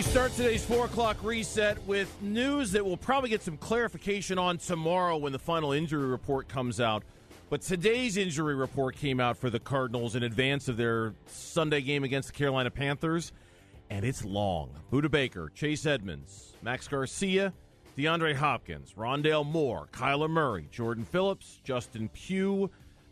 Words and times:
We 0.00 0.04
start 0.04 0.32
today's 0.32 0.64
4 0.64 0.86
o'clock 0.86 1.18
reset 1.22 1.78
with 1.86 2.10
news 2.22 2.72
that 2.72 2.82
we'll 2.82 2.96
probably 2.96 3.28
get 3.28 3.42
some 3.42 3.58
clarification 3.58 4.38
on 4.38 4.56
tomorrow 4.56 5.18
when 5.18 5.30
the 5.30 5.38
final 5.38 5.72
injury 5.72 6.06
report 6.06 6.48
comes 6.48 6.80
out. 6.80 7.02
But 7.50 7.60
today's 7.60 8.16
injury 8.16 8.54
report 8.54 8.96
came 8.96 9.20
out 9.20 9.36
for 9.36 9.50
the 9.50 9.60
Cardinals 9.60 10.16
in 10.16 10.22
advance 10.22 10.68
of 10.68 10.78
their 10.78 11.12
Sunday 11.26 11.82
game 11.82 12.02
against 12.02 12.28
the 12.28 12.32
Carolina 12.32 12.70
Panthers, 12.70 13.32
and 13.90 14.06
it's 14.06 14.24
long. 14.24 14.70
Budda 14.90 15.10
Baker, 15.10 15.52
Chase 15.54 15.84
Edmonds, 15.84 16.54
Max 16.62 16.88
Garcia, 16.88 17.52
DeAndre 17.98 18.34
Hopkins, 18.34 18.94
Rondale 18.96 19.44
Moore, 19.44 19.86
Kyler 19.92 20.30
Murray, 20.30 20.66
Jordan 20.72 21.04
Phillips, 21.04 21.60
Justin 21.62 22.08
Pugh, 22.08 22.70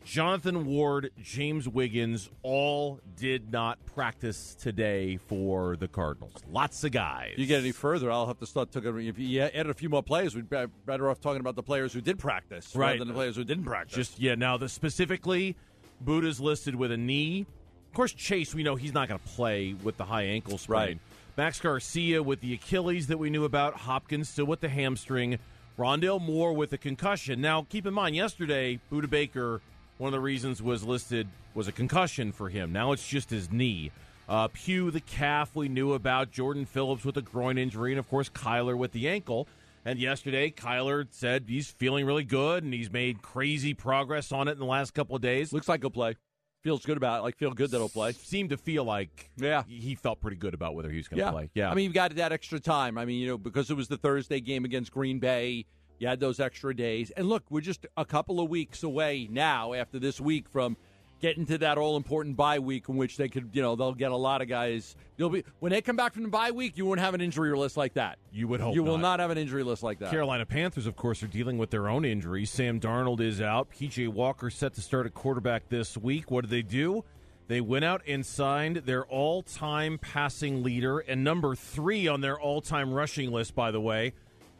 Jonathan 0.08 0.64
Ward, 0.64 1.10
James 1.22 1.68
Wiggins 1.68 2.30
all 2.42 2.98
did 3.14 3.52
not 3.52 3.78
practice 3.84 4.54
today 4.54 5.18
for 5.18 5.76
the 5.76 5.86
Cardinals. 5.86 6.32
Lots 6.50 6.82
of 6.84 6.92
guys. 6.92 7.34
You 7.36 7.44
get 7.44 7.60
any 7.60 7.72
further, 7.72 8.10
I'll 8.10 8.26
have 8.26 8.38
to 8.38 8.46
start 8.46 8.72
talking. 8.72 9.06
If 9.06 9.18
you 9.18 9.42
added 9.42 9.68
a 9.68 9.74
few 9.74 9.90
more 9.90 10.02
players, 10.02 10.34
we'd 10.34 10.48
be 10.48 10.64
better 10.86 11.10
off 11.10 11.20
talking 11.20 11.40
about 11.40 11.56
the 11.56 11.62
players 11.62 11.92
who 11.92 12.00
did 12.00 12.18
practice 12.18 12.74
Right. 12.74 12.86
rather 12.86 13.00
than 13.00 13.08
the 13.08 13.14
players 13.14 13.36
who 13.36 13.44
didn't 13.44 13.64
practice. 13.64 13.94
Just 13.96 14.18
yeah. 14.18 14.34
Now 14.34 14.56
the 14.56 14.70
specifically, 14.70 15.56
Budda's 16.02 16.40
listed 16.40 16.74
with 16.74 16.90
a 16.90 16.96
knee. 16.96 17.44
Of 17.88 17.92
course, 17.94 18.14
Chase 18.14 18.54
we 18.54 18.62
know 18.62 18.76
he's 18.76 18.94
not 18.94 19.08
going 19.08 19.20
to 19.20 19.26
play 19.28 19.74
with 19.82 19.98
the 19.98 20.06
high 20.06 20.22
ankle 20.22 20.56
sprain. 20.56 20.80
Right. 20.80 20.98
Max 21.36 21.60
Garcia 21.60 22.22
with 22.22 22.40
the 22.40 22.54
Achilles 22.54 23.08
that 23.08 23.18
we 23.18 23.28
knew 23.28 23.44
about. 23.44 23.74
Hopkins 23.74 24.30
still 24.30 24.46
with 24.46 24.60
the 24.60 24.70
hamstring. 24.70 25.38
Rondale 25.78 26.18
Moore 26.20 26.54
with 26.54 26.72
a 26.72 26.78
concussion. 26.78 27.42
Now 27.42 27.66
keep 27.68 27.84
in 27.84 27.92
mind, 27.92 28.16
yesterday 28.16 28.80
Budda 28.90 29.10
Baker. 29.10 29.60
One 29.98 30.08
of 30.08 30.12
the 30.12 30.20
reasons 30.20 30.62
was 30.62 30.84
listed 30.84 31.28
was 31.54 31.68
a 31.68 31.72
concussion 31.72 32.30
for 32.32 32.48
him. 32.48 32.72
Now 32.72 32.92
it's 32.92 33.06
just 33.06 33.30
his 33.30 33.50
knee. 33.50 33.90
Uh, 34.28 34.48
Pugh, 34.52 34.90
the 34.90 35.00
calf 35.00 35.56
we 35.56 35.68
knew 35.68 35.94
about. 35.94 36.30
Jordan 36.30 36.66
Phillips 36.66 37.04
with 37.04 37.16
a 37.16 37.22
groin 37.22 37.58
injury, 37.58 37.92
and 37.92 37.98
of 37.98 38.08
course 38.08 38.28
Kyler 38.28 38.76
with 38.76 38.92
the 38.92 39.08
ankle. 39.08 39.48
And 39.84 39.98
yesterday, 39.98 40.50
Kyler 40.50 41.06
said 41.10 41.44
he's 41.48 41.70
feeling 41.70 42.04
really 42.04 42.24
good 42.24 42.62
and 42.62 42.74
he's 42.74 42.90
made 42.92 43.22
crazy 43.22 43.72
progress 43.74 44.30
on 44.32 44.46
it 44.46 44.52
in 44.52 44.58
the 44.58 44.66
last 44.66 44.92
couple 44.92 45.16
of 45.16 45.22
days. 45.22 45.52
looks 45.52 45.68
like 45.68 45.80
he'll 45.80 45.90
play. 45.90 46.14
Feels 46.62 46.84
good 46.84 46.96
about 46.96 47.20
it. 47.20 47.22
Like 47.22 47.36
feel 47.36 47.52
good 47.52 47.70
that 47.70 47.78
he'll 47.78 47.88
play. 47.88 48.12
Seemed 48.12 48.50
to 48.50 48.56
feel 48.58 48.84
like 48.84 49.30
Yeah. 49.38 49.62
he 49.66 49.94
felt 49.94 50.20
pretty 50.20 50.36
good 50.36 50.52
about 50.54 50.74
whether 50.74 50.90
he 50.90 50.96
was 50.98 51.08
going 51.08 51.18
to 51.20 51.24
Yeah. 51.24 51.30
play. 51.30 51.50
Yeah, 51.54 51.70
I 51.70 51.74
mean, 51.74 51.84
you've 51.84 51.94
got 51.94 52.14
that 52.16 52.32
extra 52.32 52.60
time. 52.60 52.98
I 52.98 53.04
mean, 53.06 53.20
you 53.20 53.28
know, 53.28 53.38
because 53.38 53.70
it 53.70 53.74
was 53.74 53.88
the 53.88 53.96
Thursday 53.96 54.40
game 54.40 54.64
against 54.64 54.90
Green 54.92 55.20
Bay, 55.20 55.64
you 55.98 56.08
had 56.08 56.20
those 56.20 56.40
extra 56.40 56.74
days. 56.74 57.10
And 57.16 57.28
look, 57.28 57.44
we're 57.50 57.60
just 57.60 57.86
a 57.96 58.04
couple 58.04 58.40
of 58.40 58.48
weeks 58.48 58.82
away 58.82 59.28
now 59.30 59.72
after 59.74 59.98
this 59.98 60.20
week 60.20 60.48
from 60.48 60.76
getting 61.20 61.46
to 61.46 61.58
that 61.58 61.78
all 61.78 61.96
important 61.96 62.36
bye 62.36 62.60
week 62.60 62.88
in 62.88 62.96
which 62.96 63.16
they 63.16 63.28
could, 63.28 63.50
you 63.52 63.60
know, 63.60 63.74
they'll 63.74 63.92
get 63.92 64.12
a 64.12 64.16
lot 64.16 64.40
of 64.40 64.48
guys. 64.48 64.94
You'll 65.16 65.30
be 65.30 65.44
when 65.58 65.72
they 65.72 65.80
come 65.80 65.96
back 65.96 66.12
from 66.14 66.22
the 66.22 66.28
bye 66.28 66.52
week, 66.52 66.78
you 66.78 66.86
won't 66.86 67.00
have 67.00 67.14
an 67.14 67.20
injury 67.20 67.56
list 67.56 67.76
like 67.76 67.94
that. 67.94 68.18
you 68.32 68.46
would 68.48 68.60
hope 68.60 68.74
you 68.74 68.84
will 68.84 68.98
not. 68.98 69.16
not 69.16 69.20
have 69.20 69.30
an 69.30 69.38
injury 69.38 69.64
list 69.64 69.82
like 69.82 69.98
that. 69.98 70.10
Carolina 70.10 70.46
Panthers, 70.46 70.86
of 70.86 70.94
course, 70.96 71.22
are 71.22 71.26
dealing 71.28 71.58
with 71.58 71.70
their 71.70 71.88
own 71.88 72.04
injuries. 72.04 72.50
Sam 72.50 72.78
Darnold 72.78 73.20
is 73.20 73.40
out. 73.40 73.70
PJ 73.72 74.08
Walker 74.08 74.50
set 74.50 74.74
to 74.74 74.80
start 74.80 75.06
at 75.06 75.14
quarterback 75.14 75.68
this 75.68 75.96
week. 75.96 76.30
What 76.30 76.42
did 76.42 76.50
they 76.50 76.62
do? 76.62 77.04
They 77.48 77.60
went 77.62 77.84
out 77.84 78.02
and 78.06 78.24
signed 78.24 78.76
their 78.76 79.06
all 79.06 79.42
time 79.42 79.98
passing 79.98 80.62
leader 80.62 80.98
and 80.98 81.24
number 81.24 81.56
three 81.56 82.06
on 82.06 82.20
their 82.20 82.38
all 82.38 82.60
time 82.60 82.92
rushing 82.92 83.32
list, 83.32 83.54
by 83.54 83.70
the 83.70 83.80
way, 83.80 84.12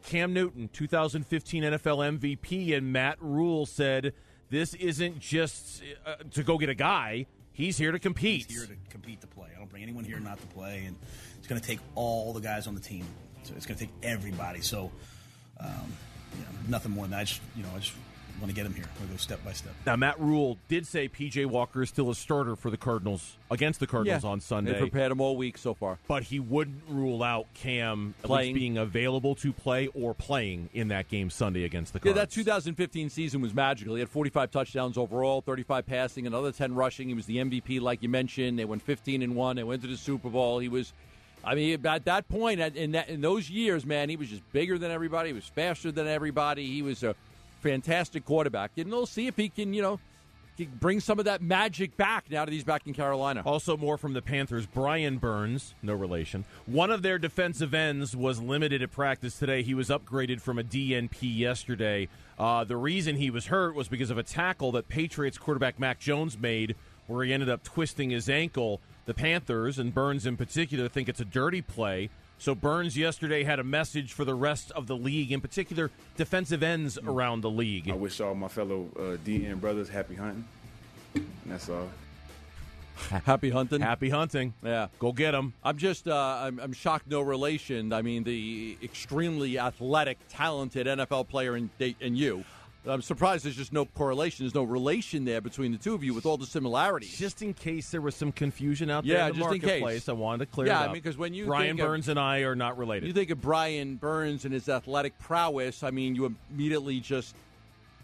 Cam 0.05 0.33
Newton, 0.33 0.69
2015 0.73 1.63
NFL 1.63 2.19
MVP. 2.19 2.75
And 2.75 2.91
Matt 2.91 3.17
Rhule 3.19 3.65
said 3.65 4.13
this 4.49 4.73
isn't 4.75 5.19
just 5.19 5.83
uh, 6.05 6.15
to 6.31 6.43
go 6.43 6.57
get 6.57 6.69
a 6.69 6.75
guy, 6.75 7.25
he's 7.51 7.77
here 7.77 7.91
to 7.91 7.99
compete. 7.99 8.45
He's 8.47 8.57
here 8.57 8.67
to 8.67 8.91
compete 8.91 9.21
to 9.21 9.27
play. 9.27 9.49
I 9.55 9.59
don't 9.59 9.69
bring 9.69 9.83
anyone 9.83 10.03
here 10.03 10.19
not 10.19 10.39
to 10.39 10.47
play, 10.47 10.85
and 10.85 10.95
it's 11.37 11.47
going 11.47 11.59
to 11.59 11.67
take 11.67 11.79
all 11.95 12.33
the 12.33 12.41
guys 12.41 12.67
on 12.67 12.75
the 12.75 12.81
team. 12.81 13.05
So 13.43 13.53
it's 13.55 13.65
going 13.65 13.77
to 13.77 13.85
take 13.85 13.93
everybody. 14.03 14.61
So, 14.61 14.91
um, 15.59 15.93
nothing 16.67 16.91
more 16.91 17.05
than 17.05 17.11
that. 17.11 17.19
I 17.19 17.23
just, 17.23 17.41
you 17.55 17.63
know, 17.63 17.69
I 17.75 17.79
just 17.79 17.93
want 18.39 18.49
to 18.49 18.55
get 18.55 18.65
him 18.65 18.73
here. 18.73 18.85
We'll 18.99 19.09
go 19.09 19.17
step 19.17 19.43
by 19.43 19.53
step. 19.53 19.73
Now, 19.85 19.95
Matt 19.95 20.19
Rhule 20.19 20.57
did 20.67 20.87
say 20.87 21.07
PJ 21.09 21.45
Walker 21.45 21.81
is 21.81 21.89
still 21.89 22.09
a 22.09 22.15
starter 22.15 22.55
for 22.55 22.69
the 22.69 22.77
Cardinals 22.77 23.37
against 23.51 23.79
the 23.79 23.87
Cardinals 23.87 24.23
on 24.23 24.39
Sunday. 24.39 24.73
They 24.73 24.79
prepared 24.79 25.11
him 25.11 25.21
all 25.21 25.35
week 25.37 25.57
so 25.57 25.73
far. 25.73 25.97
but 26.07 26.23
he 26.23 26.39
wouldn't 26.39 26.81
rule 26.89 27.21
out 27.23 27.47
Cam 27.53 28.13
at 28.19 28.25
Playing. 28.25 28.53
least 28.55 28.59
being 28.61 28.77
available 28.77 29.35
to 29.35 29.51
play 29.53 29.87
or 29.87 30.13
playing 30.13 30.69
in 30.73 30.87
that 30.89 31.07
game 31.09 31.29
Sunday 31.29 31.63
against 31.63 31.93
the 31.93 31.99
Cardinals. 31.99 32.17
Yeah, 32.17 32.23
that 32.25 32.31
2015 32.31 33.09
season 33.09 33.41
was 33.41 33.53
magical. 33.53 33.95
He 33.95 33.99
had 33.99 34.09
45 34.09 34.51
touchdowns 34.51 34.97
overall, 34.97 35.41
35 35.41 35.85
passing, 35.85 36.27
another 36.27 36.51
10 36.51 36.73
rushing. 36.75 37.07
He 37.09 37.13
was 37.13 37.25
the 37.25 37.37
MVP, 37.37 37.81
like 37.81 38.01
you 38.03 38.09
mentioned. 38.09 38.57
They 38.59 38.65
went 38.65 38.81
15 38.81 39.21
and 39.21 39.35
one. 39.35 39.55
They 39.55 39.63
went 39.63 39.81
to 39.81 39.87
the 39.87 39.97
Super 39.97 40.29
Bowl. 40.29 40.59
He 40.59 40.67
was, 40.69 40.93
I 41.43 41.55
mean, 41.55 41.85
at 41.85 42.05
that 42.05 42.27
point, 42.29 42.59
in 42.59 42.91
that 42.91 43.09
in 43.09 43.21
those 43.21 43.49
years, 43.49 43.85
man, 43.85 44.09
he 44.09 44.15
was 44.17 44.29
just 44.29 44.49
bigger 44.51 44.77
than 44.77 44.91
everybody. 44.91 45.29
He 45.29 45.33
was 45.33 45.45
faster 45.45 45.91
than 45.91 46.07
everybody. 46.07 46.65
He 46.67 46.81
was 46.81 47.03
a 47.03 47.15
fantastic 47.59 48.25
quarterback. 48.25 48.71
And 48.77 48.91
they'll 48.91 49.05
see 49.05 49.27
if 49.27 49.35
he 49.35 49.49
can, 49.49 49.73
you 49.73 49.81
know, 49.81 49.99
bring 50.65 50.99
some 50.99 51.19
of 51.19 51.25
that 51.25 51.41
magic 51.41 51.95
back 51.97 52.25
now 52.29 52.45
that 52.45 52.51
he's 52.51 52.63
back 52.63 52.85
in 52.87 52.93
Carolina. 52.93 53.41
Also, 53.45 53.77
more 53.77 53.97
from 53.97 54.13
the 54.13 54.21
Panthers. 54.21 54.65
Brian 54.65 55.17
Burns, 55.17 55.73
no 55.81 55.93
relation. 55.93 56.45
One 56.65 56.91
of 56.91 57.01
their 57.01 57.17
defensive 57.17 57.73
ends 57.73 58.15
was 58.15 58.41
limited 58.41 58.81
at 58.81 58.91
practice 58.91 59.37
today. 59.37 59.63
He 59.63 59.73
was 59.73 59.89
upgraded 59.89 60.41
from 60.41 60.59
a 60.59 60.63
DNP 60.63 61.37
yesterday. 61.37 62.09
Uh, 62.37 62.63
the 62.63 62.77
reason 62.77 63.15
he 63.15 63.29
was 63.29 63.47
hurt 63.47 63.75
was 63.75 63.87
because 63.87 64.09
of 64.09 64.17
a 64.17 64.23
tackle 64.23 64.71
that 64.73 64.87
Patriots 64.89 65.37
quarterback 65.37 65.79
Mac 65.79 65.99
Jones 65.99 66.37
made, 66.37 66.75
where 67.07 67.23
he 67.23 67.33
ended 67.33 67.49
up 67.49 67.63
twisting 67.63 68.09
his 68.09 68.29
ankle. 68.29 68.81
The 69.05 69.13
Panthers, 69.13 69.79
and 69.79 69.93
Burns 69.93 70.25
in 70.25 70.37
particular, 70.37 70.87
think 70.87 71.09
it's 71.09 71.19
a 71.19 71.25
dirty 71.25 71.61
play. 71.61 72.09
So 72.39 72.55
Burns 72.55 72.97
yesterday 72.97 73.43
had 73.43 73.59
a 73.59 73.65
message 73.65 74.13
for 74.13 74.23
the 74.23 74.33
rest 74.33 74.71
of 74.71 74.87
the 74.87 74.95
league, 74.95 75.33
in 75.33 75.41
particular 75.41 75.91
defensive 76.15 76.63
ends 76.63 76.97
around 76.97 77.41
the 77.41 77.49
league. 77.49 77.89
I 77.89 77.95
wish 77.95 78.21
all 78.21 78.33
my 78.33 78.47
fellow 78.47 78.87
uh, 78.95 79.17
DN 79.25 79.59
brothers 79.59 79.89
happy 79.89 80.15
hunting. 80.15 80.45
And 81.15 81.27
that's 81.45 81.67
all. 81.67 81.89
Happy 83.25 83.49
hunting. 83.49 83.81
Happy 83.81 84.09
hunting. 84.09 84.53
Yeah. 84.63 84.87
Go 84.99 85.11
get 85.11 85.33
him. 85.33 85.53
I'm 85.63 85.77
just, 85.77 86.07
uh, 86.07 86.39
I'm, 86.41 86.59
I'm 86.59 86.73
shocked. 86.73 87.07
No 87.07 87.21
relation. 87.21 87.91
I 87.91 88.01
mean, 88.01 88.23
the 88.23 88.77
extremely 88.81 89.59
athletic, 89.59 90.17
talented 90.29 90.87
NFL 90.87 91.27
player 91.27 91.57
in 91.57 91.69
in 91.99 92.15
you. 92.15 92.45
I'm 92.87 93.01
surprised 93.01 93.43
there's 93.45 93.57
just 93.57 93.73
no 93.73 93.85
correlation. 93.85 94.45
There's 94.45 94.55
no 94.55 94.63
relation 94.63 95.25
there 95.25 95.41
between 95.41 95.71
the 95.73 95.77
two 95.77 95.93
of 95.93 96.03
you 96.03 96.13
with 96.13 96.25
all 96.25 96.37
the 96.37 96.45
similarities. 96.45 97.17
Just 97.17 97.41
in 97.41 97.53
case 97.53 97.89
there 97.91 97.99
was 98.01 98.15
some 98.15 98.31
confusion 98.31 98.89
out 98.89 99.03
there 99.05 99.17
Yeah, 99.17 99.27
in 99.27 99.33
the 99.33 99.39
just 99.39 99.53
in 99.53 99.59
case. 99.59 99.67
marketplace, 99.81 100.09
I 100.09 100.13
wanted 100.13 100.39
to 100.39 100.45
clear 100.47 100.67
Yeah, 100.67 100.79
it 100.79 100.83
I 100.83 100.85
up. 100.87 100.93
mean, 100.93 101.01
'cause 101.01 101.17
when 101.17 101.33
you 101.33 101.45
Brian 101.45 101.71
think 101.75 101.81
of- 101.81 101.87
Burns 101.87 102.07
and 102.07 102.17
I 102.19 102.39
are 102.39 102.55
not 102.55 102.77
related. 102.77 103.07
you 103.07 103.13
think 103.13 103.29
of 103.31 103.41
Brian 103.41 103.95
Burns 103.95 104.45
and 104.45 104.53
his 104.53 104.69
athletic 104.69 105.17
prowess. 105.19 105.83
I 105.83 105.91
mean, 105.91 106.15
you 106.15 106.33
immediately 106.49 107.01
just, 107.01 107.35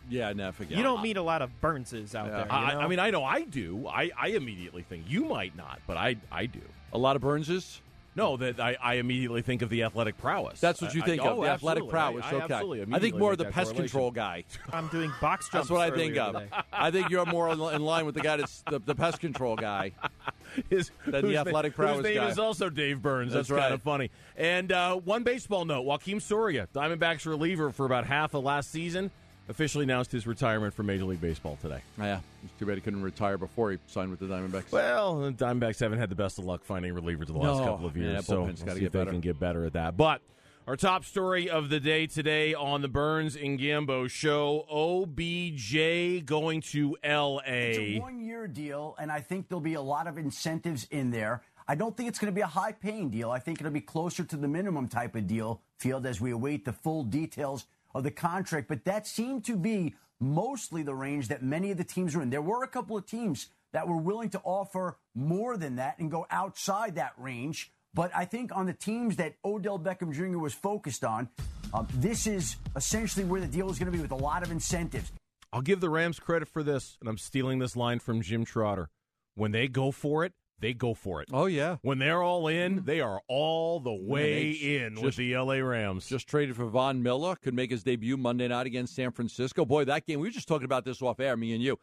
yeah, 0.09 0.33
no, 0.33 0.51
forget. 0.51 0.77
You 0.77 0.83
don't 0.83 1.01
meet 1.01 1.15
a 1.17 1.21
lot 1.21 1.41
of 1.41 1.49
Burnses 1.61 2.13
out 2.13 2.27
Yeah. 2.27 2.31
there. 2.31 2.45
you 2.45 2.51
I. 2.51 2.83
I 2.83 2.87
mean, 2.87 2.99
I 2.99 3.11
know 3.11 3.23
I 3.23 3.43
do. 3.43 3.87
I, 3.87 4.11
I 4.17 4.27
immediately 4.29 4.81
think 4.83 5.05
you 5.07 5.23
might 5.25 5.55
not, 5.55 5.79
but 5.87 5.95
I 5.95 6.17
I 6.31 6.47
do. 6.47 6.61
a 6.91 6.97
lot 6.97 7.15
of 7.15 7.21
Burnses. 7.21 7.79
No, 8.15 8.37
that 8.37 8.61
I, 8.61 8.77
I 8.81 8.93
immediately 8.95 9.41
think 9.41 9.61
of 9.61 9.69
the 9.69 9.83
athletic 9.83 10.17
prowess. 10.17 10.61
That's 10.61 10.81
what 10.81 10.93
you 10.95 11.01
I- 11.03 11.05
think 11.05 11.21
I- 11.21 11.27
of 11.27 11.37
oh, 11.37 11.43
the 11.43 11.49
athletic 11.49 11.89
prowess. 11.89 12.23
I, 12.23 12.31
I 12.31 12.33
okay, 12.35 12.53
absolutely 12.53 12.95
I 12.95 12.99
think 12.99 13.15
more 13.17 13.33
of 13.33 13.37
the 13.37 13.45
pest 13.45 13.75
control 13.75 14.09
guy. 14.11 14.45
I'm 14.71 14.87
doing 14.87 15.11
box 15.19 15.49
jumps. 15.49 15.67
That's 15.67 15.69
what 15.69 15.81
I 15.81 15.95
think 15.95 16.17
of. 16.17 16.33
today. 16.33 16.47
I 16.73 16.91
think 16.91 17.09
you're 17.09 17.25
more 17.25 17.49
in 17.49 17.59
in 17.59 17.81
line 17.83 18.05
with 18.05 18.15
the 18.15 18.21
guy 18.21 18.37
that's 18.37 18.63
the, 18.69 18.79
the 18.79 18.95
pest 18.95 19.19
control 19.19 19.55
guy. 19.55 19.91
His, 20.69 20.91
Than 21.03 21.11
the 21.11 21.21
whose 21.21 21.33
na- 21.33 21.41
athletic 21.41 21.73
whose 21.73 21.85
prowess 21.85 22.03
name 22.03 22.15
guy. 22.15 22.29
is 22.29 22.39
also 22.39 22.69
Dave 22.69 23.01
Burns. 23.01 23.33
That's, 23.33 23.49
That's 23.49 23.59
kind 23.59 23.71
right. 23.71 23.73
of 23.73 23.81
funny. 23.83 24.11
And 24.37 24.71
uh, 24.71 24.95
one 24.95 25.23
baseball 25.23 25.65
note: 25.65 25.85
Joakim 25.85 26.21
Soria, 26.21 26.69
Diamondbacks 26.73 27.25
reliever 27.25 27.71
for 27.71 27.85
about 27.85 28.05
half 28.05 28.33
of 28.33 28.43
last 28.45 28.71
season, 28.71 29.11
officially 29.49 29.83
announced 29.83 30.11
his 30.11 30.25
retirement 30.27 30.73
from 30.73 30.87
Major 30.87 31.05
League 31.05 31.21
Baseball 31.21 31.57
today. 31.61 31.81
Yeah, 31.97 32.19
it's 32.43 32.53
too 32.59 32.65
bad 32.65 32.75
he 32.75 32.81
couldn't 32.81 33.01
retire 33.03 33.37
before 33.37 33.71
he 33.71 33.77
signed 33.87 34.09
with 34.11 34.19
the 34.19 34.25
Diamondbacks. 34.27 34.71
Well, 34.71 35.19
the 35.21 35.31
Diamondbacks 35.31 35.79
haven't 35.79 35.99
had 35.99 36.09
the 36.09 36.15
best 36.15 36.39
of 36.39 36.45
luck 36.45 36.63
finding 36.63 36.93
relievers 36.93 37.27
the 37.27 37.33
last 37.33 37.59
No. 37.59 37.65
couple 37.65 37.85
of 37.85 37.95
years, 37.97 38.13
Yeah, 38.13 38.21
so 38.21 38.35
we'll 38.37 38.45
bullpen's 38.47 38.63
gotta 38.63 38.75
see 38.75 38.79
get 38.81 38.85
if 38.87 38.91
they 38.93 38.99
better. 38.99 39.11
can 39.11 39.19
get 39.21 39.39
better 39.39 39.65
at 39.65 39.73
that. 39.73 39.95
But 39.97 40.21
our 40.67 40.75
top 40.75 41.05
story 41.05 41.47
of 41.49 41.69
the 41.69 41.79
day 41.79 42.07
today 42.07 42.53
on 42.55 42.81
the 42.81 42.87
Burns 42.87 43.35
and 43.35 43.59
Gambo 43.59 44.09
show: 44.09 44.65
OBJ 44.69 46.25
going 46.25 46.61
to 46.61 46.97
L.A. 47.03 47.69
It's 47.71 47.77
a 47.77 47.99
one 47.99 48.19
year 48.19 48.47
deal, 48.47 48.95
and 48.99 49.11
I 49.11 49.21
think 49.21 49.47
there'll 49.47 49.61
be 49.61 49.75
a 49.75 49.81
lot 49.81 50.07
of 50.07 50.17
incentives 50.17 50.85
in 50.91 51.11
there. 51.11 51.43
I 51.67 51.73
don't 51.75 51.95
think 51.97 52.09
it's 52.09 52.19
going 52.19 52.31
to 52.31 52.35
be 52.35 52.41
a 52.41 52.47
high 52.47 52.71
paying 52.73 53.09
deal. 53.09 53.31
I 53.31 53.39
think 53.39 53.59
it'll 53.59 53.71
be 53.71 53.81
closer 53.81 54.23
to 54.23 54.37
the 54.37 54.47
minimum 54.47 54.87
type 54.87 55.15
of 55.15 55.25
deal, 55.25 55.61
Field, 55.77 56.05
as 56.05 56.21
we 56.21 56.29
await 56.31 56.63
the 56.65 56.73
full 56.73 57.03
details 57.03 57.65
of 57.95 58.03
the 58.03 58.11
contract. 58.11 58.67
But 58.67 58.85
that 58.85 59.07
seemed 59.07 59.45
to 59.45 59.55
be 59.55 59.95
mostly 60.19 60.83
the 60.83 60.93
range 60.93 61.29
that 61.29 61.41
many 61.41 61.71
of 61.71 61.77
the 61.77 61.83
teams 61.83 62.15
were 62.15 62.21
in. 62.21 62.29
There 62.29 62.41
were 62.41 62.63
a 62.63 62.67
couple 62.67 62.95
of 62.97 63.07
teams 63.07 63.47
that 63.71 63.87
were 63.87 63.97
willing 63.97 64.29
to 64.29 64.41
offer 64.43 64.97
more 65.15 65.57
than 65.57 65.77
that 65.77 65.97
and 65.97 66.11
go 66.11 66.27
outside 66.29 66.95
that 66.95 67.13
range. 67.17 67.71
But 67.93 68.11
I 68.13 68.25
think 68.25 68.55
on 68.55 68.65
the 68.65 68.73
teams 68.73 69.15
that 69.15 69.35
Odell 69.43 69.79
Beckham 69.79 70.13
Jr. 70.13 70.37
was 70.37 70.53
focused 70.53 71.03
on, 71.03 71.29
um, 71.73 71.87
this 71.95 72.27
is 72.27 72.57
essentially 72.75 73.25
where 73.25 73.41
the 73.41 73.47
deal 73.47 73.69
is 73.71 73.79
going 73.79 73.91
to 73.91 73.97
be 73.97 74.01
with 74.01 74.11
a 74.11 74.15
lot 74.15 74.43
of 74.43 74.51
incentives. 74.51 75.11
I'll 75.51 75.61
give 75.61 75.79
the 75.79 75.89
Rams 75.89 76.19
credit 76.19 76.49
for 76.49 76.63
this, 76.63 76.97
and 76.99 77.09
I'm 77.09 77.17
stealing 77.17 77.59
this 77.59 77.77
line 77.77 77.99
from 77.99 78.21
Jim 78.21 78.43
Trotter. 78.43 78.89
When 79.35 79.51
they 79.51 79.69
go 79.69 79.91
for 79.91 80.25
it, 80.25 80.33
they 80.59 80.73
go 80.73 80.93
for 80.93 81.21
it. 81.21 81.29
Oh 81.33 81.45
yeah, 81.45 81.77
When 81.81 81.99
they're 81.99 82.23
all 82.23 82.47
in, 82.47 82.83
they 82.85 83.01
are 83.01 83.21
all 83.27 83.79
the 83.79 83.93
way 83.93 84.51
in 84.51 85.01
with 85.01 85.15
the 85.15 85.35
LA 85.37 85.55
Rams. 85.55 86.07
just 86.07 86.27
traded 86.27 86.55
for 86.55 86.65
Von 86.65 87.03
Miller. 87.03 87.35
Could 87.35 87.53
make 87.53 87.71
his 87.71 87.83
debut 87.83 88.17
Monday 88.17 88.47
night 88.47 88.65
against 88.65 88.95
San 88.95 89.11
Francisco. 89.11 89.65
Boy, 89.65 89.85
that 89.85 90.05
game. 90.05 90.19
We 90.19 90.27
were 90.27 90.31
just 90.31 90.47
talking 90.47 90.65
about 90.65 90.85
this 90.85 91.01
off 91.01 91.19
air, 91.19 91.35
me 91.35 91.53
and 91.53 91.61
you. 91.61 91.77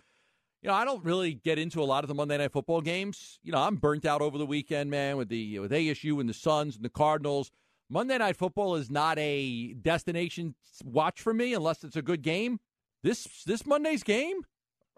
You 0.62 0.68
know, 0.68 0.74
I 0.74 0.84
don't 0.84 1.04
really 1.04 1.34
get 1.34 1.58
into 1.58 1.82
a 1.82 1.84
lot 1.84 2.04
of 2.04 2.08
the 2.08 2.14
Monday 2.14 2.38
night 2.38 2.52
football 2.52 2.80
games. 2.80 3.40
You 3.42 3.50
know, 3.52 3.58
I'm 3.58 3.76
burnt 3.76 4.06
out 4.06 4.22
over 4.22 4.38
the 4.38 4.46
weekend, 4.46 4.90
man, 4.90 5.16
with 5.16 5.28
the 5.28 5.58
with 5.58 5.72
ASU 5.72 6.20
and 6.20 6.28
the 6.28 6.34
Suns 6.34 6.76
and 6.76 6.84
the 6.84 6.88
Cardinals. 6.88 7.50
Monday 7.90 8.16
night 8.16 8.36
football 8.36 8.76
is 8.76 8.90
not 8.90 9.18
a 9.18 9.74
destination 9.74 10.54
watch 10.84 11.20
for 11.20 11.34
me 11.34 11.52
unless 11.52 11.84
it's 11.84 11.96
a 11.96 12.02
good 12.02 12.22
game. 12.22 12.58
This 13.02 13.42
this 13.44 13.66
Monday's 13.66 14.02
game, 14.04 14.42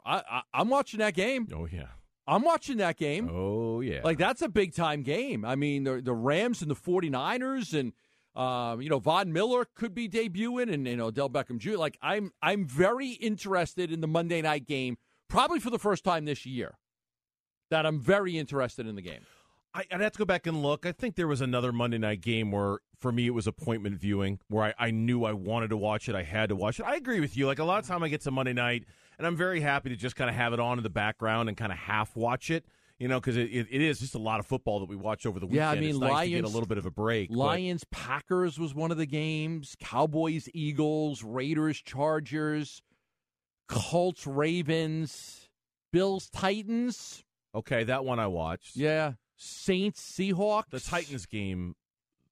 I, 0.04 0.22
I 0.30 0.42
I'm 0.52 0.68
watching 0.68 1.00
that 1.00 1.14
game. 1.14 1.48
oh 1.52 1.66
yeah. 1.66 1.86
I'm 2.26 2.42
watching 2.42 2.78
that 2.78 2.96
game. 2.96 3.28
Oh 3.32 3.80
yeah. 3.80 4.00
Like 4.02 4.18
that's 4.18 4.42
a 4.42 4.48
big 4.48 4.74
time 4.74 5.02
game. 5.02 5.44
I 5.44 5.56
mean, 5.56 5.84
the 5.84 6.00
the 6.00 6.14
Rams 6.14 6.62
and 6.62 6.70
the 6.70 6.76
49ers 6.76 7.78
and 7.78 7.92
um, 8.34 8.82
you 8.82 8.88
know, 8.88 8.98
Von 8.98 9.32
Miller 9.32 9.64
could 9.74 9.94
be 9.94 10.08
debuting 10.08 10.72
and 10.72 10.86
you 10.86 10.96
know, 10.96 11.06
Odell 11.06 11.30
Beckham 11.30 11.58
Jr. 11.58 11.76
Like 11.76 11.98
I'm 12.02 12.32
I'm 12.42 12.64
very 12.66 13.10
interested 13.10 13.92
in 13.92 14.00
the 14.00 14.08
Monday 14.08 14.42
night 14.42 14.66
game, 14.66 14.96
probably 15.28 15.60
for 15.60 15.70
the 15.70 15.78
first 15.78 16.04
time 16.04 16.24
this 16.24 16.44
year. 16.44 16.78
That 17.70 17.86
I'm 17.86 17.98
very 18.00 18.38
interested 18.38 18.86
in 18.86 18.94
the 18.94 19.02
game. 19.02 19.22
I, 19.74 19.84
I'd 19.90 20.00
have 20.00 20.12
to 20.12 20.18
go 20.18 20.24
back 20.24 20.46
and 20.46 20.62
look. 20.62 20.86
I 20.86 20.92
think 20.92 21.16
there 21.16 21.26
was 21.26 21.40
another 21.40 21.72
Monday 21.72 21.98
night 21.98 22.20
game 22.20 22.52
where, 22.52 22.78
for 23.00 23.10
me, 23.10 23.26
it 23.26 23.30
was 23.30 23.46
appointment 23.46 23.96
viewing, 23.96 24.38
where 24.48 24.64
I, 24.64 24.86
I 24.86 24.90
knew 24.92 25.24
I 25.24 25.32
wanted 25.32 25.70
to 25.70 25.76
watch 25.76 26.08
it. 26.08 26.14
I 26.14 26.22
had 26.22 26.50
to 26.50 26.56
watch 26.56 26.78
it. 26.78 26.84
I 26.84 26.94
agree 26.94 27.20
with 27.20 27.36
you. 27.36 27.46
Like 27.46 27.58
a 27.58 27.64
lot 27.64 27.80
of 27.80 27.86
time, 27.86 28.02
I 28.02 28.08
get 28.08 28.20
to 28.22 28.30
Monday 28.30 28.52
night, 28.52 28.84
and 29.18 29.26
I'm 29.26 29.36
very 29.36 29.60
happy 29.60 29.88
to 29.90 29.96
just 29.96 30.16
kind 30.16 30.28
of 30.30 30.36
have 30.36 30.52
it 30.52 30.60
on 30.60 30.78
in 30.78 30.84
the 30.84 30.90
background 30.90 31.48
and 31.48 31.56
kind 31.56 31.72
of 31.72 31.78
half 31.78 32.14
watch 32.16 32.50
it. 32.50 32.64
You 32.98 33.08
know, 33.08 33.18
because 33.18 33.36
it, 33.36 33.50
it, 33.50 33.66
it 33.70 33.82
is 33.82 33.98
just 33.98 34.14
a 34.14 34.18
lot 34.20 34.38
of 34.38 34.46
football 34.46 34.78
that 34.78 34.88
we 34.88 34.94
watch 34.94 35.26
over 35.26 35.40
the 35.40 35.46
weekend. 35.46 35.56
Yeah, 35.56 35.70
I 35.70 35.80
mean, 35.80 35.90
it's 35.90 35.98
nice 35.98 36.26
to 36.26 36.30
get 36.30 36.44
a 36.44 36.48
little 36.48 36.68
bit 36.68 36.78
of 36.78 36.86
a 36.86 36.92
break. 36.92 37.28
but- 37.28 37.36
Lions 37.36 37.84
Packers 37.90 38.56
was 38.58 38.72
one 38.72 38.92
of 38.92 38.98
the 38.98 39.04
games. 39.06 39.74
Cowboys 39.80 40.48
Eagles, 40.54 41.24
Raiders 41.24 41.82
Chargers, 41.82 42.82
Colts 43.68 44.26
Ravens, 44.26 45.48
Bills 45.92 46.28
Titans. 46.30 47.24
okay, 47.54 47.84
that 47.84 48.04
one 48.04 48.18
I 48.20 48.26
watched. 48.26 48.76
Yeah. 48.76 49.14
Saints 49.36 50.00
Seahawks. 50.16 50.70
the 50.70 50.80
Titans 50.80 51.26
game, 51.26 51.74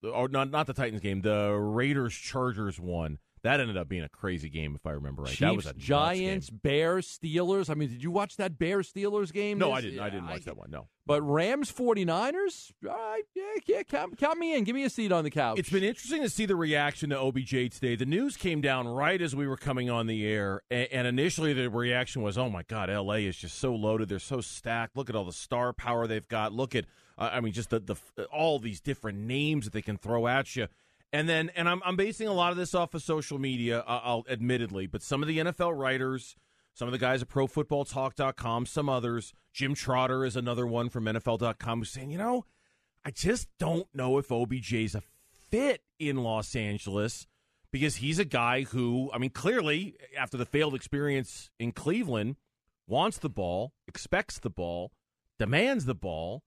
or 0.04 0.28
not 0.28 0.50
not 0.50 0.66
the 0.68 0.74
Titans 0.74 1.00
game, 1.00 1.22
the 1.22 1.50
Raiders 1.52 2.14
Chargers 2.14 2.78
one. 2.78 3.18
That 3.44 3.58
ended 3.58 3.76
up 3.76 3.88
being 3.88 4.04
a 4.04 4.08
crazy 4.08 4.48
game, 4.48 4.76
if 4.76 4.86
I 4.86 4.92
remember 4.92 5.22
right. 5.22 5.30
Chiefs, 5.30 5.40
that 5.40 5.56
was 5.56 5.66
a 5.66 5.72
Giants. 5.74 6.48
Bears, 6.48 7.18
Steelers. 7.20 7.68
I 7.68 7.74
mean, 7.74 7.88
did 7.88 8.00
you 8.02 8.12
watch 8.12 8.36
that 8.36 8.56
Bears 8.56 8.92
Steelers 8.92 9.32
game? 9.32 9.58
No, 9.58 9.68
This- 9.68 9.74
I 9.78 9.80
didn't. 9.80 9.98
I 10.00 10.10
didn't 10.10 10.28
watch 10.28 10.44
that 10.44 10.56
one. 10.56 10.70
No. 10.70 10.86
But 11.06 11.22
Rams 11.22 11.72
49ers? 11.72 12.70
All 12.88 12.90
right, 12.92 13.22
yeah, 13.34 13.42
yeah, 13.66 13.82
count, 13.82 14.16
count 14.16 14.38
me 14.38 14.54
in. 14.54 14.62
Give 14.62 14.76
me 14.76 14.84
a 14.84 14.90
seat 14.90 15.10
on 15.10 15.24
the 15.24 15.30
couch. 15.30 15.58
It's 15.58 15.70
been 15.70 15.82
interesting 15.82 16.22
to 16.22 16.30
see 16.30 16.46
the 16.46 16.54
reaction 16.54 17.10
to 17.10 17.18
OBJ 17.18 17.50
today. 17.70 17.96
The 17.96 18.06
news 18.06 18.36
came 18.36 18.60
down 18.60 18.86
right 18.86 19.20
as 19.20 19.34
we 19.34 19.48
were 19.48 19.56
coming 19.56 19.90
on 19.90 20.06
the 20.06 20.24
air, 20.24 20.62
and, 20.70 20.86
and 20.92 21.06
initially 21.08 21.52
the 21.52 21.68
reaction 21.68 22.22
was, 22.22 22.38
"Oh 22.38 22.48
my 22.48 22.62
God, 22.62 22.88
LA 22.88 23.14
is 23.26 23.36
just 23.36 23.58
so 23.58 23.74
loaded. 23.74 24.08
They're 24.08 24.20
so 24.20 24.40
stacked. 24.40 24.96
Look 24.96 25.10
at 25.10 25.16
all 25.16 25.24
the 25.24 25.32
star 25.32 25.72
power 25.72 26.06
they've 26.06 26.28
got. 26.28 26.52
Look 26.52 26.76
at, 26.76 26.84
uh, 27.18 27.30
I 27.32 27.40
mean, 27.40 27.52
just 27.52 27.70
the, 27.70 27.80
the 27.80 27.96
all 28.26 28.60
these 28.60 28.80
different 28.80 29.18
names 29.18 29.64
that 29.64 29.72
they 29.72 29.82
can 29.82 29.96
throw 29.98 30.28
at 30.28 30.54
you." 30.54 30.68
And 31.12 31.28
then, 31.28 31.50
and 31.54 31.68
I'm 31.68 31.82
I'm 31.84 31.96
basing 31.96 32.26
a 32.28 32.32
lot 32.32 32.52
of 32.52 32.58
this 32.58 32.74
off 32.74 32.94
of 32.94 33.02
social 33.02 33.38
media, 33.38 33.84
I'll 33.86 34.24
admittedly, 34.28 34.86
but 34.86 35.02
some 35.02 35.22
of 35.22 35.28
the 35.28 35.38
NFL 35.38 35.76
writers. 35.76 36.36
Some 36.74 36.88
of 36.88 36.92
the 36.92 36.98
guys 36.98 37.20
at 37.20 37.28
ProFootballTalk.com, 37.28 38.64
some 38.64 38.88
others. 38.88 39.34
Jim 39.52 39.74
Trotter 39.74 40.24
is 40.24 40.36
another 40.36 40.66
one 40.66 40.88
from 40.88 41.04
NFL.com 41.04 41.80
who's 41.80 41.90
saying, 41.90 42.10
you 42.10 42.16
know, 42.16 42.46
I 43.04 43.10
just 43.10 43.48
don't 43.58 43.86
know 43.94 44.16
if 44.16 44.28
OBJ's 44.28 44.94
a 44.94 45.02
fit 45.50 45.82
in 45.98 46.16
Los 46.16 46.56
Angeles 46.56 47.26
because 47.70 47.96
he's 47.96 48.18
a 48.18 48.24
guy 48.24 48.62
who, 48.62 49.10
I 49.12 49.18
mean, 49.18 49.30
clearly, 49.30 49.96
after 50.18 50.36
the 50.36 50.46
failed 50.46 50.74
experience 50.74 51.50
in 51.58 51.72
Cleveland, 51.72 52.36
wants 52.86 53.18
the 53.18 53.28
ball, 53.28 53.72
expects 53.86 54.38
the 54.38 54.50
ball, 54.50 54.92
demands 55.38 55.84
the 55.84 55.94
ball, 55.94 56.42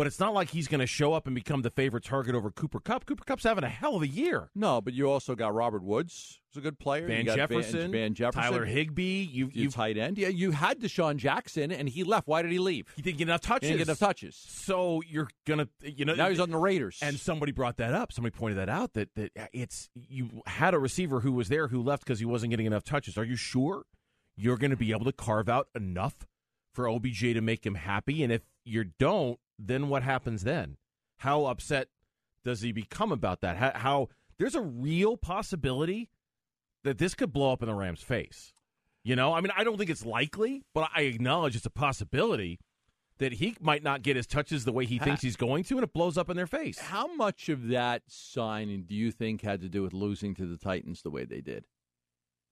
but 0.00 0.06
it's 0.06 0.18
not 0.18 0.32
like 0.32 0.48
he's 0.48 0.66
going 0.66 0.80
to 0.80 0.86
show 0.86 1.12
up 1.12 1.26
and 1.26 1.34
become 1.34 1.60
the 1.60 1.68
favorite 1.68 2.02
target 2.02 2.34
over 2.34 2.50
Cooper 2.50 2.80
Kupp. 2.80 3.04
Cooper 3.04 3.22
Kupp's 3.22 3.44
having 3.44 3.64
a 3.64 3.68
hell 3.68 3.96
of 3.96 4.02
a 4.02 4.08
year. 4.08 4.48
no, 4.54 4.80
but 4.80 4.94
you 4.94 5.10
also 5.10 5.34
got 5.34 5.52
Robert 5.54 5.82
Woods, 5.82 6.40
who's 6.48 6.62
a 6.62 6.62
good 6.62 6.78
player. 6.78 7.06
Van 7.06 7.18
you 7.18 7.24
got 7.24 7.36
Jefferson, 7.36 7.80
Van, 7.80 7.90
Van 7.90 8.14
Jefferson, 8.14 8.50
Tyler 8.50 8.64
Higbee. 8.64 9.28
You, 9.30 9.50
you 9.52 9.64
you, 9.64 9.70
tight 9.70 9.98
end. 9.98 10.16
Yeah, 10.16 10.28
you 10.28 10.52
had 10.52 10.80
DeSean 10.80 11.18
Jackson, 11.18 11.70
and 11.70 11.86
he 11.86 12.02
left. 12.02 12.26
Why 12.26 12.40
did 12.40 12.50
he 12.50 12.58
leave? 12.58 12.86
he 12.96 13.02
didn't 13.02 13.18
get 13.18 13.28
enough 13.28 13.42
touches. 13.42 13.68
He 13.68 13.74
didn't 13.74 13.80
get 13.80 13.88
enough 13.88 13.98
touches. 13.98 14.36
So 14.36 15.02
you're 15.06 15.28
gonna, 15.46 15.68
you 15.82 16.06
know, 16.06 16.14
Now 16.14 16.30
he's 16.30 16.40
on 16.40 16.50
the 16.50 16.56
Raiders. 16.56 16.98
And 17.02 17.20
somebody 17.20 17.52
brought 17.52 17.76
that 17.76 17.92
up. 17.92 18.10
Somebody 18.10 18.34
pointed 18.34 18.56
that 18.56 18.70
out 18.70 18.94
that 18.94 19.14
that 19.16 19.32
it's 19.52 19.90
you 19.94 20.40
had 20.46 20.72
a 20.72 20.78
receiver 20.78 21.20
who 21.20 21.32
was 21.32 21.50
there 21.50 21.68
who 21.68 21.82
left 21.82 22.04
because 22.06 22.20
he 22.20 22.24
wasn't 22.24 22.48
getting 22.48 22.64
enough 22.64 22.84
touches. 22.84 23.18
Are 23.18 23.24
you 23.24 23.36
sure 23.36 23.84
you're 24.34 24.56
going 24.56 24.70
to 24.70 24.78
be 24.78 24.92
able 24.92 25.04
to 25.04 25.12
carve 25.12 25.50
out 25.50 25.68
enough 25.74 26.26
for 26.72 26.88
OBJ 26.88 27.20
to 27.20 27.40
make 27.40 27.64
him 27.64 27.74
happy? 27.74 28.22
And 28.22 28.32
if 28.32 28.42
you 28.64 28.84
don't, 28.98 29.38
then 29.58 29.88
what 29.88 30.02
happens 30.02 30.44
then? 30.44 30.76
How 31.18 31.46
upset 31.46 31.88
does 32.44 32.62
he 32.62 32.72
become 32.72 33.12
about 33.12 33.40
that? 33.42 33.56
How, 33.56 33.72
how 33.74 34.08
there's 34.38 34.54
a 34.54 34.62
real 34.62 35.16
possibility 35.16 36.08
that 36.84 36.98
this 36.98 37.14
could 37.14 37.32
blow 37.32 37.52
up 37.52 37.62
in 37.62 37.68
the 37.68 37.74
Rams' 37.74 38.02
face. 38.02 38.52
You 39.02 39.16
know, 39.16 39.32
I 39.32 39.40
mean, 39.40 39.52
I 39.56 39.64
don't 39.64 39.78
think 39.78 39.90
it's 39.90 40.04
likely, 40.04 40.62
but 40.74 40.88
I 40.94 41.02
acknowledge 41.02 41.56
it's 41.56 41.66
a 41.66 41.70
possibility 41.70 42.58
that 43.18 43.34
he 43.34 43.56
might 43.60 43.82
not 43.82 44.02
get 44.02 44.16
his 44.16 44.26
touches 44.26 44.64
the 44.64 44.72
way 44.72 44.86
he 44.86 44.98
thinks 44.98 45.22
he's 45.22 45.36
going 45.36 45.64
to, 45.64 45.74
and 45.74 45.84
it 45.84 45.92
blows 45.92 46.16
up 46.16 46.30
in 46.30 46.36
their 46.36 46.46
face. 46.46 46.78
How 46.78 47.14
much 47.14 47.48
of 47.48 47.68
that 47.68 48.02
signing 48.06 48.84
do 48.84 48.94
you 48.94 49.10
think 49.10 49.42
had 49.42 49.60
to 49.60 49.68
do 49.68 49.82
with 49.82 49.92
losing 49.92 50.34
to 50.36 50.46
the 50.46 50.56
Titans 50.56 51.02
the 51.02 51.10
way 51.10 51.24
they 51.24 51.40
did? 51.40 51.64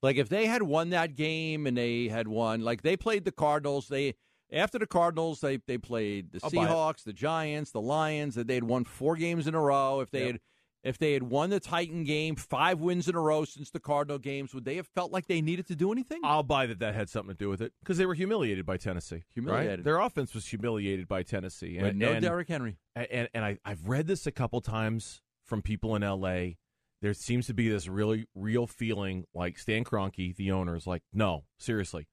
Like 0.03 0.17
if 0.17 0.29
they 0.29 0.47
had 0.47 0.63
won 0.63 0.91
that 0.91 1.17
game 1.17 1.67
and 1.67 1.77
they 1.77 2.09
had 2.09 2.29
won, 2.29 2.63
like 2.63 2.83
they 2.83 2.97
played 2.97 3.25
the 3.25 3.33
Cardinals, 3.33 3.89
they 3.89 4.15
after 4.53 4.79
the 4.79 4.87
Cardinals 4.87 5.41
they 5.41 5.59
they 5.67 5.79
played 5.79 6.33
the 6.33 6.41
I'll. 6.43 6.51
Seahawks, 6.51 7.05
the 7.05 7.13
Giants, 7.13 7.73
the 7.73 7.81
Lions. 7.81 8.35
That 8.37 8.47
they 8.47 8.55
had 8.55 8.65
won 8.65 8.85
four 8.85 9.17
games 9.17 9.47
in 9.47 9.55
a 9.55 9.61
row. 9.61 10.01
If 10.01 10.11
they 10.11 10.21
Yep. 10.21 10.27
had 10.33 10.41
if 10.85 10.97
they 10.97 11.13
had 11.13 11.25
won 11.25 11.51
the 11.51 11.59
Titan 11.59 12.05
game, 12.05 12.37
five 12.37 12.79
wins 12.81 13.09
in 13.09 13.17
a 13.17 13.21
row 13.21 13.45
since 13.45 13.71
the 13.71 13.81
Cardinal 13.81 14.19
games, 14.19 14.55
would 14.55 14.65
they 14.65 14.77
have 14.77 14.87
felt 14.87 15.11
like 15.11 15.27
they 15.27 15.41
needed 15.41 15.67
to 15.67 15.75
do 15.77 15.91
anything? 15.91 16.21
I'll 16.23 16.45
buy 16.45 16.67
that 16.67 16.79
that 16.79 16.95
had 16.95 17.11
something 17.11 17.35
to 17.35 17.39
do 17.39 17.49
with 17.51 17.61
it 17.61 17.73
because 17.81 17.99
they 17.99 18.07
were 18.07 18.15
humiliated 18.15 18.65
by 18.65 18.77
Tennessee. 18.77 19.25
Humiliated. 19.35 19.71
Right? 19.81 19.85
Their 19.85 19.99
offense 19.99 20.33
was 20.35 20.47
humiliated 20.47 21.09
by 21.09 21.25
Tennessee. 21.25 21.79
And, 21.79 21.99
no 21.99 22.13
and, 22.13 22.23
Derrick 22.23 22.49
Henry. 22.49 22.79
and, 22.95 23.29
and 23.35 23.45
I, 23.45 23.59
I've 23.65 23.89
read 23.89 24.07
this 24.07 24.25
a 24.29 24.31
couple 24.31 24.61
times 24.61 25.21
from 25.45 25.63
people 25.63 25.97
in 25.97 26.05
L.A. 26.05 26.59
There 27.01 27.15
seems 27.15 27.47
to 27.47 27.55
be 27.55 27.69
this 27.69 27.87
really 27.87 28.27
real 28.35 28.67
feeling 28.67 29.25
like 29.35 29.59
Stan 29.59 29.85
Kroenke, 29.85 30.35
the 30.35 30.51
owner, 30.51 30.75
is 30.75 30.87
like, 30.87 31.03
no, 31.13 31.45
seriously, 31.59 32.09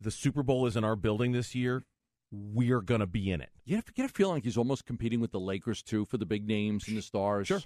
the 0.00 0.10
Super 0.10 0.42
Bowl 0.42 0.66
is 0.66 0.76
in 0.76 0.84
our 0.84 0.96
building 0.96 1.32
this 1.32 1.54
year. 1.54 1.82
We're 2.30 2.80
going 2.80 3.00
to 3.00 3.08
be 3.08 3.30
in 3.30 3.40
it. 3.40 3.50
You 3.64 3.74
have 3.74 3.86
to 3.86 3.92
get 3.92 4.04
a 4.04 4.08
feeling 4.08 4.34
like 4.34 4.44
he's 4.44 4.56
almost 4.56 4.86
competing 4.86 5.18
with 5.20 5.32
the 5.32 5.40
Lakers 5.40 5.82
too 5.82 6.04
for 6.04 6.16
the 6.16 6.26
big 6.26 6.46
names 6.46 6.86
and 6.86 6.96
the 6.96 7.02
stars. 7.02 7.48
Sure. 7.48 7.60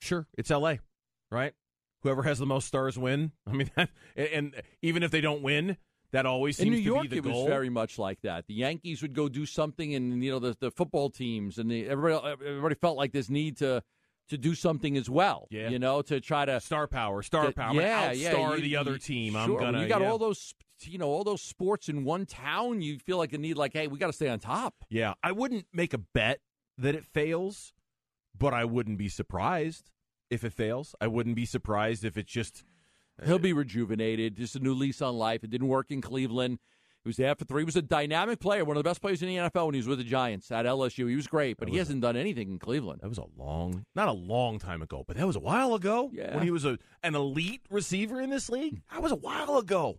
Sure, 0.00 0.26
it's 0.36 0.50
L.A., 0.50 0.80
right? 1.30 1.54
Whoever 2.02 2.24
has 2.24 2.38
the 2.40 2.46
most 2.46 2.66
stars 2.66 2.98
win. 2.98 3.30
I 3.46 3.52
mean, 3.52 3.70
that, 3.76 3.88
and 4.16 4.60
even 4.82 5.02
if 5.04 5.12
they 5.12 5.20
don't 5.20 5.42
win, 5.42 5.76
that 6.10 6.26
always 6.26 6.56
seems 6.56 6.66
In 6.66 6.72
New 6.72 6.78
to 6.78 6.82
York, 6.82 7.02
be 7.04 7.08
the 7.08 7.16
it 7.18 7.22
goal. 7.22 7.44
was 7.44 7.48
very 7.48 7.70
much 7.70 7.98
like 7.98 8.20
that. 8.22 8.46
The 8.48 8.54
Yankees 8.54 9.00
would 9.00 9.14
go 9.14 9.28
do 9.28 9.46
something, 9.46 9.94
and 9.94 10.22
you 10.22 10.30
know 10.30 10.40
the, 10.40 10.56
the 10.60 10.70
football 10.72 11.08
teams 11.08 11.56
and 11.58 11.70
the, 11.70 11.88
everybody 11.88 12.36
everybody 12.44 12.74
felt 12.74 12.96
like 12.96 13.12
this 13.12 13.30
need 13.30 13.58
to 13.58 13.82
to 14.28 14.38
do 14.38 14.54
something 14.54 14.96
as 14.96 15.10
well. 15.10 15.48
Yeah. 15.50 15.68
you 15.68 15.78
know, 15.78 16.02
to 16.02 16.20
try 16.20 16.44
to 16.44 16.60
star 16.60 16.86
power, 16.86 17.22
star 17.22 17.46
to- 17.46 17.52
power. 17.52 17.74
Yeah, 17.74 18.12
yeah, 18.12 18.32
outstar 18.32 18.56
you- 18.56 18.62
the 18.62 18.76
other 18.76 18.98
team. 18.98 19.32
Sure, 19.32 19.40
I'm 19.42 19.56
gonna. 19.56 19.82
you 19.82 19.88
got 19.88 20.00
yeah. 20.00 20.10
all 20.10 20.18
those 20.18 20.54
you 20.84 20.98
know 20.98 21.08
all 21.08 21.24
those 21.24 21.42
sports 21.42 21.88
in 21.88 22.04
one 22.04 22.26
town. 22.26 22.82
You 22.82 22.98
feel 22.98 23.18
like 23.18 23.32
a 23.32 23.38
need, 23.38 23.56
like, 23.56 23.72
hey, 23.72 23.86
we 23.86 23.98
got 23.98 24.08
to 24.08 24.12
stay 24.12 24.28
on 24.28 24.40
top. 24.40 24.74
Yeah, 24.88 25.14
I 25.22 25.32
wouldn't 25.32 25.66
make 25.72 25.94
a 25.94 25.98
bet 25.98 26.40
that 26.78 26.94
it 26.94 27.04
fails, 27.04 27.72
but 28.36 28.52
I 28.54 28.64
wouldn't 28.64 28.98
be 28.98 29.08
surprised 29.08 29.90
if 30.30 30.44
it 30.44 30.52
fails. 30.52 30.94
I 31.00 31.06
wouldn't 31.06 31.36
be 31.36 31.44
surprised 31.44 32.04
if 32.04 32.16
it's 32.16 32.32
just 32.32 32.64
He'll 33.24 33.38
be 33.38 33.52
rejuvenated, 33.52 34.36
just 34.36 34.56
a 34.56 34.60
new 34.60 34.74
lease 34.74 35.02
on 35.02 35.16
life. 35.16 35.44
It 35.44 35.50
didn't 35.50 35.68
work 35.68 35.90
in 35.90 36.00
Cleveland. 36.00 36.58
He 37.04 37.08
was 37.08 37.16
there 37.16 37.34
for 37.34 37.44
three. 37.44 37.62
He 37.62 37.64
was 37.66 37.74
a 37.76 37.82
dynamic 37.82 38.38
player, 38.38 38.64
one 38.64 38.76
of 38.76 38.82
the 38.82 38.88
best 38.88 39.00
players 39.00 39.22
in 39.22 39.28
the 39.28 39.36
NFL 39.36 39.66
when 39.66 39.74
he 39.74 39.78
was 39.80 39.88
with 39.88 39.98
the 39.98 40.04
Giants 40.04 40.50
at 40.52 40.66
LSU. 40.66 41.08
He 41.08 41.16
was 41.16 41.26
great, 41.26 41.56
but 41.56 41.66
That 41.66 41.72
he 41.72 41.78
hasn't 41.78 42.00
done 42.00 42.16
anything 42.16 42.50
in 42.52 42.58
Cleveland. 42.60 43.00
that 43.02 43.08
was 43.08 43.18
a 43.18 43.26
long, 43.36 43.84
not 43.96 44.06
a 44.08 44.12
long 44.12 44.58
time 44.60 44.82
ago, 44.82 45.02
but 45.06 45.16
that 45.16 45.26
was 45.26 45.34
a 45.34 45.40
while 45.40 45.74
ago. 45.74 46.10
Yeah. 46.12 46.34
when 46.36 46.44
he 46.44 46.50
was 46.52 46.64
a 46.64 46.78
an 47.02 47.14
elite 47.16 47.62
receiver 47.70 48.20
in 48.20 48.30
this 48.30 48.48
league, 48.48 48.82
that 48.92 49.02
was 49.02 49.10
a 49.10 49.16
while 49.16 49.56
ago. 49.58 49.98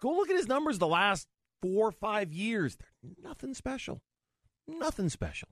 Go 0.00 0.10
look 0.10 0.28
at 0.28 0.36
his 0.36 0.46
numbers 0.48 0.78
the 0.78 0.86
last 0.86 1.28
four 1.62 1.88
or 1.88 1.92
five 1.92 2.30
years. 2.32 2.76
They're 3.02 3.12
nothing 3.22 3.54
special. 3.54 4.02
Nothing 4.68 5.08
special. 5.08 5.48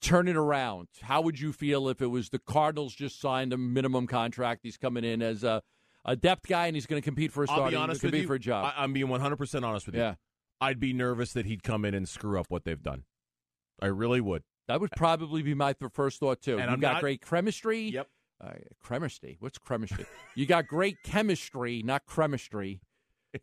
turn 0.00 0.28
it 0.28 0.36
around. 0.36 0.88
How 1.02 1.20
would 1.20 1.38
you 1.40 1.52
feel 1.52 1.86
if 1.90 2.00
it 2.00 2.06
was 2.06 2.30
the 2.30 2.38
Cardinals 2.38 2.94
just 2.94 3.20
signed 3.20 3.52
a 3.52 3.58
minimum 3.58 4.06
contract? 4.06 4.60
He's 4.62 4.78
coming 4.78 5.04
in 5.04 5.20
as 5.20 5.44
a, 5.44 5.62
a 6.04 6.16
depth 6.16 6.46
guy 6.46 6.66
and 6.66 6.76
he's 6.76 6.86
going 6.86 7.00
to 7.00 7.04
compete 7.04 7.32
for 7.32 7.44
a 7.44 7.50
I'll 7.50 7.68
be 7.70 7.76
honest 7.76 8.02
with 8.02 8.14
you. 8.14 8.26
for 8.26 8.34
a 8.34 8.38
job. 8.38 8.72
I, 8.76 8.82
I'm 8.82 8.92
being 8.92 9.08
100 9.08 9.36
percent 9.36 9.64
honest 9.64 9.86
with 9.86 9.94
you. 9.94 10.00
yeah, 10.02 10.14
I'd 10.60 10.80
be 10.80 10.92
nervous 10.92 11.32
that 11.34 11.46
he'd 11.46 11.62
come 11.62 11.84
in 11.84 11.94
and 11.94 12.08
screw 12.08 12.38
up 12.40 12.46
what 12.48 12.64
they've 12.64 12.82
done. 12.82 13.04
I 13.82 13.86
really 13.86 14.20
would. 14.20 14.42
That 14.68 14.80
would 14.80 14.90
probably 14.96 15.42
be 15.42 15.54
my 15.54 15.74
first 15.92 16.20
thought 16.20 16.40
too. 16.42 16.52
And 16.52 16.62
You've 16.64 16.70
I'm 16.74 16.80
got 16.80 16.92
not- 16.94 17.00
great 17.02 17.20
chemistry. 17.26 17.90
Yep. 17.90 18.08
Uh, 18.42 18.50
chemistry. 18.86 19.36
What's 19.40 19.58
chemistry? 19.58 20.06
you 20.34 20.46
got 20.46 20.66
great 20.66 21.02
chemistry, 21.02 21.82
not 21.82 22.02
chemistry. 22.06 22.80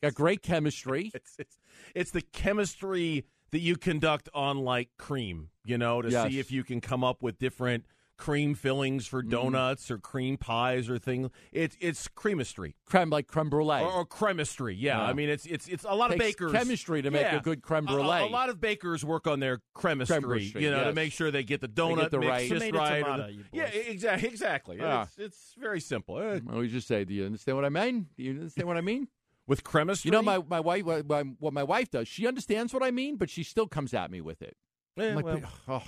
Got 0.01 0.15
great 0.15 0.41
chemistry. 0.41 1.11
It's 1.15 1.35
it's 1.37 1.57
it's 1.95 2.11
the 2.11 2.21
chemistry 2.21 3.25
that 3.51 3.59
you 3.59 3.75
conduct 3.77 4.27
on 4.33 4.57
like 4.57 4.89
cream, 4.97 5.49
you 5.63 5.77
know, 5.77 6.01
to 6.01 6.09
Yes. 6.09 6.29
see 6.31 6.39
if 6.39 6.51
you 6.51 6.63
can 6.63 6.81
come 6.81 7.03
up 7.03 7.21
with 7.21 7.37
different 7.37 7.85
cream 8.17 8.55
fillings 8.55 9.05
for 9.07 9.21
Mm. 9.23 9.29
donuts 9.29 9.91
or 9.91 9.97
cream 9.99 10.37
pies 10.37 10.89
or 10.89 10.97
things. 10.97 11.29
It's 11.51 11.77
it's 11.79 12.07
creamistry 12.07 12.73
Creme 12.85 13.09
like 13.09 13.27
creme 13.27 13.49
brulee. 13.49 13.81
or, 13.81 13.91
or 13.91 14.05
chemistry. 14.05 14.75
Yeah, 14.75 14.97
Yeah. 14.97 15.03
I 15.07 15.13
mean 15.13 15.29
it's 15.29 15.45
it's 15.45 15.67
it's 15.67 15.83
a 15.83 15.93
lot 15.93 16.11
of 16.11 16.17
Takes 16.19 16.35
bakers 16.35 16.51
chemistry 16.51 17.01
to 17.03 17.11
make 17.11 17.21
Yeah. 17.21 17.35
a 17.37 17.41
good 17.41 17.61
creme 17.61 17.87
A- 17.87 17.91
a- 17.91 17.95
brulee. 17.95 18.23
A, 18.23 18.25
lot 18.25 18.49
of 18.49 18.59
bakers 18.59 19.05
work 19.05 19.27
on 19.27 19.39
their 19.39 19.61
chemistry, 19.79 20.15
Chemistry, 20.21 20.63
you 20.63 20.71
know, 20.71 20.83
to 20.85 20.93
make 20.93 21.11
sure 21.13 21.29
they 21.31 21.43
get 21.43 21.61
the 21.61 21.67
donut 21.67 22.09
the 22.09 22.17
mix 22.19 22.29
right- 22.29 22.49
just 22.49 22.71
right. 22.73 23.03
the- 23.05 23.43
yeah, 23.53 23.65
exactly, 23.65 24.27
exactly. 24.29 24.77
Yeah. 24.77 25.03
It's, 25.03 25.17
it's 25.19 25.53
very 25.57 25.79
simple. 25.79 26.19
Eh, 26.19 26.39
What 26.43 26.55
would 26.57 26.71
you 26.71 26.79
say? 26.79 27.05
Do 27.05 27.13
you 27.13 27.25
understand 27.25 27.55
what 27.55 27.65
I 27.65 27.69
mean? 27.69 28.07
Do 28.17 28.23
you 28.23 28.31
understand 28.31 28.67
what 28.67 28.77
I 28.77 28.81
mean? 28.81 29.07
with 29.45 29.63
chemistry, 29.63 30.09
You 30.09 30.11
know, 30.11 30.21
my, 30.21 30.39
my 30.39 30.59
wife, 30.59 30.83
what 30.83 31.07
my, 31.07 31.21
what 31.39 31.53
my 31.53 31.63
wife 31.63 31.89
does, 31.89 32.05
she 32.05 32.27
understands 32.27 32.73
what 32.73 32.83
I 32.83 32.91
mean, 32.91 33.15
but 33.15 33.29
she 33.29 33.43
still 33.43 33.65
comes 33.65 33.93
at 33.93 34.11
me 34.11 34.19
with 34.19 34.41
it. 34.41 34.57
I'm 34.97 35.15
like, 35.15 35.23
well, 35.23 35.41
oh, 35.69 35.83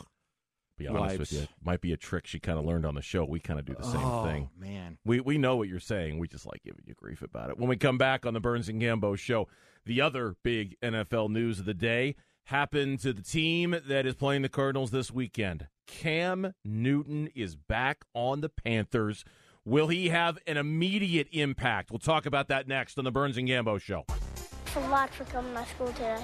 be 0.80 0.88
honest 0.88 1.20
with 1.20 1.34
you, 1.34 1.42
it 1.42 1.50
might 1.64 1.82
be 1.82 1.94
a 1.94 1.98
trick 1.98 2.26
she 2.26 2.40
kind 2.40 2.58
of 2.58 2.66
learned 2.66 2.86
on 2.86 2.96
the 2.96 3.02
show. 3.02 3.26
We 3.26 3.40
kind 3.40 3.60
of 3.60 3.66
do 3.66 3.76
the 3.78 3.84
same 3.84 4.02
oh, 4.04 4.24
thing. 4.24 4.50
man. 4.58 4.98
We 5.06 5.20
we 5.20 5.38
know 5.38 5.58
what 5.58 5.68
you're 5.68 5.80
saying. 5.80 6.18
We 6.18 6.28
just 6.28 6.46
like 6.46 6.64
giving 6.64 6.84
you 6.86 6.96
grief 6.96 7.22
about 7.22 7.50
it. 7.50 7.60
When 7.60 7.70
we 7.70 7.78
come 7.78 7.98
back 7.98 8.26
on 8.26 8.34
the 8.34 8.40
Burns 8.40 8.70
and 8.70 8.82
Gambo 8.82 9.18
show, 9.18 9.48
the 9.86 10.02
other 10.02 10.36
big 10.44 10.78
NFL 10.82 11.30
news 11.30 11.60
of 11.60 11.66
the 11.66 11.74
day 11.74 12.16
happened 12.46 13.00
to 13.02 13.14
the 13.14 13.22
team 13.22 13.76
that 13.88 14.06
is 14.06 14.16
playing 14.16 14.42
the 14.42 14.50
Cardinals 14.50 14.92
this 14.92 15.12
weekend. 15.12 15.68
Cam 15.86 16.54
Newton 16.64 17.30
is 17.36 17.56
back 17.56 18.06
on 18.14 18.42
the 18.42 18.50
Panthers. 18.50 19.26
Will 19.66 19.88
he 19.88 20.10
have 20.10 20.40
an 20.48 20.58
immediate 20.58 21.28
impact? 21.32 21.92
We'll 21.92 22.00
talk 22.00 22.26
about 22.26 22.48
that 22.48 22.68
next 22.68 22.98
on 22.98 23.04
the 23.04 23.12
Burns 23.12 23.38
and 23.38 23.48
Gambo 23.48 23.80
show. 23.80 24.06
Thanks 24.08 24.76
a 24.76 24.90
lot 24.90 25.14
for 25.14 25.26
coming 25.26 25.54
to 25.54 25.66
school 25.70 25.88
today. 25.88 26.24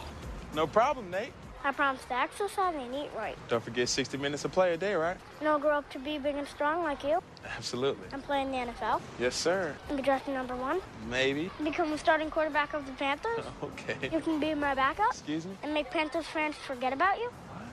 No 0.53 0.65
problem, 0.65 1.09
Nate. 1.11 1.33
I 1.65 1.71
promise 1.71 2.05
to 2.05 2.13
exercise 2.13 2.75
and 2.77 2.93
eat 2.93 3.09
right. 3.17 3.35
Don't 3.49 3.63
forget 3.63 3.89
60 3.89 4.17
minutes 4.19 4.45
of 4.45 4.51
play 4.51 4.73
a 4.73 4.77
day, 4.77 4.93
right? 4.93 5.17
And 5.39 5.49
I'll 5.49 5.57
grow 5.57 5.71
up 5.79 5.89
to 5.93 5.99
be 5.99 6.19
big 6.19 6.35
and 6.35 6.47
strong 6.47 6.83
like 6.83 7.03
you 7.03 7.23
Absolutely. 7.57 8.07
and 8.11 8.23
play 8.23 8.43
in 8.43 8.51
the 8.51 8.57
NFL 8.57 9.01
Yes, 9.19 9.35
sir. 9.35 9.75
and 9.89 9.97
be 9.97 10.03
drafted 10.03 10.35
number 10.35 10.55
one. 10.55 10.79
Maybe. 11.09 11.49
And 11.57 11.65
become 11.65 11.89
the 11.89 11.97
starting 11.97 12.29
quarterback 12.29 12.75
of 12.75 12.85
the 12.85 12.91
Panthers. 12.93 13.45
Okay. 13.63 14.09
You 14.13 14.19
can 14.21 14.39
be 14.39 14.53
my 14.53 14.75
backup 14.75 15.09
Excuse 15.09 15.45
me? 15.47 15.57
and 15.63 15.73
make 15.73 15.89
Panthers 15.89 16.27
fans 16.27 16.55
forget 16.55 16.93
about 16.93 17.17
you 17.17 17.31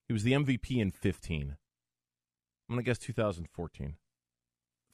He 0.07 0.13
was 0.13 0.23
the 0.23 0.33
MVP 0.33 0.77
in 0.77 0.91
15. 0.91 1.57
I'm 2.67 2.75
going 2.75 2.83
to 2.83 2.89
guess 2.89 2.97
2014. 2.97 3.95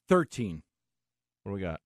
Thirteen. 0.07 0.63
What 1.43 1.51
do 1.51 1.55
we 1.55 1.61
got? 1.61 1.79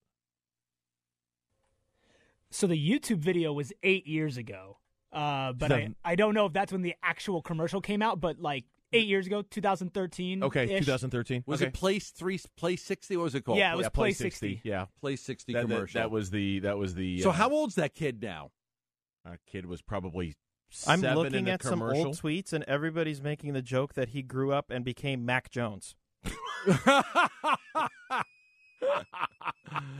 So 2.56 2.68
the 2.68 2.78
YouTube 2.78 3.18
video 3.18 3.52
was 3.52 3.74
eight 3.84 4.08
years 4.08 4.38
ago, 4.38 4.78
uh, 5.12 5.52
but 5.52 5.74
I, 5.74 5.90
I 6.06 6.16
don't 6.16 6.34
know 6.34 6.46
if 6.46 6.54
that's 6.54 6.72
when 6.72 6.84
the 6.84 6.96
actual 7.04 7.42
commercial 7.42 7.82
came 7.82 8.02
out. 8.02 8.22
But 8.22 8.40
like 8.40 8.64
eight 8.94 9.08
years 9.08 9.28
ago, 9.28 9.42
2013. 9.42 10.42
Okay, 10.42 10.80
2013. 10.80 11.44
Was 11.46 11.62
okay. 11.62 11.68
it 11.68 11.74
Place 11.74 12.12
Three? 12.12 12.40
Place 12.56 12.82
Sixty? 12.82 13.18
What 13.18 13.24
was 13.24 13.36
it 13.36 13.42
called? 13.42 13.58
Yeah, 13.58 13.74
it 13.74 13.76
was 13.76 13.86
yeah, 13.86 13.90
Play 13.90 14.14
60. 14.14 14.54
60. 14.54 14.62
Yeah. 14.64 14.86
Place 15.02 15.22
Sixty 15.22 15.52
That, 15.52 15.68
that, 15.68 15.74
commercial. 15.74 16.00
that 16.00 16.12
was 16.12 16.30
the 16.30 16.60
that 16.60 16.78
was 16.78 16.96
the 16.96 17.22
so 17.22 17.32
uh, 17.32 17.34
how 17.34 17.50
old's 17.50 17.76
that 17.76 17.94
kid 17.94 18.24
now? 18.24 18.52
our 19.26 19.40
kid 19.48 19.66
was 19.66 19.82
probably 19.82 20.36
I'm 20.88 21.02
seven 21.02 21.18
looking 21.18 21.46
the 21.46 21.52
at 21.52 21.64
some 21.64 21.82
old 21.82 22.18
tweets, 22.18 22.54
and 22.54 22.64
everybody's 22.66 23.22
making 23.22 23.54
the 23.54 23.62
joke 23.62 23.96
that 23.96 24.10
he 24.10 24.22
grew 24.22 24.52
up 24.54 24.72
and 24.72 24.86
became 24.86 25.26
Mac 25.26 25.50
Jones. 25.50 25.96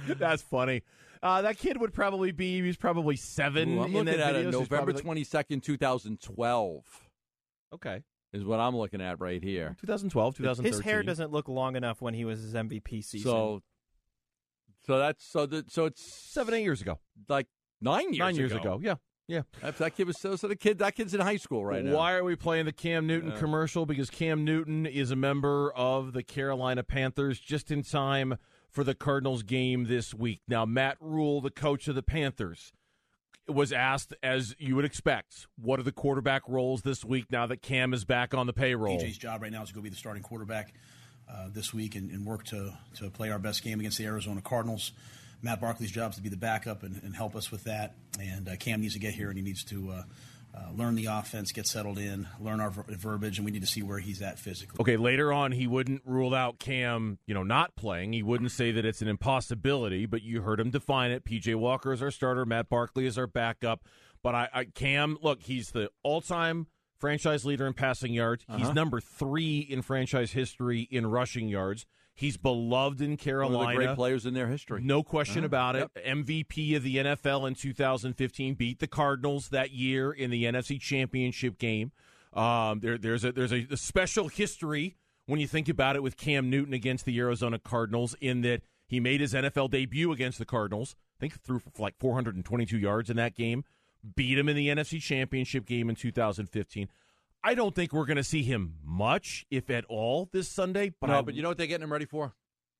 That's 0.08 0.42
funny. 0.42 0.84
Uh, 1.26 1.42
that 1.42 1.58
kid 1.58 1.78
would 1.82 1.92
probably 1.92 2.32
be 2.32 2.58
he 2.58 2.62
was 2.62 2.78
probably 2.78 3.16
seven. 3.16 3.78
Ooh, 3.80 3.82
I'm 3.82 3.88
in 3.88 3.94
looking 3.94 4.06
that 4.06 4.20
at 4.20 4.34
video, 4.36 4.50
it. 4.50 4.54
so 4.54 4.60
November 4.60 4.94
twenty 4.94 5.24
second, 5.24 5.62
two 5.64 5.76
thousand 5.76 6.22
twelve 6.22 6.84
Okay, 7.74 8.04
is 8.32 8.46
what 8.46 8.60
I'm 8.60 8.78
looking 8.78 9.02
at 9.02 9.20
right 9.20 9.42
here. 9.42 9.76
2012, 9.82 10.36
2013. 10.38 10.72
His 10.72 10.82
hair 10.82 11.02
doesn't 11.02 11.32
look 11.32 11.48
long 11.48 11.76
enough 11.76 12.00
when 12.00 12.14
he 12.14 12.26
was 12.26 12.42
his 12.42 12.54
MVP 12.54 13.04
season. 13.04 13.32
So, 13.32 13.64
so 14.86 15.00
that's 15.00 15.26
so 15.26 15.48
that 15.48 15.72
so 15.72 15.86
it's 15.86 16.04
seven, 16.04 16.54
eight 16.54 16.62
years 16.64 16.82
ago. 16.82 17.00
like 17.28 17.48
nine 17.82 18.14
years 18.14 18.20
Nine 18.20 18.36
years 18.36 18.52
ago. 18.52 18.80
Yeah, 18.82 18.96
yeah. 19.28 19.42
That, 19.64 19.80
that 19.80 19.96
kid 19.98 20.06
was 20.06 20.20
so 20.20 20.36
so 20.36 20.48
the 20.48 20.56
kid 20.56 20.78
that 20.78 20.94
kid's 20.96 21.16
in 21.16 21.22
high 21.22 21.38
school 21.38 21.66
right 21.66 21.84
now. 21.84 21.96
Why 21.96 22.14
are 22.14 22.24
we 22.24 22.36
playing 22.36 22.66
the 22.66 22.72
Cam 22.72 23.08
Newton 23.08 23.32
Yeah. 23.32 23.38
commercial? 23.40 23.88
Because 23.88 24.12
Cam 24.12 24.46
Newton 24.46 24.86
is 24.86 25.10
a 25.10 25.16
member 25.16 25.72
of 25.74 26.14
the 26.14 26.22
Carolina 26.22 26.84
Panthers 26.84 27.40
just 27.40 27.72
in 27.72 27.82
time 27.82 28.38
for 28.76 28.84
the 28.84 28.94
Cardinals 28.94 29.42
game 29.42 29.86
this 29.86 30.14
week. 30.14 30.42
Now, 30.48 30.66
Matt 30.66 30.98
Rhule, 31.00 31.40
the 31.40 31.50
coach 31.50 31.88
of 31.88 31.96
the 31.96 32.04
Panthers, 32.04 32.74
was 33.48 33.72
asked, 33.72 34.14
as 34.22 34.54
you 34.60 34.76
would 34.76 34.86
expect, 34.86 35.48
what 35.56 35.80
are 35.80 35.84
the 35.84 35.94
quarterback 35.94 36.42
roles 36.48 36.82
this 36.82 37.06
week 37.06 37.32
now 37.32 37.48
that 37.48 37.62
Cam 37.62 37.94
is 37.94 38.04
back 38.04 38.34
on 38.34 38.48
the 38.48 38.54
payroll? 38.54 39.00
PJ's 39.00 39.18
job 39.18 39.42
right 39.42 39.52
now 39.52 39.64
is 39.64 39.70
to 39.70 39.76
go 39.76 39.82
be 39.82 39.90
the 39.90 39.96
starting 39.96 40.24
quarterback 40.24 40.74
uh, 41.32 41.48
this 41.54 41.74
week 41.74 41.96
and, 41.96 42.12
and 42.12 42.26
work 42.26 42.44
to, 42.46 42.78
to 42.98 43.10
play 43.10 43.32
our 43.32 43.40
best 43.40 43.64
game 43.64 43.80
against 43.80 43.98
the 43.98 44.06
Arizona 44.06 44.42
Cardinals. 44.42 44.92
Matt 45.42 45.62
Barkley's 45.62 45.92
job 45.92 46.12
is 46.12 46.18
to 46.18 46.24
be 46.24 46.30
the 46.30 46.38
backup 46.38 46.84
and, 46.84 47.02
and 47.04 47.16
help 47.16 47.36
us 47.36 47.52
with 47.52 47.64
that. 47.64 47.96
And 48.20 48.50
uh, 48.50 48.58
Cam 48.58 48.82
needs 48.82 48.94
to 48.96 49.00
get 49.00 49.14
here 49.14 49.30
and 49.30 49.38
he 49.38 49.44
needs 49.44 49.64
to 49.66 49.92
uh, 49.92 50.04
learn 50.76 50.96
the 50.96 51.06
offense, 51.06 51.52
get 51.52 51.66
settled 51.68 51.98
in, 51.98 52.28
learn 52.40 52.60
our 52.60 52.70
ver- 52.70 52.86
verbiage, 52.90 53.38
and 53.38 53.46
we 53.46 53.52
need 53.52 53.62
to 53.62 53.68
see 53.68 53.82
where 53.84 54.00
he's 54.00 54.22
at 54.22 54.40
physically. 54.40 54.78
Okay, 54.82 54.98
later 54.98 55.32
on, 55.34 55.52
he 55.52 55.68
wouldn't 55.68 56.02
rule 56.06 56.34
out 56.36 56.60
Cam, 56.60 57.20
you 57.28 57.34
know, 57.34 57.44
not 57.44 57.76
playing. 57.76 58.14
He 58.14 58.24
wouldn't 58.24 58.52
say 58.52 58.72
that 58.72 58.86
it's 58.86 59.02
an 59.02 59.08
impossibility, 59.08 60.06
but 60.06 60.22
you 60.22 60.42
heard 60.42 60.60
him 60.60 60.70
define 60.72 61.12
it. 61.12 61.24
PJ 61.26 61.56
Walker 61.56 61.94
is 61.94 62.02
our 62.02 62.12
starter. 62.12 62.46
Matt 62.46 62.70
Barkley 62.70 63.06
is 63.06 63.18
our 63.18 63.28
backup. 63.28 63.82
But 64.24 64.36
I, 64.36 64.50
I 64.54 64.64
Cam, 64.66 65.18
look, 65.22 65.42
he's 65.44 65.72
the 65.72 65.90
all-time 66.04 66.68
franchise 66.98 67.46
leader 67.46 67.68
in 67.68 67.74
passing 67.74 68.14
yards. 68.14 68.46
He's 68.56 68.64
Uh-huh. 68.66 68.74
number 68.74 69.00
three 69.02 69.60
in 69.60 69.82
franchise 69.82 70.32
history 70.32 70.88
in 70.90 71.06
rushing 71.08 71.48
yards. 71.48 71.86
He's 72.18 72.38
beloved 72.38 73.02
in 73.02 73.18
Carolina. 73.18 73.76
great 73.76 73.96
players 73.96 74.26
in 74.26 74.34
their 74.34 74.48
history. 74.48 74.82
No 74.82 75.04
question 75.04 75.40
Uh-huh. 75.40 75.46
about 75.46 75.76
it. 75.76 75.90
MVP 76.08 76.76
of 76.76 76.82
the 76.84 76.96
NFL 76.98 77.46
in 77.46 77.56
2015 77.56 78.54
beat 78.56 78.80
the 78.80 78.88
Cardinals 78.88 79.50
that 79.50 79.72
year 79.72 80.12
in 80.14 80.32
the 80.32 80.46
NFC 80.46 80.80
Championship 80.80 81.58
game. 81.60 81.92
Um, 82.34 82.80
there, 82.80 82.98
there's 82.98 83.24
a 83.26 83.32
there's 83.34 83.52
a, 83.54 83.68
a 83.70 83.78
special 83.78 84.30
history 84.30 84.96
when 85.26 85.40
you 85.40 85.48
think 85.48 85.68
about 85.70 85.96
it 85.96 86.04
with 86.04 86.16
Cam 86.18 86.50
Newton 86.50 86.74
against 86.74 87.04
the 87.06 87.18
Arizona 87.20 87.60
Cardinals 87.60 88.16
in 88.22 88.42
that 88.42 88.62
he 88.88 89.00
made 89.00 89.20
his 89.22 89.34
NFL 89.34 89.72
debut 89.72 90.12
against 90.12 90.38
the 90.40 90.46
Cardinals. 90.46 90.96
I 91.18 91.20
think 91.20 91.42
threw 91.42 91.60
for 91.60 91.72
like 91.80 91.96
422 92.00 92.78
yards 92.78 93.10
in 93.10 93.18
that 93.18 93.36
game. 93.36 93.64
Beat 94.16 94.38
him 94.38 94.48
in 94.48 94.56
the 94.56 94.68
NFC 94.68 95.02
Championship 95.02 95.66
game 95.66 95.90
in 95.90 95.96
2015. 95.96 96.88
I 97.46 97.54
don't 97.54 97.76
think 97.76 97.94
we're 97.94 98.06
going 98.08 98.18
to 98.18 98.24
see 98.24 98.42
him 98.44 98.76
much, 98.84 99.46
if 99.52 99.70
at 99.70 99.86
all, 99.86 100.30
this 100.34 100.50
Sunday. 100.50 100.94
But 101.00 101.08
no, 101.12 101.20
I, 101.20 101.22
but 101.22 101.36
you 101.36 101.44
know 101.44 101.50
what 101.50 101.58
they're 101.58 101.68
getting 101.68 101.84
him 101.84 101.94
ready 101.94 102.06
for? 102.06 102.34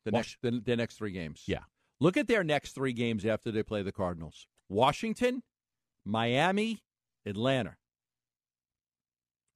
The 0.06 0.12
Wash- 0.12 0.38
next 0.44 0.56
the, 0.56 0.62
their 0.66 0.76
next 0.76 0.96
three 0.98 1.12
games. 1.12 1.44
Yeah. 1.48 1.60
Look 2.00 2.18
at 2.18 2.28
their 2.28 2.44
next 2.44 2.74
three 2.74 2.92
games 2.94 3.26
after 3.26 3.52
they 3.52 3.64
play 3.64 3.84
the 3.84 3.92
Cardinals. 3.92 4.48
Washington, 4.68 5.44
Miami, 6.04 6.80
Atlanta. 7.26 7.76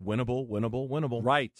winnable, 0.04 0.48
winnable, 0.48 0.88
winnable, 0.90 1.24
Right. 1.24 1.52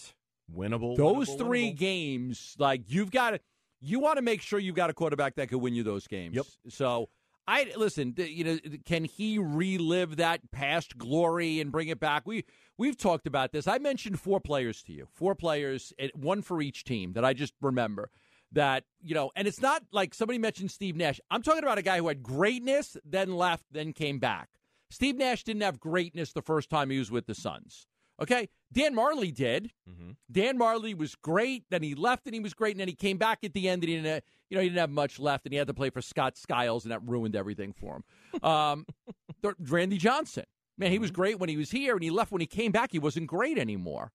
winnable. 0.54 0.96
Those 0.96 1.30
winnable, 1.30 1.38
three 1.38 1.72
winnable. 1.74 1.78
games, 1.78 2.56
like 2.58 2.84
you've 2.88 3.12
got 3.12 3.32
to, 3.32 3.40
you 3.82 4.00
want 4.00 4.18
to 4.18 4.22
make 4.22 4.42
sure 4.42 4.60
you've 4.60 4.76
got 4.76 4.90
a 4.90 4.94
quarterback 4.94 5.36
that 5.36 5.50
could 5.50 5.58
win 5.60 5.74
you 5.74 5.84
those 5.84 6.08
games. 6.08 6.36
Yep. 6.36 6.46
So 6.70 7.10
I 7.50 7.72
listen. 7.76 8.14
You 8.16 8.44
know, 8.44 8.60
can 8.86 9.06
he 9.06 9.40
relive 9.40 10.18
that 10.18 10.52
past 10.52 11.00
glory 11.00 11.60
and 11.60 11.72
bring 11.72 11.88
it 11.88 12.00
back? 12.00 12.28
We 12.28 12.46
we've 12.78 12.96
talked 12.96 13.26
about 13.26 13.52
this. 13.52 13.68
I 13.68 13.80
mentioned 13.80 14.20
four 14.20 14.40
players 14.40 14.84
to 14.84 14.94
you, 14.94 15.08
four 15.16 15.34
players, 15.34 15.92
one 16.14 16.44
for 16.44 16.62
each 16.62 16.84
team 16.84 17.14
that 17.14 17.26
I 17.26 17.34
just 17.34 17.54
remember. 17.60 18.12
That 18.52 18.84
you 19.02 19.16
know, 19.16 19.32
and 19.36 19.48
it's 19.48 19.62
not 19.62 19.84
like 19.92 20.14
somebody 20.14 20.38
mentioned 20.38 20.70
Steve 20.70 20.96
Nash. 20.96 21.20
I'm 21.32 21.42
talking 21.42 21.64
about 21.64 21.80
a 21.80 21.84
guy 21.84 21.98
who 21.98 22.08
had 22.08 22.22
greatness, 22.22 22.98
then 23.04 23.36
left, 23.36 23.66
then 23.72 23.94
came 23.94 24.20
back. 24.20 24.50
Steve 24.92 25.18
Nash 25.18 25.44
didn't 25.44 25.64
have 25.64 25.80
greatness 25.80 26.34
the 26.34 26.42
first 26.44 26.70
time 26.70 26.92
he 26.92 27.00
was 27.00 27.10
with 27.10 27.26
the 27.26 27.36
Suns. 27.36 27.88
Okay, 28.22 28.50
Dan 28.72 28.94
Majerle 28.96 29.34
did. 29.34 29.72
Mhm. 29.90 30.18
Dan 30.32 30.60
Majerle 30.60 30.96
was 30.98 31.16
great. 31.16 31.64
Then 31.70 31.82
he 31.84 31.96
left, 31.96 32.26
and 32.26 32.34
he 32.34 32.40
was 32.40 32.54
great. 32.54 32.72
And 32.72 32.82
then 32.82 32.88
he 32.88 32.96
came 32.96 33.18
back 33.18 33.44
at 33.44 33.54
the 33.54 33.70
end, 33.70 33.84
and 33.84 33.90
he 33.90 33.96
didn't, 33.96 34.24
you 34.50 34.58
know, 34.58 34.62
he 34.64 34.70
didn't 34.70 34.80
have 34.80 34.90
much 34.90 35.20
left, 35.20 35.46
and 35.46 35.54
he 35.54 35.58
had 35.58 35.68
to 35.68 35.74
play 35.74 35.90
for 35.90 36.02
Scott 36.02 36.38
Skiles, 36.38 36.84
and 36.86 36.92
that 36.92 37.02
ruined 37.08 37.36
everything 37.36 37.74
for 37.74 37.98
him. 37.98 38.44
Um, 38.44 38.86
th- 39.42 39.56
Randy 39.60 39.98
Johnson, 39.98 40.46
man, 40.78 40.92
he 40.92 41.00
was 41.00 41.12
great 41.12 41.40
when 41.40 41.50
he 41.50 41.58
was 41.58 41.72
here, 41.72 41.94
and 41.94 42.04
he 42.04 42.10
left 42.10 42.32
when 42.32 42.42
he 42.42 42.48
came 42.48 42.72
back. 42.72 42.92
He 42.92 43.00
wasn't 43.00 43.28
great 43.28 43.58
anymore. 43.58 44.12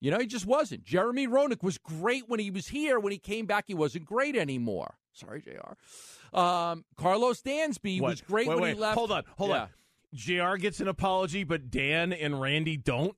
You 0.00 0.10
know, 0.10 0.18
he 0.18 0.26
just 0.26 0.44
wasn't. 0.46 0.84
Jeremy 0.84 1.26
Roenick 1.26 1.62
was 1.62 1.78
great 1.78 2.28
when 2.28 2.38
he 2.40 2.50
was 2.50 2.68
here. 2.68 3.00
When 3.00 3.10
he 3.12 3.18
came 3.18 3.46
back, 3.46 3.64
he 3.68 3.74
wasn't 3.74 4.04
great 4.04 4.36
anymore. 4.36 4.96
Sorry, 5.12 5.40
Jr. 5.40 6.38
Um, 6.38 6.84
Carlos 6.96 7.40
Dansby 7.42 8.00
What? 8.00 8.10
was 8.10 8.20
great 8.20 8.48
wait, 8.48 8.54
when 8.54 8.62
wait, 8.64 8.74
he 8.74 8.80
left. 8.80 8.98
Hold 8.98 9.12
on, 9.12 9.22
hold 9.38 9.50
Yeah. 9.50 9.62
on. 9.62 9.68
Jr. 10.52 10.56
gets 10.58 10.80
an 10.80 10.88
apology, 10.88 11.42
but 11.44 11.70
Dan 11.70 12.12
and 12.12 12.40
Randy 12.40 12.76
don't. 12.76 13.16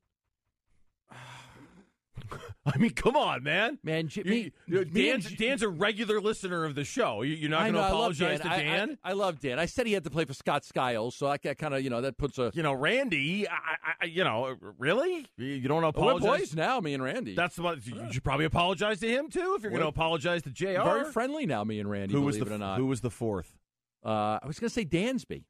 I 2.66 2.76
mean, 2.78 2.90
come 2.90 3.16
on, 3.16 3.42
man. 3.42 3.78
Man, 3.82 4.08
J- 4.08 4.22
You- 4.24 4.30
me- 4.30 4.52
you- 4.66 4.80
and 4.82 4.94
Dan's, 4.94 5.26
J- 5.30 5.36
Dan's 5.48 5.62
a 5.62 5.68
regular 5.68 6.20
listener 6.20 6.64
of 6.64 6.74
the 6.74 6.84
show. 6.84 7.22
You- 7.22 7.34
You're 7.34 7.50
not 7.50 7.60
going 7.62 7.72
know, 7.74 7.78
to 7.80 7.84
I 7.84 7.88
love 7.90 7.94
apologize 7.98 8.40
to 8.40 8.48
I- 8.50 8.54
I- 8.54 8.62
Dan. 8.62 8.98
I, 9.04 9.12
love 9.12 9.40
Dan. 9.40 9.58
I 9.58 9.66
said 9.66 9.86
he 9.86 9.92
had 9.92 10.04
to 10.04 10.10
play 10.10 10.24
for 10.24 10.34
Scott 10.34 10.64
Skiles, 10.64 11.14
so 11.14 11.26
I 11.28 11.36
got 11.38 11.56
kind 11.58 11.74
of, 11.74 11.82
you 11.82 11.90
know, 11.90 12.00
that 12.00 12.16
puts 12.18 12.38
a. 12.38 12.50
you 12.54 12.62
know, 12.62 12.72
Randy. 12.72 13.46
I, 13.48 13.52
I, 13.52 13.92
I- 14.02 14.06
you 14.06 14.24
know, 14.24 14.56
really? 14.78 15.26
You- 15.36 15.60
don't 15.68 15.82
We're 15.82 15.88
apologize? 15.88 16.40
boys 16.40 16.54
now, 16.56 16.80
me 16.80 16.94
and 16.94 17.02
Randy. 17.02 17.34
That's 17.34 17.58
what 17.58 17.86
you 17.86 18.12
should 18.12 18.24
probably 18.24 18.46
apologize 18.46 19.00
to 19.00 19.08
him 19.08 19.28
too 19.30 19.54
if 19.56 19.62
you're 19.62 19.70
going 19.70 19.82
to 19.82 19.88
apologize 19.88 20.42
to 20.42 20.50
Jr. 20.50 20.82
very 20.82 21.12
friendly 21.12 21.46
now, 21.46 21.64
me 21.64 21.80
and 21.80 21.90
Randy. 21.90 22.12
Who 22.14 22.20
believe 22.20 22.26
was 22.40 22.48
the 22.48 22.54
it 22.54 22.56
or 22.56 22.58
not. 22.58 22.78
Who 22.78 22.86
was 22.86 23.00
the 23.00 23.10
fourth? 23.10 23.56
Uh, 24.04 24.38
I 24.42 24.46
was 24.46 24.58
going 24.58 24.68
to 24.68 24.74
say 24.74 24.84
Dansby. 24.84 25.44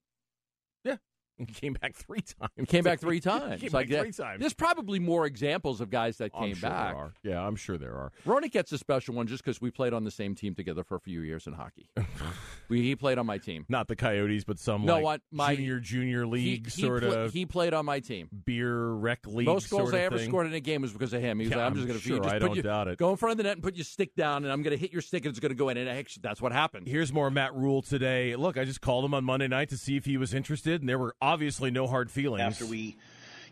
He 1.39 1.45
came 1.47 1.75
back 1.75 1.95
three 1.95 2.21
times. 2.21 2.51
He 2.57 2.67
came 2.67 2.83
back 2.85 3.01
three 3.01 3.21
times. 3.21 3.61
Came 3.61 3.71
Like 3.73 3.89
back 3.89 3.97
that- 3.97 4.03
three 4.03 4.13
times. 4.13 4.41
There's 4.41 4.55
probably 4.55 4.99
more 4.99 5.27
examples 5.27 5.81
of 5.81 5.91
guys 5.91 6.17
that 6.19 6.31
oh, 6.35 6.39
I'm 6.41 6.45
came 6.49 6.55
sure 6.57 6.71
back. 6.71 6.93
There 6.95 7.03
are. 7.03 7.13
Yeah, 7.23 7.47
I'm 7.47 7.57
sure 7.57 7.77
there 7.79 7.95
are. 7.95 8.13
Roenick 8.27 8.53
gets 8.53 8.73
a 8.73 8.79
special 8.79 9.15
one 9.15 9.27
just 9.27 9.45
because 9.45 9.61
we 9.61 9.71
played 9.71 9.93
on 9.93 10.05
the 10.05 10.11
same 10.11 10.35
team 10.35 10.55
together 10.55 10.83
for 10.83 10.95
a 10.97 11.01
few 11.01 11.21
years 11.21 11.47
in 11.47 11.53
hockey. 11.53 11.89
we, 12.69 12.83
he 12.83 12.97
played 12.97 13.19
on 13.19 13.27
my 13.27 13.39
team. 13.39 13.65
Not 13.69 13.89
the 13.89 13.97
Coyotes, 13.97 14.45
but 14.45 14.59
some 14.59 14.85
No, 14.85 15.01
like 15.01 15.21
my- 15.31 15.55
junior 15.55 15.81
junior 15.81 16.27
league 16.27 16.67
he 16.67 16.83
sort 16.83 17.03
pla- 17.03 17.13
of 17.13 17.33
he 17.33 17.47
played 17.47 17.75
on 17.75 17.85
my 17.85 18.01
team. 18.01 18.29
beer 18.45 18.89
rec 18.89 19.27
league. 19.27 19.47
Most 19.47 19.71
goals 19.71 19.93
I 19.93 20.01
ever 20.01 20.19
thing. 20.19 20.29
scored 20.29 20.47
in 20.47 20.55
a 20.55 20.61
game 20.61 20.83
was 20.83 20.93
because 20.93 21.13
of 21.13 21.21
him. 21.21 21.39
He 21.39 21.47
was 21.47 21.51
Yeah, 21.53 21.57
like, 21.59 21.67
I'm, 21.67 21.73
I'm 21.73 21.77
just 21.77 21.87
going 21.89 21.99
to 22.01 22.05
sure. 22.07 22.19
just 22.21 22.35
I 22.35 22.39
don't 22.39 22.57
you, 22.57 22.63
doubt 22.63 22.89
it. 22.89 22.99
Go 22.99 23.11
in 23.11 23.17
front 23.17 23.33
of 23.33 23.37
the 23.39 23.43
net 23.45 23.53
and 23.55 23.63
put 23.63 23.75
your 23.77 23.85
stick 23.85 24.15
down, 24.15 24.45
and 24.45 24.53
I'm 24.53 24.63
going 24.63 24.75
to 24.75 24.81
hit 24.81 24.93
your 24.93 25.03
stick, 25.03 25.25
and 25.25 25.31
it's 25.31 25.41
going 25.41 25.51
to 25.51 25.55
go 25.57 25.69
in. 25.69 25.77
And 25.77 25.89
actually, 25.89 26.23
that's 26.23 26.41
what 26.41 26.53
happened. 26.53 26.89
Here's 26.89 27.13
more 27.13 27.31
Matt 27.31 27.55
Rhule 27.55 27.83
today. 27.83 28.37
Look, 28.37 28.57
I 28.57 28.65
just 28.65 28.81
called 28.81 29.05
him 29.05 29.15
on 29.15 29.25
Monday 29.25 29.49
night 29.49 29.69
to 29.71 29.77
see 29.77 29.97
if 29.97 30.05
he 30.05 30.17
was 30.17 30.33
interested, 30.35 30.81
and 30.81 30.89
there 30.89 30.99
were 30.99 31.15
obviously 31.27 31.71
no 31.71 31.87
hard 31.87 32.11
feelings. 32.11 32.43
After 32.43 32.67
we, 32.67 32.79
you 32.79 32.95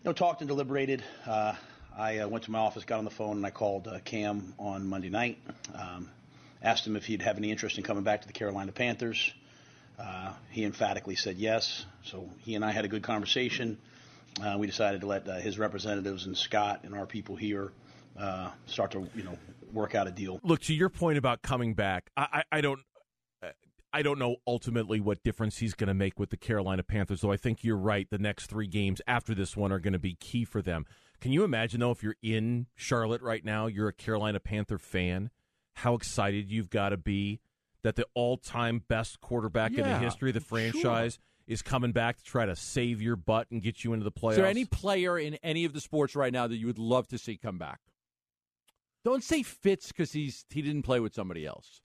know, 0.05 0.13
talked 0.13 0.41
and 0.41 0.49
deliberated, 0.49 1.03
uh, 1.27 1.55
I 1.97 2.19
uh, 2.19 2.29
went 2.29 2.45
to 2.45 2.51
my 2.51 2.61
office, 2.61 2.85
got 2.85 2.99
on 2.99 3.05
the 3.05 3.11
phone, 3.11 3.37
and 3.37 3.47
I 3.47 3.51
called 3.51 3.89
uh, 3.89 3.99
Cam 4.05 4.55
on 4.59 4.87
Monday 4.87 5.11
night. 5.11 5.39
Um, 5.75 6.09
asked 6.63 6.87
him 6.87 6.97
if 6.97 7.05
he'd 7.05 7.23
have 7.23 7.37
any 7.37 7.51
interest 7.51 7.77
in 7.77 7.85
coming 7.85 8.05
back 8.05 8.23
to 8.23 8.27
the 8.27 8.33
Carolina 8.33 8.73
Panthers. 8.73 9.33
Uh, 9.99 10.33
he 10.51 10.65
emphatically 10.65 11.15
said 11.17 11.37
yes. 11.37 11.85
So 12.05 12.29
he 12.41 12.55
and 12.55 12.65
I 12.65 12.71
had 12.71 12.85
a 12.85 12.89
good 12.89 13.03
conversation. 13.03 13.79
Uh, 14.43 14.57
we 14.59 14.67
decided 14.67 15.03
to 15.03 15.07
let 15.07 15.29
uh, 15.29 15.35
his 15.35 15.59
representatives 15.59 16.27
and 16.27 16.37
Scott 16.37 16.81
and 16.83 16.95
our 16.95 17.07
people 17.07 17.37
here 17.37 17.71
uh, 18.19 18.51
start 18.67 18.93
to, 18.93 19.07
you 19.15 19.23
know, 19.23 19.37
work 19.73 19.95
out 19.95 20.09
a 20.09 20.11
deal. 20.11 20.41
Look 20.43 20.61
to 20.63 20.75
your 20.75 20.89
point 20.89 21.19
about 21.19 21.43
coming 21.43 21.75
back. 21.75 22.11
I, 22.17 22.27
I, 22.33 22.59
I 22.59 22.61
don't. 22.61 22.81
I 23.95 24.03
don't 24.03 24.19
know 24.19 24.37
ultimately 24.45 25.01
what 25.01 25.23
difference 25.23 25.59
he's 25.59 25.73
going 25.75 25.87
to 25.87 25.95
make 25.95 26.19
with 26.19 26.31
the 26.31 26.37
Carolina 26.37 26.83
Panthers, 26.83 27.21
though 27.21 27.31
I 27.31 27.37
think 27.37 27.63
you're 27.63 27.77
right. 27.77 28.11
The 28.11 28.19
next 28.19 28.47
three 28.47 28.67
games 28.67 29.01
after 29.07 29.37
this 29.37 29.57
one 29.57 29.71
are 29.71 29.79
going 29.79 29.93
to 29.93 30.01
be 30.01 30.17
key 30.17 30.45
for 30.45 30.61
them. 30.61 30.85
Can 31.21 31.31
you 31.31 31.45
imagine, 31.45 31.79
though, 31.79 31.93
if 31.93 32.03
you're 32.03 32.17
in 32.21 32.67
Charlotte 32.75 33.23
right 33.23 33.45
now, 33.45 33.69
you're 33.69 33.87
a 33.87 33.93
Carolina 33.93 34.41
Panther 34.41 34.79
fan, 34.79 35.31
how 35.75 35.95
excited 35.95 36.51
you've 36.51 36.71
got 36.71 36.89
to 36.89 36.97
be 36.97 37.39
that 37.85 37.95
the 37.95 38.05
all 38.15 38.37
time 38.37 38.83
best 38.89 39.21
quarterback 39.21 39.71
in 39.73 39.85
the 39.85 39.99
history 39.99 40.31
of 40.31 40.35
the 40.35 40.41
franchise 40.41 41.21
is 41.47 41.63
coming 41.63 41.93
back 41.93 42.17
to 42.17 42.25
try 42.25 42.47
to 42.47 42.57
save 42.57 43.01
your 43.01 43.15
butt 43.15 43.47
and 43.53 43.63
get 43.63 43.85
you 43.85 43.93
into 43.93 44.03
the 44.03 44.11
playoffs? 44.11 44.33
Is 44.33 44.37
there 44.39 44.47
any 44.47 44.65
player 44.65 45.17
in 45.17 45.35
any 45.37 45.65
of 45.65 45.73
the 45.73 45.81
sports 45.81 46.17
right 46.17 46.33
now 46.33 46.49
that 46.49 46.57
you 46.57 46.67
would 46.67 46.81
love 46.81 47.07
to 47.09 47.19
see 47.19 47.37
come 47.37 47.59
back? 47.59 47.79
Don't 49.05 49.23
say 49.23 49.45
Fitz 49.45 49.89
because 49.89 50.11
he's 50.13 50.45
he 50.51 50.63
didn't 50.63 50.83
play 50.83 50.99
with 50.99 51.15
somebody 51.15 51.47
else. 51.47 51.83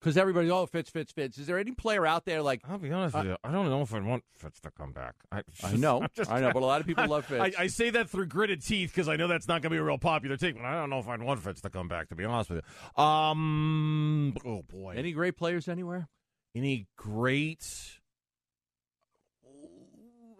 Because 0.00 0.16
everybody, 0.18 0.50
oh, 0.50 0.66
Fitz, 0.66 0.90
Fitz, 0.90 1.10
Fitz. 1.10 1.38
Is 1.38 1.46
there 1.46 1.58
any 1.58 1.72
player 1.72 2.06
out 2.06 2.26
there 2.26 2.42
like 2.42 2.60
I'll 2.68 2.78
be 2.78 2.92
honest 2.92 3.16
with 3.16 3.24
you. 3.26 3.36
I 3.42 3.50
don't 3.50 3.68
know 3.70 3.80
if 3.80 3.92
I 3.94 3.98
want 4.00 4.24
Fitz 4.36 4.60
to 4.60 4.70
come 4.70 4.92
back. 4.92 5.14
I, 5.32 5.42
I 5.64 5.72
know, 5.76 6.06
just- 6.14 6.30
I 6.30 6.40
know, 6.40 6.52
but 6.52 6.62
a 6.62 6.66
lot 6.66 6.80
of 6.80 6.86
people 6.86 7.06
love 7.08 7.24
Fitz. 7.26 7.56
I, 7.58 7.62
I 7.62 7.66
say 7.66 7.90
that 7.90 8.10
through 8.10 8.26
gritted 8.26 8.62
teeth 8.62 8.92
because 8.94 9.08
I 9.08 9.16
know 9.16 9.26
that's 9.26 9.48
not 9.48 9.62
going 9.62 9.70
to 9.70 9.76
be 9.76 9.78
a 9.78 9.82
real 9.82 9.98
popular 9.98 10.36
take. 10.36 10.56
But 10.56 10.64
I 10.64 10.74
don't 10.74 10.90
know 10.90 10.98
if 10.98 11.08
I'd 11.08 11.22
want 11.22 11.42
Fitz 11.42 11.60
to 11.62 11.70
come 11.70 11.88
back. 11.88 12.08
To 12.10 12.14
be 12.14 12.24
honest 12.24 12.50
with 12.50 12.62
you, 12.98 13.02
um, 13.02 14.36
oh 14.44 14.62
boy, 14.62 14.94
any 14.96 15.12
great 15.12 15.36
players 15.36 15.66
anywhere? 15.68 16.08
any 16.54 16.86
great? 16.96 17.66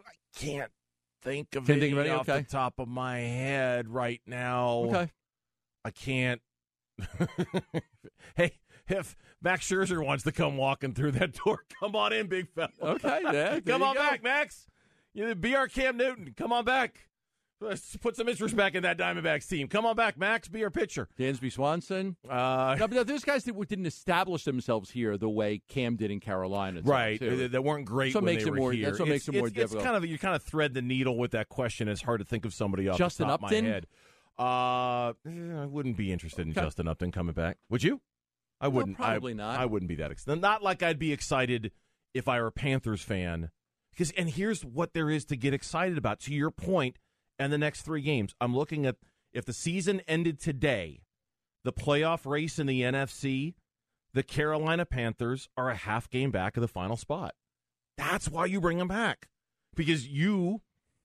I 0.06 0.12
can't 0.38 0.70
think 1.22 1.54
of 1.56 1.66
Can't 1.66 1.78
any 1.78 1.80
think 1.80 1.92
of 1.94 1.98
any? 2.00 2.10
off 2.10 2.28
Okay. 2.28 2.40
the 2.40 2.46
top 2.46 2.78
of 2.78 2.88
my 2.88 3.18
head 3.18 3.88
right 3.88 4.20
now. 4.26 4.68
Okay, 4.88 5.10
I 5.84 5.90
can't. 5.90 6.40
hey, 8.36 8.52
if 8.88 9.16
Max 9.42 9.68
Scherzer 9.68 10.04
wants 10.04 10.24
to 10.24 10.32
come 10.32 10.56
walking 10.56 10.92
through 10.94 11.12
that 11.12 11.32
door, 11.34 11.60
come 11.80 11.94
on 11.96 12.12
in, 12.12 12.26
big 12.26 12.48
fella. 12.48 12.70
Okay, 12.82 13.20
yeah, 13.24 13.60
come 13.66 13.82
on 13.82 13.94
go. 13.94 14.00
back, 14.00 14.22
Max. 14.22 14.66
You 15.14 15.34
be 15.34 15.54
our 15.54 15.68
Cam 15.68 15.96
Newton. 15.96 16.34
Come 16.36 16.52
on 16.52 16.64
back. 16.64 17.08
Let's 17.58 17.96
put 17.96 18.16
some 18.16 18.28
interest 18.28 18.54
back 18.54 18.74
in 18.74 18.82
that 18.82 18.98
Diamondbacks 18.98 19.48
team. 19.48 19.66
Come 19.68 19.86
on 19.86 19.96
back, 19.96 20.18
Max. 20.18 20.46
Be 20.46 20.62
our 20.62 20.68
pitcher. 20.70 21.08
Dansby 21.18 21.50
Swanson. 21.50 22.14
Uh, 22.28 22.76
No, 22.78 22.86
but 22.86 23.06
those 23.06 23.24
guys 23.24 23.44
that 23.44 23.58
didn't 23.66 23.86
establish 23.86 24.44
themselves 24.44 24.90
here 24.90 25.16
the 25.16 25.30
way 25.30 25.62
Cam 25.66 25.96
did 25.96 26.10
in 26.10 26.20
Carolina, 26.20 26.82
right, 26.84 27.18
too. 27.18 27.48
that 27.48 27.64
weren't 27.64 27.86
great 27.86 28.14
when 28.14 28.24
makes 28.26 28.42
they 28.44 28.48
it 28.48 28.50
were 28.50 28.56
more- 28.58 28.72
here. 28.74 28.84
that's 28.90 28.98
what 28.98 29.08
It's- 29.08 29.26
makes 29.26 29.28
it 29.28 29.38
more 29.38 29.46
it's, 29.46 29.72
it's 29.72 29.82
kind 29.82 29.96
of 29.96 30.04
you 30.04 30.18
kind 30.18 30.36
of 30.36 30.42
thread 30.42 30.74
the 30.74 30.82
needle 30.82 31.16
with 31.16 31.30
that 31.30 31.48
question. 31.48 31.88
It's 31.88 32.02
hard 32.02 32.18
to 32.20 32.26
think 32.26 32.44
of 32.44 32.52
somebody 32.52 32.90
off 32.90 32.98
Justin 32.98 33.26
the 33.26 33.32
top 33.38 33.44
Upton? 33.44 33.58
of 33.60 33.64
my 33.64 33.70
head. 33.70 33.86
Uh, 34.38 35.12
eh, 35.26 35.62
I 35.62 35.66
wouldn't 35.66 35.96
be 35.96 36.12
interested 36.12 36.46
in 36.46 36.52
Okay. 36.52 36.60
Justin 36.60 36.88
Upton 36.88 37.10
coming 37.12 37.34
back. 37.34 37.58
Would 37.70 37.82
you? 37.82 38.00
I 38.60 38.68
wouldn't. 38.68 38.98
I- 39.00 39.12
probably 39.12 39.34
not. 39.34 39.58
I 39.58 39.66
wouldn't 39.66 39.88
be 39.88 39.96
that 39.96 40.10
excited. 40.10 40.40
Not 40.40 40.62
like 40.62 40.82
I'd 40.82 40.98
be 40.98 41.12
excited 41.12 41.72
if 42.14 42.28
I 42.28 42.40
were 42.40 42.48
a 42.48 42.52
Panthers 42.52 43.02
fan. 43.02 43.50
Because 43.90 44.10
and 44.12 44.28
here's 44.28 44.64
what 44.64 44.92
there 44.92 45.10
is 45.10 45.24
to 45.26 45.36
get 45.36 45.54
excited 45.54 45.96
about. 45.96 46.20
To 46.20 46.34
your 46.34 46.50
point, 46.50 46.98
and 47.38 47.52
the 47.52 47.58
next 47.58 47.82
three 47.82 48.02
games, 48.02 48.34
I'm 48.40 48.54
looking 48.54 48.84
at 48.86 48.96
if 49.32 49.44
the 49.44 49.52
season 49.52 50.00
ended 50.06 50.38
today, 50.40 51.02
the 51.64 51.72
playoff 51.72 52.26
race 52.30 52.58
in 52.58 52.66
the 52.66 52.82
NFC, 52.82 53.54
the 54.12 54.22
Carolina 54.22 54.84
Panthers 54.86 55.48
are 55.56 55.70
a 55.70 55.74
half 55.76 56.08
game 56.10 56.30
back 56.30 56.56
of 56.56 56.60
the 56.60 56.68
final 56.68 56.96
spot. 56.96 57.34
That's 57.96 58.28
why 58.28 58.46
you 58.46 58.60
bring 58.60 58.78
them 58.78 58.88
back. 58.88 59.28
Because 59.74 60.06
you 60.06 60.60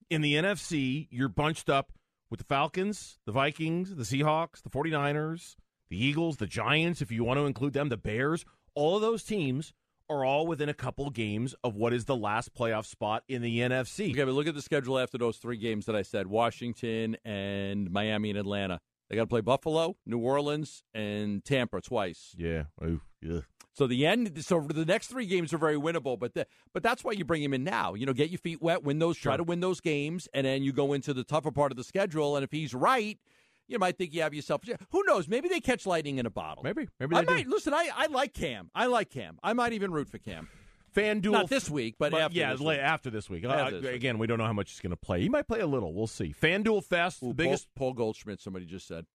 in 0.09 0.21
the 0.21 0.35
NFC, 0.35 1.07
you're 1.09 1.29
bunched 1.29 1.69
up 1.69 1.93
with 2.31 2.39
the 2.39 2.45
Falcons, 2.45 3.19
the 3.27 3.31
Vikings, 3.31 3.95
the 3.95 4.03
Seahawks, 4.03 4.63
the 4.63 4.69
49ers, 4.69 5.55
the 5.89 6.03
Eagles, 6.03 6.37
the 6.37 6.47
Giants, 6.47 7.01
if 7.01 7.11
you 7.11 7.23
want 7.23 7.37
to 7.37 7.45
include 7.45 7.73
them, 7.73 7.89
the 7.89 7.97
Bears. 7.97 8.45
All 8.73 8.95
of 8.95 9.01
those 9.01 9.23
teams 9.23 9.73
are 10.09 10.25
all 10.25 10.47
within 10.47 10.69
a 10.69 10.73
couple 10.73 11.09
games 11.09 11.53
of 11.63 11.75
what 11.75 11.93
is 11.93 12.05
the 12.05 12.15
last 12.15 12.53
playoff 12.55 12.85
spot 12.85 13.23
in 13.27 13.41
the 13.41 13.59
NFC. 13.59 14.11
Okay, 14.11 14.23
but 14.23 14.33
look 14.33 14.47
at 14.47 14.55
the 14.55 14.61
schedule 14.61 14.97
after 14.97 15.17
those 15.17 15.37
three 15.37 15.57
games 15.57 15.85
that 15.85 15.95
I 15.95 16.01
said: 16.01 16.27
Washington 16.27 17.17
and 17.25 17.91
Miami 17.91 18.29
and 18.29 18.39
Atlanta. 18.39 18.79
They 19.09 19.17
got 19.17 19.23
to 19.23 19.27
play 19.27 19.41
Buffalo, 19.41 19.97
New 20.05 20.19
Orleans, 20.19 20.83
and 20.93 21.43
Tampa 21.43 21.81
twice. 21.81 22.33
Yeah. 22.37 22.63
Ooh, 22.81 23.01
yeah. 23.21 23.41
So 23.73 23.87
the 23.87 24.05
end. 24.05 24.43
So 24.43 24.59
the 24.61 24.83
next 24.85 25.07
three 25.07 25.25
games 25.25 25.53
are 25.53 25.57
very 25.57 25.75
winnable, 25.77 26.19
but 26.19 26.33
the, 26.33 26.45
but 26.73 26.83
that's 26.83 27.03
why 27.03 27.13
you 27.13 27.23
bring 27.23 27.41
him 27.41 27.53
in 27.53 27.63
now. 27.63 27.93
You 27.93 28.05
know, 28.05 28.13
get 28.13 28.29
your 28.29 28.37
feet 28.39 28.61
wet, 28.61 28.83
win 28.83 28.99
those, 28.99 29.17
try 29.17 29.31
Sure. 29.33 29.37
to 29.37 29.43
win 29.43 29.59
those 29.61 29.79
games, 29.79 30.27
and 30.33 30.45
then 30.45 30.61
you 30.63 30.73
go 30.73 30.93
into 30.93 31.13
the 31.13 31.23
tougher 31.23 31.51
part 31.51 31.71
of 31.71 31.77
the 31.77 31.83
schedule. 31.83 32.35
And 32.35 32.43
if 32.43 32.51
he's 32.51 32.73
right, 32.73 33.17
you 33.67 33.79
might 33.79 33.97
think 33.97 34.13
you 34.13 34.21
have 34.23 34.33
yourself. 34.33 34.61
Who 34.89 35.03
knows? 35.05 35.29
Maybe 35.29 35.47
they 35.47 35.61
catch 35.61 35.85
lightning 35.85 36.17
in 36.17 36.25
a 36.25 36.29
bottle. 36.29 36.63
Maybe. 36.63 36.89
Maybe 36.99 37.15
I 37.15 37.21
do. 37.23 37.33
might 37.33 37.47
listen. 37.47 37.73
I, 37.73 37.89
I 37.95 38.07
like 38.07 38.33
Cam. 38.33 38.69
I 38.75 38.87
like 38.87 39.09
Cam. 39.09 39.39
I 39.41 39.53
might 39.53 39.71
even 39.71 39.91
root 39.91 40.09
for 40.09 40.17
Cam. 40.17 40.49
FanDuel. 40.93 41.31
Not 41.31 41.49
this 41.49 41.69
week, 41.69 41.95
but, 41.97 42.13
after. 42.13 42.37
yeah, 42.37 42.51
this 42.51 42.59
week. 42.59 42.77
after 42.77 43.09
this 43.09 43.29
week. 43.29 43.45
After 43.45 43.57
Uh, 43.57 43.69
this 43.79 43.83
week. 43.83 43.93
again, 43.95 44.17
we 44.17 44.27
don't 44.27 44.37
know 44.37 44.45
how 44.45 44.51
much 44.51 44.71
he's 44.71 44.81
going 44.81 44.89
to 44.89 44.97
play. 44.97 45.21
He 45.21 45.29
might 45.29 45.47
play 45.47 45.61
a 45.61 45.65
little. 45.67 45.93
We'll 45.93 46.07
see. 46.07 46.33
FanDuel 46.37 46.83
Fest, 46.83 47.23
Ooh, 47.23 47.29
the 47.29 47.33
biggest. 47.33 47.69
Paul, 47.73 47.87
Paul 47.91 47.93
Goldschmidt. 47.93 48.41
Somebody 48.41 48.65
just 48.65 48.85
said. 48.87 49.05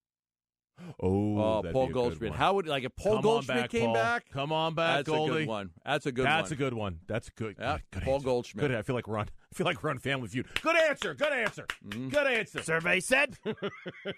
Oh, 1.01 1.39
Oh, 1.41 1.63
that'd 1.63 1.73
Paul 1.73 1.87
be 1.87 1.91
a 1.91 1.95
good 1.95 1.95
Goldschmidt. 1.95 2.31
one. 2.31 2.39
How 2.39 2.55
would 2.55 2.67
like 2.67 2.85
if 2.85 2.95
Paul 2.97 3.15
Come 3.15 3.23
Goldschmidt 3.23 3.61
back, 3.63 3.71
came 3.71 3.85
Paul. 3.87 3.95
back? 3.95 4.31
Come 4.31 4.53
on 4.53 4.75
back, 4.75 4.97
That's 4.99 5.09
Goldie. 5.09 5.33
a 5.33 5.39
good 5.39 5.49
one. 5.49 5.71
That's 5.85 6.07
a 6.07 6.13
good 6.13 6.25
That's 6.27 6.51
one. 6.51 6.53
a 6.53 6.57
good 6.57 6.75
one. 6.75 6.99
That's 7.07 7.29
a 7.29 7.31
good. 7.33 7.57
Yeah, 7.59 7.79
good 7.93 8.03
Paul 8.03 8.15
answer. 8.15 8.25
Goldschmidt. 8.25 8.61
Good. 8.69 8.75
I 8.77 8.83
feel 8.83 8.95
like 8.95 9.09
we're 9.09 9.19
on. 9.19 9.29
I 9.53 9.55
feel 9.55 9.65
like 9.67 9.83
we're 9.83 9.91
on 9.91 9.99
Family 9.99 10.29
Feud. 10.29 10.47
Good 10.61 10.77
answer. 10.77 11.15
Good 11.15 11.33
answer. 11.33 11.67
Mm-hmm. 11.89 12.09
Good 12.09 12.27
answer. 12.27 12.63
Survey 12.63 13.01
said. 13.01 13.37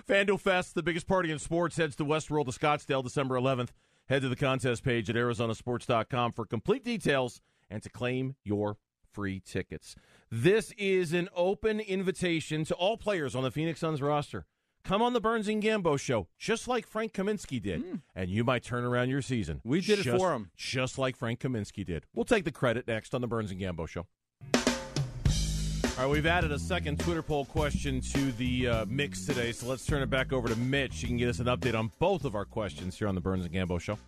FanDuel 0.08 0.40
Fest, 0.40 0.74
the 0.74 0.82
biggest 0.82 1.06
party 1.06 1.30
in 1.30 1.38
sports, 1.38 1.76
heads 1.76 1.96
to 1.96 2.04
Westworld 2.04 2.46
to 2.52 2.58
Scottsdale 2.58 3.02
December 3.02 3.36
11th. 3.36 3.68
Head 4.08 4.22
to 4.22 4.28
the 4.28 4.36
contest 4.36 4.82
page 4.82 5.08
at 5.08 5.16
ArizonaSports.com 5.16 6.32
for 6.32 6.44
complete 6.44 6.84
details 6.84 7.40
and 7.68 7.82
to 7.82 7.88
claim 7.90 8.34
your 8.44 8.76
free 9.12 9.40
tickets. 9.40 9.94
This 10.30 10.72
is 10.78 11.12
an 11.12 11.28
open 11.34 11.78
invitation 11.80 12.64
to 12.64 12.74
all 12.74 12.96
players 12.96 13.34
on 13.34 13.42
the 13.44 13.50
Phoenix 13.50 13.80
Suns 13.80 14.00
roster. 14.02 14.46
Come 14.84 15.02
on 15.02 15.12
the 15.12 15.20
Burns 15.20 15.46
and 15.46 15.62
Gambo 15.62 15.98
show, 16.00 16.26
just 16.38 16.66
like 16.66 16.86
Frank 16.86 17.12
Kaminsky 17.12 17.62
did, 17.62 18.00
and 18.14 18.30
you 18.30 18.42
might 18.42 18.64
turn 18.64 18.84
around 18.84 19.08
your 19.08 19.22
season. 19.22 19.60
We 19.62 19.80
did 19.80 20.00
it 20.04 20.04
for 20.18 20.32
him. 20.32 20.50
just 20.56 20.98
like 20.98 21.16
Frank 21.16 21.38
Kaminsky 21.40 21.84
did. 21.84 22.06
We'll 22.14 22.24
take 22.24 22.44
the 22.44 22.50
credit 22.52 22.88
next 22.88 23.14
on 23.14 23.20
the 23.20 23.28
Burns 23.28 23.50
and 23.52 23.60
Gambo 23.60 23.86
show. 23.88 24.06
All 24.54 26.06
right, 26.06 26.10
we've 26.10 26.26
added 26.26 26.50
a 26.50 26.58
second 26.58 26.98
Twitter 26.98 27.22
poll 27.22 27.44
question 27.44 28.00
to 28.00 28.32
the 28.32 28.68
uh, 28.68 28.86
mix 28.88 29.26
today, 29.26 29.52
so 29.52 29.66
let's 29.66 29.84
turn 29.84 30.02
it 30.02 30.08
back 30.08 30.32
over 30.32 30.48
to 30.48 30.56
Mitch. 30.56 31.02
You 31.02 31.08
can 31.08 31.18
get 31.18 31.28
us 31.28 31.38
an 31.40 31.46
update 31.46 31.78
on 31.78 31.92
both 31.98 32.24
of 32.24 32.34
our 32.34 32.46
questions 32.46 32.98
here 32.98 33.06
on 33.06 33.14
the 33.14 33.20
Burns 33.20 33.44
and 33.44 33.54
Gambo 33.54 33.78
show. 33.80 33.98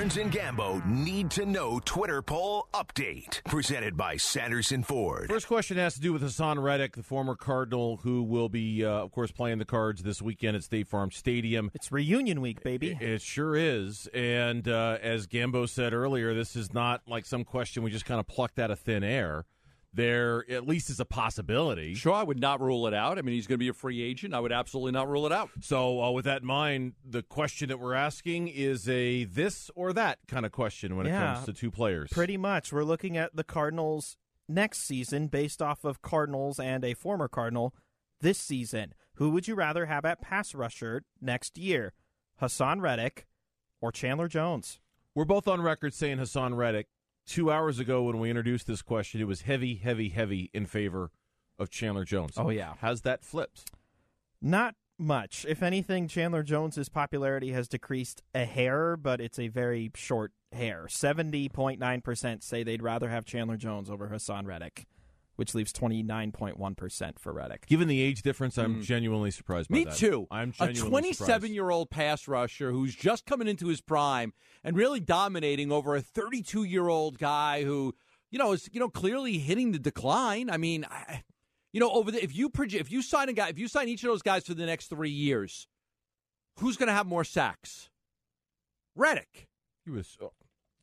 Burns 0.00 0.16
and 0.16 0.32
Gambo 0.32 0.82
need 0.86 1.30
to 1.32 1.44
know 1.44 1.78
Twitter 1.84 2.22
poll 2.22 2.68
update. 2.72 3.44
Presented 3.44 3.98
by 3.98 4.16
Sanderson 4.16 4.82
Ford. 4.82 5.28
First 5.28 5.46
question 5.46 5.76
has 5.76 5.92
to 5.92 6.00
do 6.00 6.14
with 6.14 6.22
Haason 6.22 6.62
Reddick, 6.62 6.96
the 6.96 7.02
former 7.02 7.34
Cardinal, 7.34 7.98
who 7.98 8.22
will 8.22 8.48
be, 8.48 8.82
uh, 8.82 8.88
of 8.88 9.12
course, 9.12 9.30
playing 9.30 9.58
the 9.58 9.66
Cards 9.66 10.02
this 10.02 10.22
weekend 10.22 10.56
at 10.56 10.64
State 10.64 10.88
Farm 10.88 11.10
Stadium. 11.10 11.70
It's 11.74 11.92
reunion 11.92 12.40
week, 12.40 12.62
baby. 12.62 12.96
It, 12.98 13.02
it 13.02 13.20
sure 13.20 13.54
is. 13.54 14.08
And 14.14 14.66
uh, 14.66 14.96
as 15.02 15.26
Gambo 15.26 15.68
said 15.68 15.92
earlier, 15.92 16.32
this 16.32 16.56
is 16.56 16.72
not 16.72 17.02
like 17.06 17.26
some 17.26 17.44
question 17.44 17.82
we 17.82 17.90
just 17.90 18.06
kind 18.06 18.20
of 18.20 18.26
plucked 18.26 18.58
out 18.58 18.70
of 18.70 18.80
thin 18.80 19.04
air. 19.04 19.44
There 19.92 20.44
at 20.48 20.68
least 20.68 20.88
is 20.88 21.00
a 21.00 21.04
possibility. 21.04 21.94
Sure, 21.94 22.12
I 22.12 22.22
would 22.22 22.38
not 22.38 22.60
rule 22.60 22.86
it 22.86 22.94
out. 22.94 23.18
I 23.18 23.22
mean, 23.22 23.34
he's 23.34 23.48
going 23.48 23.56
to 23.56 23.64
be 23.64 23.68
a 23.68 23.72
free 23.72 24.00
agent. 24.02 24.34
I 24.34 24.40
would 24.40 24.52
absolutely 24.52 24.92
not 24.92 25.08
rule 25.08 25.26
it 25.26 25.32
out. 25.32 25.50
So, 25.62 26.00
uh, 26.00 26.10
with 26.12 26.26
that 26.26 26.42
in 26.42 26.46
mind, 26.46 26.92
the 27.04 27.22
question 27.22 27.68
that 27.70 27.80
we're 27.80 27.94
asking 27.94 28.48
is 28.48 28.88
a 28.88 29.24
this 29.24 29.68
or 29.74 29.92
that 29.94 30.18
kind 30.28 30.46
of 30.46 30.52
question 30.52 30.96
when 30.96 31.06
it 31.06 31.10
comes 31.10 31.44
to 31.46 31.52
two 31.52 31.72
players. 31.72 32.10
Pretty 32.12 32.36
much. 32.36 32.72
We're 32.72 32.84
looking 32.84 33.16
at 33.16 33.34
the 33.34 33.42
Cardinals 33.42 34.16
next 34.48 34.82
season 34.86 35.26
based 35.26 35.60
off 35.60 35.84
of 35.84 36.02
Cardinals 36.02 36.60
and 36.60 36.84
a 36.84 36.94
former 36.94 37.26
Cardinal 37.26 37.74
this 38.20 38.38
season. 38.38 38.94
Who 39.14 39.30
would 39.30 39.48
you 39.48 39.54
rather 39.54 39.86
have 39.86 40.04
at 40.04 40.20
pass 40.20 40.54
rusher 40.54 41.02
next 41.20 41.58
year? 41.58 41.94
Haason 42.40 42.80
Reddick 42.80 43.26
or 43.80 43.90
Chandler 43.92 44.28
Jones? 44.28 44.80
We're 45.14 45.24
both 45.24 45.48
on 45.48 45.60
record 45.60 45.94
saying 45.94 46.18
Haason 46.18 46.56
Reddick. 46.56 46.86
Two 47.30 47.52
hours 47.52 47.78
ago, 47.78 48.02
when 48.02 48.18
we 48.18 48.28
introduced 48.28 48.66
this 48.66 48.82
question, 48.82 49.20
it 49.20 49.28
was 49.28 49.42
heavy, 49.42 49.76
heavy, 49.76 50.08
heavy 50.08 50.50
in 50.52 50.66
favor 50.66 51.12
of 51.60 51.70
Chandler 51.70 52.04
Jones. 52.04 52.32
Oh, 52.36 52.50
yeah. 52.50 52.74
Has 52.80 53.02
that 53.02 53.24
flipped? 53.24 53.70
Not 54.42 54.74
much. 54.98 55.46
If 55.48 55.62
anything, 55.62 56.08
Chandler 56.08 56.42
Jones's 56.42 56.88
popularity 56.88 57.52
has 57.52 57.68
decreased 57.68 58.20
a 58.34 58.46
hair, 58.46 58.96
but 58.96 59.20
it's 59.20 59.38
a 59.38 59.46
very 59.46 59.92
short 59.94 60.32
hair. 60.50 60.86
70.9% 60.88 62.42
say 62.42 62.64
they'd 62.64 62.82
rather 62.82 63.10
have 63.10 63.24
Chandler 63.24 63.56
Jones 63.56 63.88
over 63.88 64.08
Haason 64.08 64.44
Reddick, 64.44 64.88
which 65.40 65.54
leaves 65.54 65.72
29.1% 65.72 67.18
for 67.18 67.32
Reddick. 67.32 67.64
Given 67.64 67.88
the 67.88 68.02
age 68.02 68.20
difference, 68.20 68.58
I'm 68.58 68.76
mm. 68.76 68.82
genuinely 68.82 69.30
surprised 69.30 69.70
by 69.70 69.78
Me 69.78 69.84
that. 69.84 69.96
too. 69.96 70.26
I'm 70.30 70.52
a 70.60 70.70
27 70.70 71.54
year 71.54 71.70
old 71.70 71.88
pass 71.88 72.28
rusher 72.28 72.70
who's 72.72 72.94
just 72.94 73.24
coming 73.24 73.48
into 73.48 73.68
his 73.68 73.80
prime 73.80 74.34
and 74.62 74.76
really 74.76 75.00
dominating 75.00 75.72
over 75.72 75.96
a 75.96 76.02
32 76.02 76.64
year 76.64 76.88
old 76.88 77.16
guy 77.16 77.64
who, 77.64 77.94
you 78.30 78.38
know, 78.38 78.52
is 78.52 78.68
you 78.70 78.80
know 78.80 78.90
clearly 78.90 79.38
hitting 79.38 79.72
the 79.72 79.78
decline. 79.78 80.50
I 80.50 80.58
mean, 80.58 80.84
I, 80.84 81.22
you 81.72 81.80
know, 81.80 81.90
over 81.90 82.10
the 82.10 82.22
if 82.22 82.36
you 82.36 82.52
if 82.58 82.92
you 82.92 83.00
sign 83.00 83.30
a 83.30 83.32
guy, 83.32 83.48
if 83.48 83.58
you 83.58 83.66
sign 83.66 83.88
each 83.88 84.04
of 84.04 84.10
those 84.10 84.20
guys 84.20 84.44
for 84.44 84.52
the 84.52 84.66
next 84.66 84.88
three 84.88 85.08
years, 85.08 85.66
who's 86.58 86.76
going 86.76 86.88
to 86.88 86.92
have 86.92 87.06
more 87.06 87.24
sacks? 87.24 87.88
Reddick. 88.94 89.48
He 89.86 89.90
was, 89.90 90.18
oh, 90.20 90.32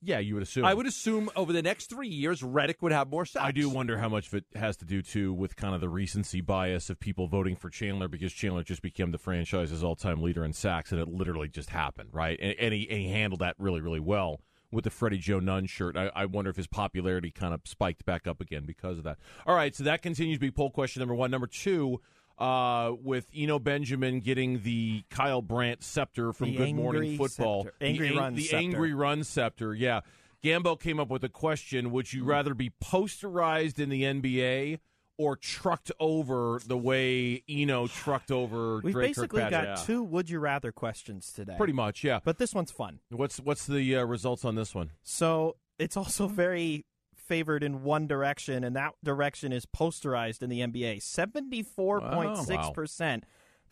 yeah, 0.02 0.20
you 0.20 0.34
would 0.36 0.44
assume. 0.44 0.66
I 0.66 0.74
would 0.74 0.86
assume 0.86 1.30
over 1.36 1.52
the 1.52 1.62
next 1.62 1.90
three 1.90 2.08
years, 2.08 2.44
Reddick 2.44 2.82
would 2.82 2.92
have 2.92 3.10
more 3.10 3.26
sacks. 3.26 3.46
I 3.46 3.52
do 3.52 3.70
wonder 3.70 3.98
how 3.98 4.10
much 4.10 4.28
of 4.28 4.36
it 4.36 4.46
has 4.56 4.78
to 4.78 4.86
do 4.86 5.02
too 5.02 5.34
with 5.34 5.56
kind 5.56 5.74
of 5.74 5.82
the 5.82 5.90
recency 5.90 6.42
bias 6.42 6.90
of 6.90 7.00
people 7.00 7.28
voting 7.28 7.56
for 7.56 7.70
Chandler 7.70 8.08
because 8.08 8.34
Chandler 8.34 8.64
just 8.64 8.82
became 8.82 9.12
the 9.12 9.18
franchise's 9.18 9.84
all-time 9.84 10.22
leader 10.22 10.46
in 10.46 10.54
sacks, 10.54 10.92
and 10.92 11.02
it 11.02 11.08
literally 11.08 11.48
just 11.48 11.70
happened, 11.70 12.10
right? 12.12 12.40
And, 12.42 12.56
and, 12.60 12.74
he, 12.74 12.90
and 12.90 13.00
he 13.00 13.10
handled 13.10 13.40
that 13.42 13.56
really, 13.58 13.82
really 13.82 14.00
well 14.00 14.42
with 14.72 14.84
the 14.84 14.90
Freddie 14.90 15.18
Joe 15.18 15.40
Nunn 15.40 15.66
shirt. 15.66 15.96
I, 15.96 16.12
I 16.14 16.26
wonder 16.26 16.50
if 16.50 16.58
his 16.58 16.68
popularity 16.68 17.32
kind 17.32 17.54
of 17.54 17.62
spiked 17.66 18.06
back 18.06 18.28
up 18.28 18.42
again 18.42 18.66
because 18.66 18.98
of 18.98 19.04
that. 19.06 19.18
All 19.46 19.56
right, 19.56 19.76
so 19.76 19.84
that 19.84 20.02
continues 20.02 20.38
to 20.38 20.42
be 20.42 20.52
poll 20.52 20.70
question 20.70 21.00
number 21.00 21.16
one. 21.16 21.32
Number 21.32 21.48
two. 21.48 22.02
Uh, 22.38 22.94
with 23.02 23.26
Eno 23.36 23.58
Benjamin 23.58 24.20
getting 24.20 24.62
the 24.62 25.04
Kyle 25.10 25.42
Brandt 25.42 25.84
scepter 25.84 26.34
from 26.34 26.52
The 26.52 26.58
Good 26.58 26.76
Morning 26.76 27.18
Football, 27.18 27.64
scepter. 27.64 27.78
Angry 27.82 28.10
the, 28.10 28.16
run 28.16 28.36
the 28.36 28.44
scepter. 28.44 28.58
angry 28.58 28.94
run 28.94 29.24
scepter. 29.24 29.74
Yeah, 29.74 30.02
Gambo 30.44 30.80
came 30.80 31.00
up 31.00 31.10
with 31.10 31.24
a 31.24 31.30
question: 31.30 31.92
Would 31.92 32.14
you 32.14 32.24
rather 32.24 32.54
be 32.54 32.72
posterized 32.84 33.80
in 33.80 33.90
the 33.90 34.04
NBA 34.04 34.80
or 35.18 35.36
trucked 35.36 35.92
over 36.00 36.62
the 36.66 36.78
way 36.78 37.44
Eno 37.50 37.88
trucked 37.88 38.32
over 38.32 38.82
We've 38.84 38.94
Drake 38.94 39.10
basically 39.16 39.42
Kirkpatrick? 39.42 39.76
got 39.76 39.86
two 39.86 40.04
would 40.04 40.30
you 40.30 40.40
rather 40.40 40.72
questions 40.72 41.32
today. 41.34 41.56
Pretty 41.58 41.74
much, 41.74 42.04
yeah. 42.04 42.20
But 42.24 42.38
this 42.38 42.54
one's 42.54 42.72
fun. 42.72 43.00
What's 43.10 43.40
what's 43.40 43.66
the 43.66 43.96
uh, 43.98 44.04
results 44.04 44.46
on 44.46 44.56
this 44.56 44.76
one? 44.76 44.92
So 45.04 45.56
it's 45.80 45.98
also 45.98 46.28
very 46.28 46.86
favored 47.28 47.64
in 47.64 47.84
one 47.84 48.08
direction, 48.08 48.64
and 48.64 48.76
that 48.76 48.94
direction 49.04 49.52
is 49.52 49.66
posterized 49.66 50.42
in 50.42 50.50
the 50.50 50.62
NBA. 50.62 50.98
74.6%, 50.98 53.24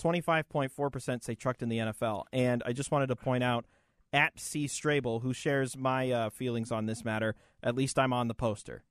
25.4% 0.02 1.24
say 1.24 1.36
trucked 1.36 1.64
in 1.64 1.70
the 1.70 1.78
NFL. 1.78 2.24
And 2.34 2.62
I 2.66 2.74
just 2.74 2.92
wanted 2.92 3.08
to 3.08 3.16
point 3.16 3.44
out 3.44 3.66
at 4.14 4.40
C. 4.40 4.66
Strabel, 4.66 5.22
who 5.22 5.34
shares 5.34 5.78
my 5.78 6.12
uh, 6.12 6.30
feelings 6.30 6.72
on 6.72 6.86
this 6.86 7.04
matter, 7.04 7.36
at 7.64 7.76
least 7.76 8.00
I'm 8.00 8.14
on 8.14 8.28
the 8.28 8.34
poster. 8.34 8.84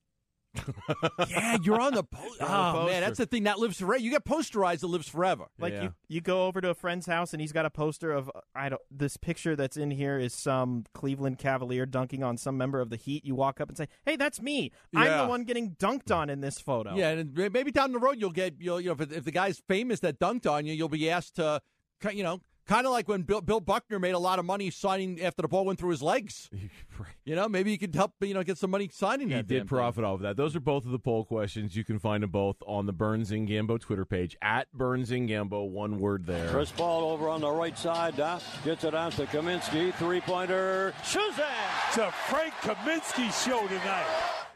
Yeah, 1.28 1.56
you're 1.62 1.80
on 1.80 1.94
the 1.94 2.02
poster. 2.04 2.36
You're 2.40 2.48
on 2.48 2.72
the 2.74 2.78
Oh 2.78 2.82
poster. 2.82 2.92
man, 2.92 3.00
that's 3.02 3.18
the 3.18 3.26
thing 3.26 3.44
that 3.44 3.58
lives 3.58 3.78
forever. 3.78 3.96
You 4.02 4.10
get 4.10 4.24
posterized, 4.24 4.82
it 4.82 4.86
lives 4.88 5.08
forever. 5.08 5.46
Like 5.58 5.72
Yeah. 5.72 5.82
you, 5.84 5.94
you 6.08 6.20
go 6.20 6.46
over 6.46 6.60
to 6.60 6.70
a 6.70 6.74
friend's 6.74 7.06
house 7.06 7.32
and 7.32 7.40
he's 7.40 7.52
got 7.52 7.66
a 7.66 7.70
poster 7.70 8.12
of 8.12 8.30
I 8.54 8.68
don't. 8.68 8.80
This 8.90 9.16
picture 9.16 9.56
that's 9.56 9.76
in 9.76 9.90
here 9.90 10.18
is 10.18 10.34
some 10.34 10.84
Cleveland 10.94 11.38
Cavalier 11.38 11.86
dunking 11.86 12.22
on 12.22 12.36
some 12.36 12.56
member 12.56 12.80
of 12.80 12.90
the 12.90 12.96
Heat. 12.96 13.24
You 13.24 13.34
walk 13.34 13.60
up 13.60 13.68
and 13.68 13.76
say, 13.76 13.88
"Hey, 14.04 14.16
that's 14.16 14.40
me. 14.40 14.72
I'm 14.94 15.18
the 15.18 15.28
one 15.28 15.44
getting 15.44 15.72
dunked 15.72 16.14
on 16.14 16.30
in 16.30 16.40
this 16.40 16.60
photo." 16.60 16.94
Yeah, 16.94 17.10
and 17.10 17.34
maybe 17.52 17.70
down 17.70 17.92
the 17.92 17.98
road 17.98 18.16
you'll 18.20 18.30
get 18.30 18.54
you'll 18.60 18.80
you 18.80 18.88
know 18.94 18.96
if, 19.02 19.12
if 19.12 19.24
the 19.24 19.32
guy's 19.32 19.60
famous 19.68 20.00
that 20.00 20.18
dunked 20.18 20.50
on 20.50 20.66
you, 20.66 20.72
you'll 20.74 20.88
be 20.88 21.10
asked 21.10 21.36
to 21.36 21.60
you 22.12 22.22
know 22.22 22.40
kind 22.66 22.86
of 22.86 22.92
like 22.92 23.08
when 23.08 23.22
Bill, 23.22 23.40
Bill 23.40 23.60
Buckner 23.60 23.98
made 23.98 24.12
a 24.14 24.18
lot 24.18 24.38
of 24.38 24.44
money 24.44 24.70
signing 24.70 25.20
after 25.22 25.42
the 25.42 25.48
ball 25.48 25.64
went 25.64 25.78
through 25.78 25.90
his 25.90 26.02
legs. 26.02 26.50
You 27.24 27.34
know, 27.34 27.48
maybe 27.48 27.70
you 27.72 27.78
could 27.78 27.94
help 27.94 28.12
you 28.20 28.34
know 28.34 28.42
get 28.44 28.58
some 28.58 28.70
money 28.70 28.88
signing 28.92 29.28
He 29.30 29.34
that. 29.34 29.46
did 29.46 29.58
damn 29.60 29.66
profit 29.66 30.04
off 30.04 30.16
of 30.16 30.20
that. 30.20 30.36
Those 30.36 30.54
are 30.54 30.60
both 30.60 30.84
of 30.84 30.92
the 30.92 30.98
poll 30.98 31.24
questions. 31.24 31.74
You 31.74 31.82
can 31.82 31.98
find 31.98 32.22
them 32.22 32.30
both 32.30 32.56
on 32.66 32.84
the 32.86 32.92
Burns 32.92 33.30
and 33.32 33.48
Gambo 33.48 33.80
Twitter 33.80 34.04
page 34.04 34.36
at 34.42 34.70
Burns 34.72 35.10
and 35.10 35.28
Gambo. 35.28 35.68
One 35.68 35.98
word 35.98 36.26
there. 36.26 36.50
Chris 36.50 36.70
Paul 36.70 37.10
over 37.10 37.28
on 37.30 37.40
the 37.40 37.50
right 37.50 37.76
side. 37.78 38.20
Uh, 38.20 38.38
gets 38.64 38.84
it 38.84 38.94
out 38.94 39.12
to 39.12 39.24
Kaminsky. 39.26 39.92
Three 39.94 40.20
pointer. 40.20 40.92
Shazam! 41.02 41.88
It's 41.88 41.96
a 41.98 42.12
Frank 42.28 42.52
Kaminsky 42.60 43.32
show 43.44 43.66
tonight. 43.66 44.06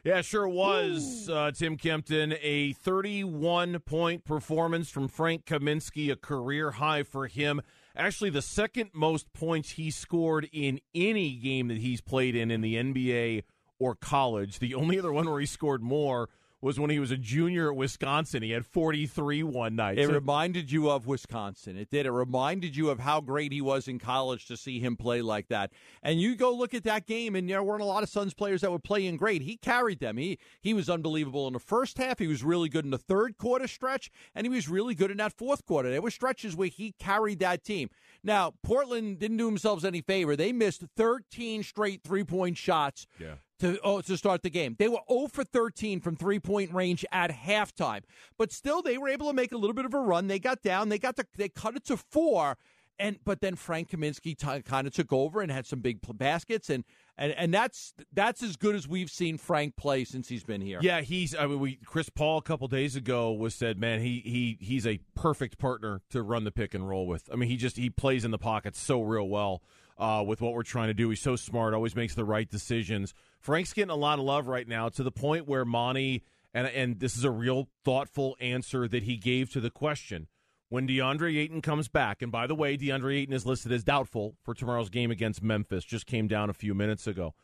Yeah, 0.04 0.20
sure 0.20 0.46
was, 0.46 1.28
uh, 1.28 1.50
Tim 1.52 1.76
Kempton. 1.76 2.34
A 2.40 2.74
31 2.74 3.78
point 3.80 4.24
performance 4.24 4.90
from 4.90 5.08
Frank 5.08 5.44
Kaminsky, 5.46 6.12
a 6.12 6.16
career 6.16 6.72
high 6.72 7.02
for 7.02 7.26
him. 7.26 7.62
Actually, 7.98 8.30
the 8.30 8.40
second 8.40 8.90
most 8.94 9.32
points 9.32 9.70
he 9.70 9.90
scored 9.90 10.48
in 10.52 10.80
any 10.94 11.34
game 11.34 11.66
that 11.66 11.78
he's 11.78 12.00
played 12.00 12.36
in 12.36 12.48
in 12.48 12.60
the 12.60 12.76
NBA 12.76 13.42
or 13.80 13.96
college. 13.96 14.60
The 14.60 14.74
only 14.74 14.98
other 15.00 15.12
one 15.12 15.28
where 15.28 15.40
he 15.40 15.46
scored 15.46 15.82
more 15.82 16.28
was 16.60 16.78
when 16.80 16.90
he 16.90 16.98
was 16.98 17.10
a 17.12 17.16
junior 17.16 17.70
at 17.70 17.76
Wisconsin. 17.76 18.42
He 18.42 18.50
had 18.50 18.66
43 18.66 19.42
one 19.44 19.76
night. 19.76 19.98
It 19.98 20.06
So- 20.08 20.12
reminded 20.14 20.72
you 20.72 20.90
of 20.90 21.06
Wisconsin. 21.06 21.76
It 21.76 21.88
did. 21.90 22.04
It 22.06 22.10
reminded 22.10 22.76
you 22.76 22.90
of 22.90 23.00
how 23.00 23.20
great 23.20 23.52
he 23.52 23.60
was 23.60 23.86
in 23.86 23.98
college 24.00 24.46
to 24.46 24.56
see 24.56 24.80
him 24.80 24.96
play 24.96 25.22
like 25.22 25.48
that. 25.48 25.72
And 26.02 26.20
you 26.20 26.34
go 26.34 26.52
look 26.52 26.74
at 26.74 26.82
that 26.84 27.06
game, 27.06 27.36
and 27.36 27.48
there 27.48 27.62
weren't 27.62 27.82
a 27.82 27.86
lot 27.86 28.02
of 28.02 28.08
Suns 28.08 28.34
players 28.34 28.62
that 28.62 28.72
were 28.72 28.78
playing 28.80 29.16
great. 29.18 29.42
He 29.42 29.56
carried 29.56 30.00
them. 30.00 30.16
He 30.16 30.38
he 30.60 30.74
was 30.74 30.90
unbelievable 30.90 31.46
in 31.46 31.52
the 31.52 31.60
first 31.60 31.98
half. 31.98 32.18
He 32.18 32.26
was 32.26 32.42
really 32.42 32.68
good 32.68 32.84
in 32.84 32.90
the 32.90 32.98
third 32.98 33.38
quarter 33.38 33.68
stretch, 33.68 34.10
and 34.34 34.44
he 34.44 34.50
was 34.52 34.68
really 34.68 34.94
good 34.94 35.10
in 35.12 35.18
that 35.18 35.32
fourth 35.32 35.64
quarter. 35.64 35.90
There 35.90 36.02
were 36.02 36.10
stretches 36.10 36.56
where 36.56 36.68
he 36.68 36.92
carried 36.98 37.38
that 37.38 37.62
team. 37.62 37.90
Now 38.24 38.54
Portland 38.62 39.20
didn't 39.20 39.36
do 39.36 39.46
themselves 39.46 39.84
any 39.84 40.00
favor. 40.00 40.34
They 40.34 40.52
missed 40.52 40.82
13 40.96 41.62
straight 41.62 42.02
three 42.02 42.24
point 42.24 42.56
shots 42.58 43.06
Yeah. 43.20 43.36
To 43.60 43.78
oh, 43.82 44.00
to 44.00 44.16
start 44.16 44.42
the 44.42 44.50
game. 44.50 44.76
They 44.78 44.88
were 44.88 45.00
0 45.10 45.28
for 45.28 45.44
13 45.44 46.00
from 46.00 46.16
three 46.16 46.38
point 46.38 46.72
range 46.72 47.04
at 47.12 47.30
halftime, 47.30 48.02
but 48.36 48.52
still 48.52 48.82
they 48.82 48.98
were 48.98 49.08
able 49.08 49.28
to 49.28 49.32
make 49.32 49.52
a 49.52 49.56
little 49.56 49.74
bit 49.74 49.84
of 49.84 49.94
a 49.94 50.00
run. 50.00 50.28
They 50.28 50.38
got 50.38 50.62
down. 50.62 50.88
They 50.88 50.98
got 50.98 51.16
the 51.16 51.26
they 51.36 51.48
cut 51.48 51.76
it 51.76 51.84
to 51.86 51.96
four. 51.96 52.56
And 52.98 53.18
but 53.24 53.40
then 53.40 53.56
Frank 53.56 53.90
Kaminsky 53.90 54.36
t- 54.36 54.62
kind 54.62 54.86
of 54.86 54.92
took 54.92 55.12
over 55.12 55.40
and 55.40 55.50
had 55.50 55.66
some 55.66 55.80
big 55.80 56.02
pl- 56.02 56.14
baskets, 56.14 56.70
and 56.70 56.84
and 57.16 57.32
and 57.32 57.52
that's 57.52 57.94
that's 58.12 58.42
as 58.42 58.56
good 58.56 58.74
as 58.74 58.88
we've 58.88 59.10
seen 59.10 59.38
Frank 59.38 59.76
play 59.76 60.04
since 60.04 60.28
he's 60.28 60.44
been 60.44 60.60
here. 60.60 60.78
Yeah, 60.82 61.00
he's. 61.00 61.34
I 61.34 61.46
mean, 61.46 61.60
we 61.60 61.76
Chris 61.84 62.08
Paul 62.08 62.38
a 62.38 62.42
couple 62.42 62.68
days 62.68 62.96
ago 62.96 63.32
was 63.32 63.54
said, 63.54 63.78
man, 63.78 64.00
he 64.00 64.22
he 64.24 64.58
he's 64.60 64.86
a 64.86 64.98
perfect 65.14 65.58
partner 65.58 66.00
to 66.10 66.22
run 66.22 66.44
the 66.44 66.52
pick 66.52 66.74
and 66.74 66.88
roll 66.88 67.06
with. 67.06 67.28
I 67.32 67.36
mean, 67.36 67.48
he 67.48 67.56
just 67.56 67.76
he 67.76 67.90
plays 67.90 68.24
in 68.24 68.30
the 68.30 68.38
pocket 68.38 68.76
so 68.76 69.02
real 69.02 69.28
well 69.28 69.62
uh, 69.98 70.24
with 70.26 70.40
what 70.40 70.54
we're 70.54 70.62
trying 70.62 70.88
to 70.88 70.94
do. 70.94 71.08
He's 71.10 71.20
so 71.20 71.36
smart, 71.36 71.74
always 71.74 71.96
makes 71.96 72.14
the 72.14 72.24
right 72.24 72.48
decisions. 72.48 73.14
Frank's 73.40 73.72
getting 73.72 73.90
a 73.90 73.96
lot 73.96 74.18
of 74.18 74.24
love 74.24 74.48
right 74.48 74.66
now 74.66 74.88
to 74.90 75.02
the 75.02 75.12
point 75.12 75.46
where 75.46 75.64
Monty 75.64 76.24
and 76.54 76.66
and 76.66 77.00
this 77.00 77.16
is 77.16 77.24
a 77.24 77.30
real 77.30 77.68
thoughtful 77.84 78.36
answer 78.40 78.88
that 78.88 79.04
he 79.04 79.16
gave 79.16 79.50
to 79.52 79.60
the 79.60 79.70
question 79.70 80.28
when 80.68 80.86
DeAndre 80.86 81.36
Ayton 81.38 81.62
comes 81.62 81.88
back, 81.88 82.22
and 82.22 82.30
by 82.30 82.46
the 82.46 82.54
way, 82.54 82.76
DeAndre 82.76 83.20
Ayton 83.20 83.34
is 83.34 83.46
listed 83.46 83.72
as 83.72 83.84
doubtful 83.84 84.36
for 84.42 84.54
tomorrow's 84.54 84.90
game 84.90 85.10
against 85.10 85.42
Memphis, 85.42 85.84
just 85.84 86.06
came 86.06 86.28
down 86.28 86.50
a 86.50 86.54
few 86.54 86.74
minutes 86.74 87.06
ago. 87.06 87.34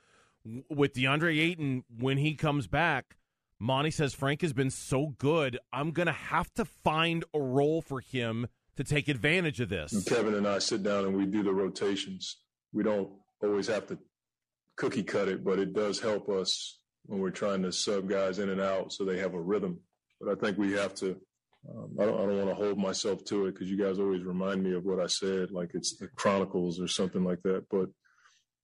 With 0.69 0.93
DeAndre 0.95 1.39
Ayton, 1.41 1.85
when 1.99 2.19
he 2.19 2.35
comes 2.35 2.67
back, 2.67 3.17
Monty 3.59 3.91
says 3.91 4.13
Frank 4.13 4.43
has 4.43 4.53
been 4.53 4.71
so 4.71 5.15
good, 5.19 5.59
I'm 5.73 5.93
going 5.93 6.07
to 6.07 6.13
have 6.13 6.53
to 6.55 6.65
find 6.65 7.25
a 7.33 7.41
role 7.41 7.81
for 7.81 8.01
him 8.01 8.49
to 8.77 8.85
take 8.85 9.09
advantage 9.09 9.61
of 9.61 9.69
this. 9.69 10.05
Kevin 10.05 10.35
and 10.35 10.47
I 10.47 10.59
sit 10.59 10.83
down 10.83 11.05
and 11.05 11.17
we 11.17 11.25
do 11.27 11.43
the 11.43 11.53
rotations. 11.55 12.37
We 12.73 12.83
don't 12.83 13.09
always 13.43 13.69
have 13.69 13.87
to 13.87 13.99
cookie 14.77 15.03
cut 15.03 15.29
it, 15.29 15.45
but 15.45 15.59
it 15.59 15.73
does 15.73 16.01
help 16.01 16.29
us 16.29 16.79
when 17.07 17.21
we're 17.21 17.31
trying 17.31 17.63
to 17.63 17.73
sub 17.73 18.09
guys 18.09 18.39
in 18.39 18.51
and 18.51 18.61
out 18.61 18.93
so 18.93 19.05
they 19.05 19.19
have 19.19 19.35
a 19.35 19.41
rhythm. 19.41 19.81
But 20.21 20.33
I 20.33 20.41
think 20.41 20.59
we 20.59 20.73
have 20.73 20.95
to 20.97 21.17
um, 21.69 21.97
I 21.99 22.05
don't, 22.05 22.15
I 22.15 22.27
don't 22.27 22.47
want 22.47 22.49
to 22.51 22.65
hold 22.65 22.79
myself 22.79 23.25
to 23.27 23.47
it 23.47 23.53
because 23.53 23.71
you 23.71 23.77
guys 23.77 23.99
always 23.99 24.23
remind 24.23 24.63
me 24.63 24.75
of 24.75 24.85
what 24.85 25.01
I 25.01 25.07
said, 25.07 25.51
like 25.51 25.71
it's 25.75 25.97
the 25.97 26.09
Chronicles 26.09 26.81
or 26.81 26.89
something 26.89 27.25
like 27.25 27.43
that. 27.43 27.65
But 27.71 27.89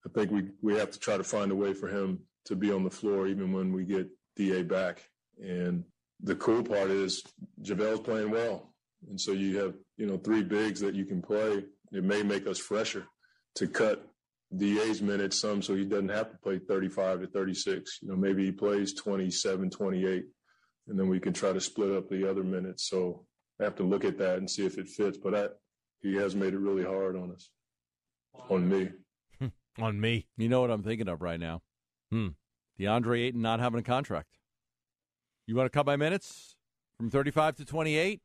I 0.06 0.10
think 0.14 0.30
we, 0.30 0.48
we 0.62 0.76
have 0.76 0.90
to 0.90 0.98
try 0.98 1.16
to 1.16 1.24
find 1.24 1.50
a 1.50 1.54
way 1.54 1.72
for 1.72 1.88
him 1.88 2.20
to 2.46 2.56
be 2.56 2.72
on 2.72 2.84
the 2.84 2.90
floor 2.90 3.26
even 3.26 3.52
when 3.52 3.72
we 3.72 3.84
get 3.84 4.08
DA 4.36 4.62
back. 4.62 5.04
And 5.42 5.84
the 6.22 6.34
cool 6.36 6.62
part 6.62 6.90
is 6.90 7.22
JaVale's 7.62 8.00
playing 8.00 8.30
well. 8.30 8.74
And 9.08 9.20
so 9.20 9.32
you 9.32 9.58
have, 9.58 9.74
you 9.96 10.06
know, 10.06 10.18
three 10.18 10.42
bigs 10.42 10.80
that 10.80 10.94
you 10.94 11.06
can 11.06 11.22
play. 11.22 11.64
It 11.92 12.04
may 12.04 12.22
make 12.22 12.46
us 12.46 12.58
fresher 12.58 13.06
to 13.56 13.66
cut 13.66 14.06
DA's 14.56 15.00
minutes 15.00 15.38
some 15.38 15.62
so 15.62 15.74
he 15.74 15.84
doesn't 15.84 16.08
have 16.08 16.30
to 16.30 16.38
play 16.38 16.58
35 16.58 17.20
to 17.20 17.26
36. 17.28 17.98
You 18.02 18.08
know, 18.08 18.16
maybe 18.16 18.44
he 18.44 18.52
plays 18.52 18.94
27, 18.94 19.70
28 19.70 20.24
and 20.88 20.98
then 20.98 21.08
we 21.08 21.20
can 21.20 21.32
try 21.32 21.52
to 21.52 21.60
split 21.60 21.90
up 21.90 22.08
the 22.08 22.28
other 22.28 22.42
minutes. 22.42 22.88
So 22.88 23.24
I 23.60 23.64
have 23.64 23.76
to 23.76 23.82
look 23.82 24.04
at 24.04 24.18
that 24.18 24.38
and 24.38 24.50
see 24.50 24.66
if 24.66 24.78
it 24.78 24.88
fits. 24.88 25.18
But 25.18 25.34
I, 25.34 25.46
he 26.00 26.14
has 26.16 26.34
made 26.34 26.54
it 26.54 26.58
really 26.58 26.84
hard 26.84 27.16
on 27.16 27.32
us, 27.32 27.50
on 28.48 28.68
me. 28.68 28.90
on 29.78 30.00
me. 30.00 30.26
You 30.36 30.48
know 30.48 30.60
what 30.60 30.70
I'm 30.70 30.82
thinking 30.82 31.08
of 31.08 31.22
right 31.22 31.40
now? 31.40 31.62
Hmm. 32.10 32.28
DeAndre 32.78 33.26
Ayton 33.26 33.42
not 33.42 33.60
having 33.60 33.80
a 33.80 33.82
contract. 33.84 34.38
You 35.46 35.54
want 35.54 35.66
to 35.66 35.76
cut 35.76 35.86
my 35.86 35.96
minutes 35.96 36.56
from 36.96 37.10
35 37.10 37.56
to 37.56 37.64
28? 37.64 38.20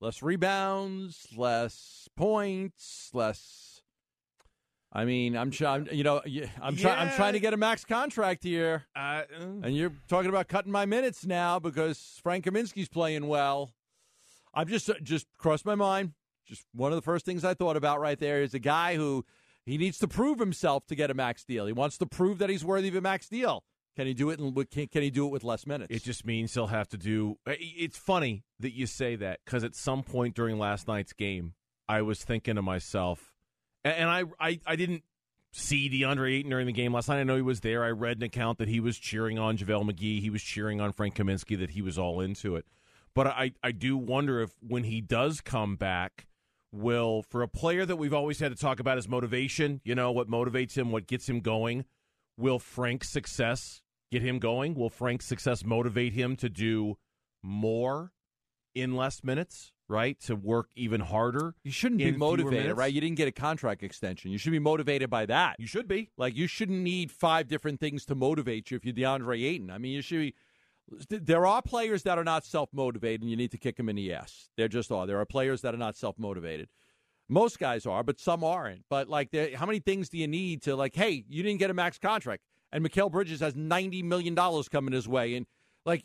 Less 0.00 0.22
rebounds, 0.22 1.26
less 1.36 2.08
points, 2.16 3.10
less. 3.12 3.69
I 4.92 5.04
mean, 5.04 5.36
I'm 5.36 5.50
trying. 5.50 5.88
You 5.92 6.02
know, 6.02 6.20
I'm 6.60 6.76
trying. 6.76 6.98
I'm 6.98 7.14
trying 7.14 7.34
to 7.34 7.40
get 7.40 7.54
a 7.54 7.56
max 7.56 7.84
contract 7.84 8.42
here, 8.42 8.86
uh, 8.96 8.98
uh, 8.98 9.44
and 9.62 9.76
you're 9.76 9.92
talking 10.08 10.28
about 10.28 10.48
cutting 10.48 10.72
my 10.72 10.84
minutes 10.84 11.24
now 11.24 11.60
because 11.60 12.18
Frank 12.22 12.44
Kaminsky's 12.44 12.88
playing 12.88 13.28
well. 13.28 13.72
I'm 14.52 14.66
just 14.66 14.90
uh, 14.90 14.94
just 15.02 15.26
crossed 15.38 15.64
my 15.64 15.76
mind. 15.76 16.14
Just 16.44 16.64
one 16.74 16.90
of 16.90 16.96
the 16.96 17.02
first 17.02 17.24
things 17.24 17.44
I 17.44 17.54
thought 17.54 17.76
about 17.76 18.00
right 18.00 18.18
there 18.18 18.42
is 18.42 18.52
a 18.54 18.58
guy 18.58 18.96
who 18.96 19.24
he 19.64 19.78
needs 19.78 19.98
to 19.98 20.08
prove 20.08 20.40
himself 20.40 20.86
to 20.86 20.96
get 20.96 21.10
a 21.10 21.14
max 21.14 21.44
deal. 21.44 21.66
He 21.66 21.72
wants 21.72 21.96
to 21.98 22.06
prove 22.06 22.38
that 22.38 22.50
he's 22.50 22.64
worthy 22.64 22.88
of 22.88 22.96
a 22.96 23.00
max 23.00 23.28
deal. 23.28 23.62
Can 23.96 24.06
he 24.06 24.14
do 24.14 24.30
it? 24.30 24.40
In, 24.40 24.52
can, 24.66 24.88
can 24.88 25.02
he 25.02 25.10
do 25.10 25.26
it 25.26 25.30
with 25.30 25.44
less 25.44 25.66
minutes? 25.66 25.94
It 25.94 26.02
just 26.02 26.24
means 26.24 26.54
he'll 26.54 26.68
have 26.68 26.88
to 26.88 26.96
do. 26.96 27.38
Uh, 27.46 27.54
it's 27.58 27.96
funny 27.96 28.44
that 28.58 28.72
you 28.72 28.86
say 28.86 29.14
that 29.16 29.40
because 29.44 29.62
at 29.62 29.76
some 29.76 30.02
point 30.02 30.34
during 30.34 30.58
last 30.58 30.88
night's 30.88 31.12
game, 31.12 31.54
I 31.88 32.02
was 32.02 32.24
thinking 32.24 32.56
to 32.56 32.62
myself, 32.62 33.29
and 33.84 34.08
I, 34.08 34.24
I, 34.38 34.60
I 34.66 34.76
didn't 34.76 35.02
see 35.52 35.88
DeAndre 35.90 36.38
Ayton 36.38 36.50
during 36.50 36.66
the 36.66 36.72
game 36.72 36.92
last 36.92 37.08
night. 37.08 37.20
I 37.20 37.24
know 37.24 37.36
he 37.36 37.42
was 37.42 37.60
there. 37.60 37.82
I 37.82 37.90
read 37.90 38.18
an 38.18 38.22
account 38.22 38.58
that 38.58 38.68
he 38.68 38.80
was 38.80 38.98
cheering 38.98 39.38
on 39.38 39.56
JaVale 39.56 39.90
McGee. 39.90 40.20
He 40.20 40.30
was 40.30 40.42
cheering 40.42 40.80
on 40.80 40.92
Frank 40.92 41.16
Kaminsky, 41.16 41.58
that 41.58 41.70
he 41.70 41.82
was 41.82 41.98
all 41.98 42.20
into 42.20 42.56
it. 42.56 42.66
But 43.14 43.26
I, 43.26 43.52
I 43.62 43.72
do 43.72 43.96
wonder 43.96 44.40
if 44.40 44.50
when 44.60 44.84
he 44.84 45.00
does 45.00 45.40
come 45.40 45.76
back, 45.76 46.26
will, 46.72 47.22
for 47.22 47.42
a 47.42 47.48
player 47.48 47.84
that 47.84 47.96
we've 47.96 48.14
always 48.14 48.38
had 48.38 48.52
to 48.52 48.56
talk 48.56 48.78
about 48.78 48.96
his 48.96 49.08
motivation, 49.08 49.80
you 49.84 49.94
know, 49.94 50.12
what 50.12 50.28
motivates 50.30 50.76
him, 50.76 50.92
what 50.92 51.06
gets 51.06 51.28
him 51.28 51.40
going, 51.40 51.84
will 52.36 52.58
Frank's 52.58 53.10
success 53.10 53.82
get 54.12 54.22
him 54.22 54.38
going? 54.38 54.74
Will 54.74 54.90
Frank's 54.90 55.26
success 55.26 55.64
motivate 55.64 56.12
him 56.12 56.36
to 56.36 56.48
do 56.48 56.96
more 57.42 58.12
in 58.74 58.94
less 58.94 59.24
minutes? 59.24 59.72
Right? 59.90 60.18
To 60.20 60.36
work 60.36 60.70
even 60.76 61.00
harder. 61.00 61.54
You 61.64 61.72
shouldn't 61.72 61.98
be 61.98 62.12
motivated, 62.12 62.76
right? 62.76 62.92
You 62.92 63.00
didn't 63.00 63.16
get 63.16 63.28
a 63.28 63.32
contract 63.32 63.82
extension. 63.82 64.30
You 64.30 64.38
should 64.38 64.52
be 64.52 64.58
motivated 64.58 65.10
by 65.10 65.26
that. 65.26 65.56
You 65.58 65.66
should 65.66 65.88
be. 65.88 66.10
Like 66.16 66.36
you 66.36 66.46
shouldn't 66.46 66.80
need 66.80 67.10
five 67.10 67.48
different 67.48 67.80
things 67.80 68.04
to 68.06 68.14
motivate 68.14 68.70
you 68.70 68.76
if 68.76 68.84
you're 68.84 68.94
DeAndre 68.94 69.44
Ayton. 69.44 69.70
I 69.70 69.78
mean, 69.78 69.92
you 69.92 70.02
should 70.02 70.20
be. 70.20 70.34
There 71.08 71.46
are 71.46 71.62
players 71.62 72.02
that 72.04 72.18
are 72.18 72.24
not 72.24 72.44
self 72.44 72.70
motivated, 72.72 73.22
and 73.22 73.30
you 73.30 73.36
need 73.36 73.50
to 73.50 73.58
kick 73.58 73.76
them 73.76 73.88
in 73.88 73.96
the 73.96 74.12
ass. 74.12 74.48
There 74.56 74.68
just 74.68 74.90
are. 74.90 75.06
There 75.06 75.20
are 75.20 75.26
players 75.26 75.60
that 75.62 75.74
are 75.74 75.78
not 75.78 75.96
self 75.96 76.18
motivated. 76.18 76.68
Most 77.28 77.58
guys 77.60 77.86
are, 77.86 78.02
but 78.02 78.18
some 78.18 78.42
aren't. 78.42 78.84
But 78.88 79.08
like, 79.08 79.34
how 79.54 79.66
many 79.66 79.78
things 79.78 80.08
do 80.08 80.18
you 80.18 80.26
need 80.26 80.62
to 80.62 80.74
like? 80.74 80.94
Hey, 80.94 81.24
you 81.28 81.42
didn't 81.42 81.60
get 81.60 81.70
a 81.70 81.74
max 81.74 81.98
contract, 81.98 82.42
and 82.72 82.84
Mikal 82.84 83.10
Bridges 83.10 83.40
has 83.40 83.54
ninety 83.54 84.02
million 84.02 84.34
dollars 84.34 84.68
coming 84.68 84.92
his 84.92 85.06
way, 85.06 85.34
and 85.34 85.46
like 85.84 86.04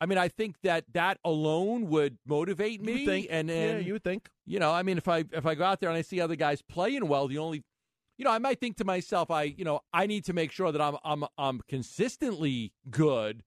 I 0.00 0.06
mean, 0.06 0.18
I 0.18 0.28
think 0.28 0.56
that 0.62 0.84
that 0.94 1.18
alone 1.24 1.88
would 1.88 2.18
motivate 2.26 2.82
me. 2.82 3.04
think, 3.04 3.26
and, 3.30 3.50
and 3.50 3.80
yeah, 3.80 3.86
you 3.86 3.92
would 3.92 4.04
think. 4.04 4.28
You 4.46 4.58
know, 4.58 4.72
I 4.72 4.82
mean, 4.82 4.96
if 4.96 5.06
I 5.08 5.24
if 5.32 5.44
I 5.44 5.54
go 5.54 5.64
out 5.64 5.80
there 5.80 5.90
and 5.90 5.98
I 5.98 6.02
see 6.02 6.20
other 6.20 6.36
guys 6.36 6.62
playing 6.62 7.06
well, 7.06 7.28
the 7.28 7.38
only, 7.38 7.62
you 8.16 8.24
know, 8.24 8.30
I 8.30 8.38
might 8.38 8.60
think 8.60 8.76
to 8.78 8.84
myself, 8.84 9.30
I 9.30 9.42
you 9.42 9.64
know, 9.64 9.80
I 9.92 10.06
need 10.06 10.24
to 10.24 10.32
make 10.32 10.52
sure 10.52 10.72
that 10.72 10.80
I'm 10.80 10.96
I'm 11.04 11.24
I'm 11.36 11.60
consistently 11.68 12.72
good 12.90 13.42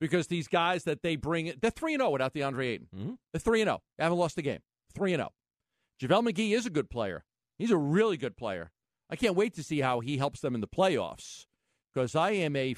because 0.00 0.28
these 0.28 0.46
guys 0.46 0.84
that 0.84 1.02
they 1.02 1.16
bring, 1.16 1.52
they're 1.60 1.70
three 1.70 1.94
and 1.94 2.00
zero 2.00 2.10
without 2.10 2.34
DeAndre 2.34 2.66
Ayton. 2.66 2.88
Mm-hmm. 2.94 3.12
They're 3.32 3.40
three 3.40 3.60
and 3.60 3.68
zero. 3.68 3.82
They 3.98 4.04
haven't 4.04 4.18
lost 4.18 4.38
a 4.38 4.42
game. 4.42 4.60
Three 4.94 5.12
and 5.12 5.20
zero. 5.20 5.32
JaVale 6.00 6.30
McGee 6.30 6.52
is 6.52 6.66
a 6.66 6.70
good 6.70 6.88
player. 6.88 7.24
He's 7.58 7.70
a 7.70 7.76
really 7.76 8.16
good 8.16 8.36
player. 8.36 8.70
I 9.10 9.16
can't 9.16 9.34
wait 9.34 9.54
to 9.54 9.62
see 9.62 9.80
how 9.80 10.00
he 10.00 10.18
helps 10.18 10.40
them 10.40 10.54
in 10.54 10.60
the 10.60 10.68
playoffs 10.68 11.46
because 11.92 12.14
I 12.14 12.30
am 12.30 12.54
a 12.54 12.76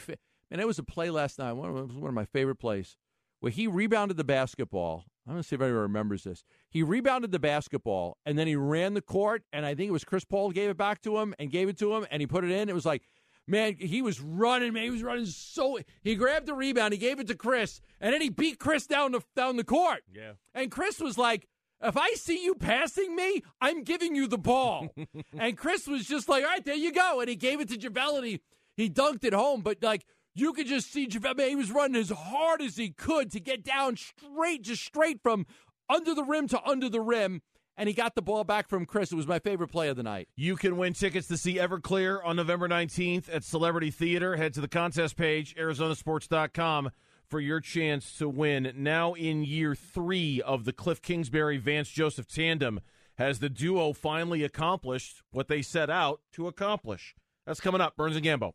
and 0.50 0.60
It 0.60 0.66
was 0.66 0.78
a 0.78 0.82
play 0.82 1.10
last 1.10 1.38
night. 1.38 1.52
One 1.52 1.76
of, 1.76 1.96
one 1.96 2.08
of 2.08 2.14
my 2.14 2.24
favorite 2.24 2.56
plays 2.56 2.96
where 3.40 3.52
he 3.52 3.66
rebounded 3.66 4.16
the 4.16 4.24
basketball. 4.24 5.04
I'm 5.26 5.34
going 5.34 5.42
to 5.42 5.48
see 5.48 5.56
if 5.56 5.60
anyone 5.60 5.82
remembers 5.82 6.24
this. 6.24 6.42
He 6.70 6.82
rebounded 6.82 7.32
the 7.32 7.38
basketball 7.38 8.16
and 8.24 8.38
then 8.38 8.46
he 8.46 8.56
ran 8.56 8.94
the 8.94 9.02
court, 9.02 9.42
and 9.52 9.66
I 9.66 9.74
think 9.74 9.88
it 9.88 9.92
was 9.92 10.04
Chris 10.04 10.24
Paul 10.24 10.50
gave 10.50 10.70
it 10.70 10.76
back 10.76 11.02
to 11.02 11.18
him 11.18 11.34
and 11.38 11.50
gave 11.50 11.68
it 11.68 11.78
to 11.78 11.94
him, 11.94 12.06
and 12.10 12.20
he 12.20 12.26
put 12.26 12.44
it 12.44 12.50
in. 12.50 12.68
It 12.68 12.74
was 12.74 12.86
like, 12.86 13.02
man, 13.46 13.76
he 13.78 14.02
was 14.02 14.20
running, 14.20 14.72
man. 14.72 14.84
He 14.84 14.90
was 14.90 15.02
running 15.02 15.26
so. 15.26 15.78
He 16.02 16.14
grabbed 16.14 16.46
the 16.46 16.54
rebound, 16.54 16.92
he 16.92 16.98
gave 16.98 17.20
it 17.20 17.26
to 17.28 17.34
Chris, 17.34 17.80
and 18.00 18.12
then 18.12 18.20
he 18.20 18.30
beat 18.30 18.58
Chris 18.58 18.86
down 18.86 19.12
the 19.12 19.20
down 19.36 19.56
the 19.56 19.64
court. 19.64 20.02
Yeah. 20.12 20.32
And 20.54 20.70
Chris 20.70 20.98
was 20.98 21.18
like, 21.18 21.46
if 21.82 21.96
I 21.96 22.10
see 22.14 22.44
you 22.44 22.54
passing 22.54 23.14
me, 23.14 23.42
I'm 23.60 23.84
giving 23.84 24.14
you 24.14 24.26
the 24.26 24.38
ball. 24.38 24.88
and 25.38 25.56
Chris 25.56 25.86
was 25.86 26.06
just 26.06 26.28
like, 26.28 26.44
all 26.44 26.50
right, 26.50 26.64
there 26.64 26.74
you 26.74 26.92
go. 26.92 27.20
And 27.20 27.28
he 27.28 27.36
gave 27.36 27.60
it 27.60 27.68
to 27.68 27.76
JaVale 27.76 28.18
and 28.18 28.26
he, 28.26 28.40
he 28.76 28.90
dunked 28.90 29.24
it 29.24 29.32
home. 29.32 29.60
But 29.60 29.82
like 29.82 30.04
you 30.40 30.52
could 30.52 30.66
just 30.66 30.92
see 30.92 31.06
JaVale, 31.06 31.48
he 31.48 31.56
was 31.56 31.70
running 31.70 32.00
as 32.00 32.10
hard 32.10 32.60
as 32.60 32.76
he 32.76 32.90
could 32.90 33.30
to 33.32 33.40
get 33.40 33.64
down 33.64 33.96
straight, 33.96 34.62
just 34.62 34.84
straight 34.84 35.22
from 35.22 35.46
under 35.88 36.14
the 36.14 36.24
rim 36.24 36.48
to 36.48 36.62
under 36.64 36.88
the 36.88 37.00
rim. 37.00 37.42
And 37.76 37.88
he 37.88 37.94
got 37.94 38.16
the 38.16 38.22
ball 38.22 38.42
back 38.42 38.68
from 38.68 38.86
Chris. 38.86 39.12
It 39.12 39.16
was 39.16 39.28
my 39.28 39.38
favorite 39.38 39.68
play 39.68 39.88
of 39.88 39.96
the 39.96 40.02
night. 40.02 40.28
You 40.34 40.56
can 40.56 40.76
win 40.76 40.94
tickets 40.94 41.28
to 41.28 41.36
see 41.36 41.58
Everclear 41.58 42.18
on 42.24 42.34
November 42.34 42.68
19th 42.68 43.32
at 43.32 43.44
Celebrity 43.44 43.92
Theater. 43.92 44.36
Head 44.36 44.52
to 44.54 44.60
the 44.60 44.66
contest 44.66 45.16
page, 45.16 45.54
Arizonasports.com, 45.54 46.90
for 47.28 47.38
your 47.38 47.60
chance 47.60 48.18
to 48.18 48.28
win. 48.28 48.72
Now 48.74 49.14
in 49.14 49.44
year 49.44 49.76
three 49.76 50.42
of 50.42 50.64
the 50.64 50.72
Cliff 50.72 51.00
Kingsbury 51.00 51.56
Vance 51.56 51.88
Joseph 51.88 52.26
tandem, 52.26 52.80
has 53.16 53.38
the 53.38 53.48
duo 53.48 53.92
finally 53.92 54.44
accomplished 54.44 55.22
what 55.30 55.48
they 55.48 55.62
set 55.62 55.88
out 55.88 56.20
to 56.32 56.48
accomplish? 56.48 57.14
That's 57.46 57.60
coming 57.60 57.80
up. 57.80 57.96
Burns 57.96 58.16
and 58.16 58.24
Gambo. 58.24 58.52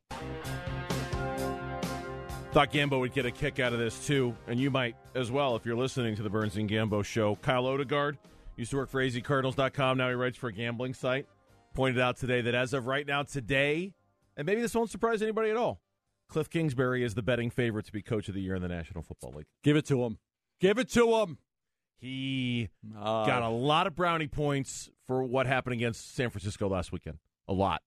Thought 2.53 2.71
Gambo 2.71 2.99
would 2.99 3.13
get 3.15 3.25
a 3.25 3.31
kick 3.31 3.59
out 3.59 3.73
of 3.73 3.79
this 3.79 4.05
too, 4.05 4.35
and 4.47 4.59
you 4.59 4.69
might 4.69 4.95
as 5.15 5.31
well 5.31 5.55
if 5.55 5.65
you're 5.65 5.75
listening 5.75 6.15
to 6.17 6.21
the 6.21 6.29
Burns 6.29 6.55
and 6.55 6.69
Gambo 6.69 7.03
show. 7.03 7.35
Kyle 7.37 7.63
Odegard 7.63 8.17
used 8.57 8.69
to 8.71 8.77
work 8.77 8.89
for 8.89 9.01
azcardinals.com. 9.01 9.97
Now 9.97 10.09
he 10.09 10.13
writes 10.13 10.37
for 10.37 10.49
a 10.49 10.53
gambling 10.53 10.93
site. 10.93 11.25
Pointed 11.73 11.99
out 11.99 12.17
today 12.17 12.41
that 12.41 12.53
as 12.53 12.73
of 12.73 12.85
right 12.85 13.07
now, 13.07 13.23
today, 13.23 13.93
and 14.37 14.45
maybe 14.45 14.61
this 14.61 14.75
won't 14.75 14.91
surprise 14.91 15.23
anybody 15.23 15.49
at 15.49 15.57
all, 15.57 15.81
Cliff 16.29 16.47
Kingsbury 16.47 17.03
is 17.03 17.15
the 17.15 17.23
betting 17.23 17.49
favorite 17.49 17.87
to 17.87 17.91
be 17.91 18.03
coach 18.03 18.27
of 18.27 18.35
the 18.35 18.41
year 18.41 18.53
in 18.53 18.61
the 18.61 18.67
National 18.67 19.01
Football 19.01 19.33
League. 19.37 19.47
Give 19.63 19.75
it 19.75 19.87
to 19.87 20.03
him. 20.03 20.19
Give 20.59 20.77
it 20.77 20.89
to 20.91 21.15
him. 21.21 21.39
He 21.97 22.69
Uh, 22.95 23.25
got 23.25 23.41
a 23.41 23.49
lot 23.49 23.87
of 23.87 23.95
brownie 23.95 24.27
points 24.27 24.91
for 25.07 25.23
what 25.23 25.47
happened 25.47 25.73
against 25.73 26.13
San 26.13 26.29
Francisco 26.29 26.69
last 26.69 26.91
weekend. 26.91 27.17
A 27.47 27.53
lot. 27.53 27.81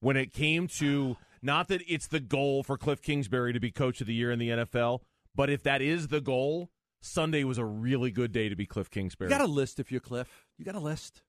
When 0.00 0.16
it 0.16 0.32
came 0.32 0.66
to 0.66 1.16
not 1.42 1.68
that 1.68 1.82
it's 1.86 2.06
the 2.06 2.20
goal 2.20 2.62
for 2.62 2.76
Cliff 2.76 3.00
Kingsbury 3.02 3.52
to 3.52 3.60
be 3.60 3.70
coach 3.70 4.00
of 4.00 4.06
the 4.06 4.14
year 4.14 4.30
in 4.30 4.38
the 4.38 4.50
NFL, 4.50 5.00
but 5.34 5.50
if 5.50 5.62
that 5.62 5.80
is 5.80 6.08
the 6.08 6.20
goal, 6.20 6.70
Sunday 7.00 7.44
was 7.44 7.58
a 7.58 7.64
really 7.64 8.10
good 8.10 8.32
day 8.32 8.48
to 8.48 8.56
be 8.56 8.66
Cliff 8.66 8.90
Kingsbury. 8.90 9.30
You 9.30 9.36
got 9.36 9.44
a 9.44 9.50
list 9.50 9.80
if 9.80 9.90
you're 9.90 10.00
Cliff. 10.00 10.46
You 10.58 10.64
got 10.64 10.74
a 10.74 10.80
list. 10.80 11.22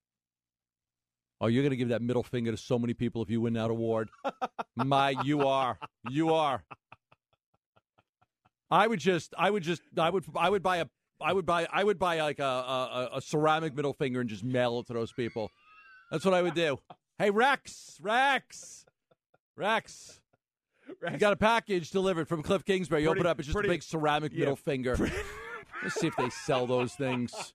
Oh, 1.40 1.48
you're 1.48 1.64
going 1.64 1.72
to 1.72 1.78
give 1.78 1.90
that 1.90 2.02
middle 2.02 2.24
finger 2.24 2.52
to 2.52 2.58
so 2.58 2.78
many 2.78 2.94
people 2.94 3.24
if 3.24 3.30
you 3.30 3.42
win 3.42 3.54
that 3.54 3.72
award. 3.72 4.10
My, 4.76 5.16
you 5.24 5.48
are. 5.48 5.80
You 6.10 6.34
are. 6.34 6.64
I 8.70 8.86
would 8.86 9.00
just, 9.00 9.34
I 9.38 9.50
would 9.50 9.64
just, 9.64 9.82
I 9.98 10.10
would, 10.10 10.24
I 10.36 10.50
would 10.50 10.62
buy 10.62 10.78
a, 10.78 10.86
I 11.20 11.34
would 11.34 11.46
buy, 11.46 11.68
I 11.72 11.84
would 11.84 11.98
buy 11.98 12.22
like 12.22 12.40
a, 12.40 12.44
a, 12.44 13.10
a 13.16 13.22
ceramic 13.22 13.76
middle 13.76 13.94
finger 13.94 14.22
and 14.22 14.30
just 14.30 14.44
mail 14.44 14.80
it 14.80 14.88
to 14.88 14.94
those 14.94 15.12
people. 15.12 15.50
That's 16.12 16.26
what 16.26 16.34
I 16.34 16.42
would 16.42 16.54
do. 16.54 16.78
Hey, 17.18 17.32
Rex, 17.32 17.98
Rex, 18.02 18.86
Rex. 19.62 20.20
You 21.12 21.18
got 21.20 21.34
a 21.34 21.38
package 21.38 21.92
delivered 21.92 22.28
from 22.28 22.42
Cliff 22.42 22.66
Kingsbury. 22.66 23.04
You 23.04 23.10
Pretty- 23.10 23.20
open 23.22 23.28
it 23.28 23.30
up, 23.30 23.40
it's 23.40 23.46
just 23.48 23.54
pretty- 23.54 23.70
a 23.70 23.72
big 23.74 23.84
ceramic 23.84 24.32
yeah. 24.34 24.40
middle 24.40 24.56
finger. 24.56 24.98
Let's 25.84 25.96
see 25.96 26.08
if 26.08 26.16
they 26.16 26.30
sell 26.32 26.66
those 26.68 26.94
things. 26.96 27.54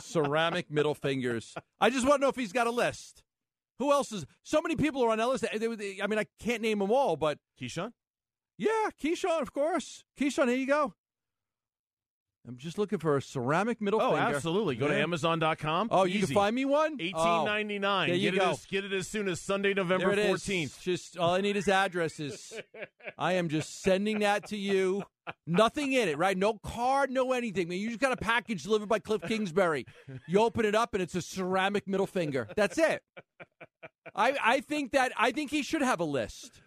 Ceramic 0.00 0.70
middle 0.70 0.94
fingers. 0.94 1.54
I 1.80 1.90
just 1.90 2.06
want 2.06 2.20
to 2.20 2.22
know 2.22 2.28
if 2.28 2.36
he's 2.36 2.52
got 2.52 2.66
a 2.66 2.70
list. 2.70 3.22
Who 3.78 3.92
else 3.92 4.10
is? 4.12 4.24
So 4.42 4.62
many 4.62 4.76
people 4.76 5.02
are 5.04 5.10
on 5.10 5.18
that 5.18 5.28
list. 5.28 5.44
They- 5.52 5.58
they- 5.74 6.00
I 6.02 6.06
mean, 6.06 6.18
I 6.18 6.24
can't 6.40 6.62
name 6.62 6.78
them 6.78 6.90
all, 6.90 7.16
but 7.16 7.38
Keyshawn? 7.60 7.92
yeah, 8.56 8.88
Keyshawn, 9.00 9.42
of 9.42 9.52
course. 9.52 10.04
Keyshawn, 10.18 10.48
here 10.48 10.56
you 10.56 10.66
go. 10.66 10.94
I'm 12.48 12.56
just 12.58 12.78
looking 12.78 12.98
for 13.00 13.16
a 13.16 13.22
ceramic 13.22 13.80
middle 13.80 14.00
Oh, 14.00 14.14
finger. 14.14 14.36
absolutely. 14.36 14.76
Go 14.76 14.86
to 14.86 14.94
Amazon.com. 14.94 15.88
Oh, 15.90 16.04
you 16.04 16.20
can 16.24 16.28
find 16.32 16.54
me 16.54 16.64
one. 16.64 16.92
Eighteen 17.00 17.14
Oh, 17.16 17.44
ninety 17.44 17.78
nine. 17.80 18.08
Oh, 18.08 18.12
there 18.12 18.16
you 18.20 18.30
get 18.30 18.38
go. 18.40 18.46
It 18.46 18.52
as, 18.52 18.66
get 18.66 18.84
it 18.84 18.92
as 18.92 19.08
soon 19.08 19.26
as 19.28 19.40
Sunday, 19.40 19.74
November 19.74 20.10
There 20.10 20.12
it 20.12 20.18
is. 20.20 20.26
fourteenth. 20.28 20.80
Just 20.80 21.18
all 21.18 21.34
I 21.34 21.40
need 21.40 21.56
is 21.56 21.66
addresses. 21.68 22.52
I 23.18 23.32
am 23.32 23.48
just 23.48 23.82
sending 23.82 24.20
that 24.20 24.46
to 24.48 24.56
you. 24.56 25.02
Nothing 25.44 25.92
in 25.92 26.08
it, 26.08 26.18
right? 26.18 26.36
No 26.38 26.54
card, 26.54 27.10
no 27.10 27.32
anything. 27.32 27.68
Man, 27.68 27.78
you 27.78 27.88
just 27.88 28.00
got 28.00 28.12
a 28.12 28.16
package 28.16 28.62
delivered 28.62 28.88
by 28.88 29.00
Cliff 29.00 29.22
Kingsbury. 29.22 29.84
You 30.28 30.40
open 30.40 30.64
it 30.64 30.76
up 30.76 30.94
and 30.94 31.02
it's 31.02 31.16
a 31.16 31.22
ceramic 31.22 31.88
middle 31.88 32.06
finger. 32.06 32.46
That's 32.54 32.78
it. 32.78 33.02
I 34.14 34.36
I 34.42 34.60
think 34.60 34.92
that 34.92 35.12
I 35.16 35.32
think 35.32 35.50
he 35.50 35.62
should 35.62 35.82
have 35.82 35.98
a 36.00 36.04
list. 36.04 36.60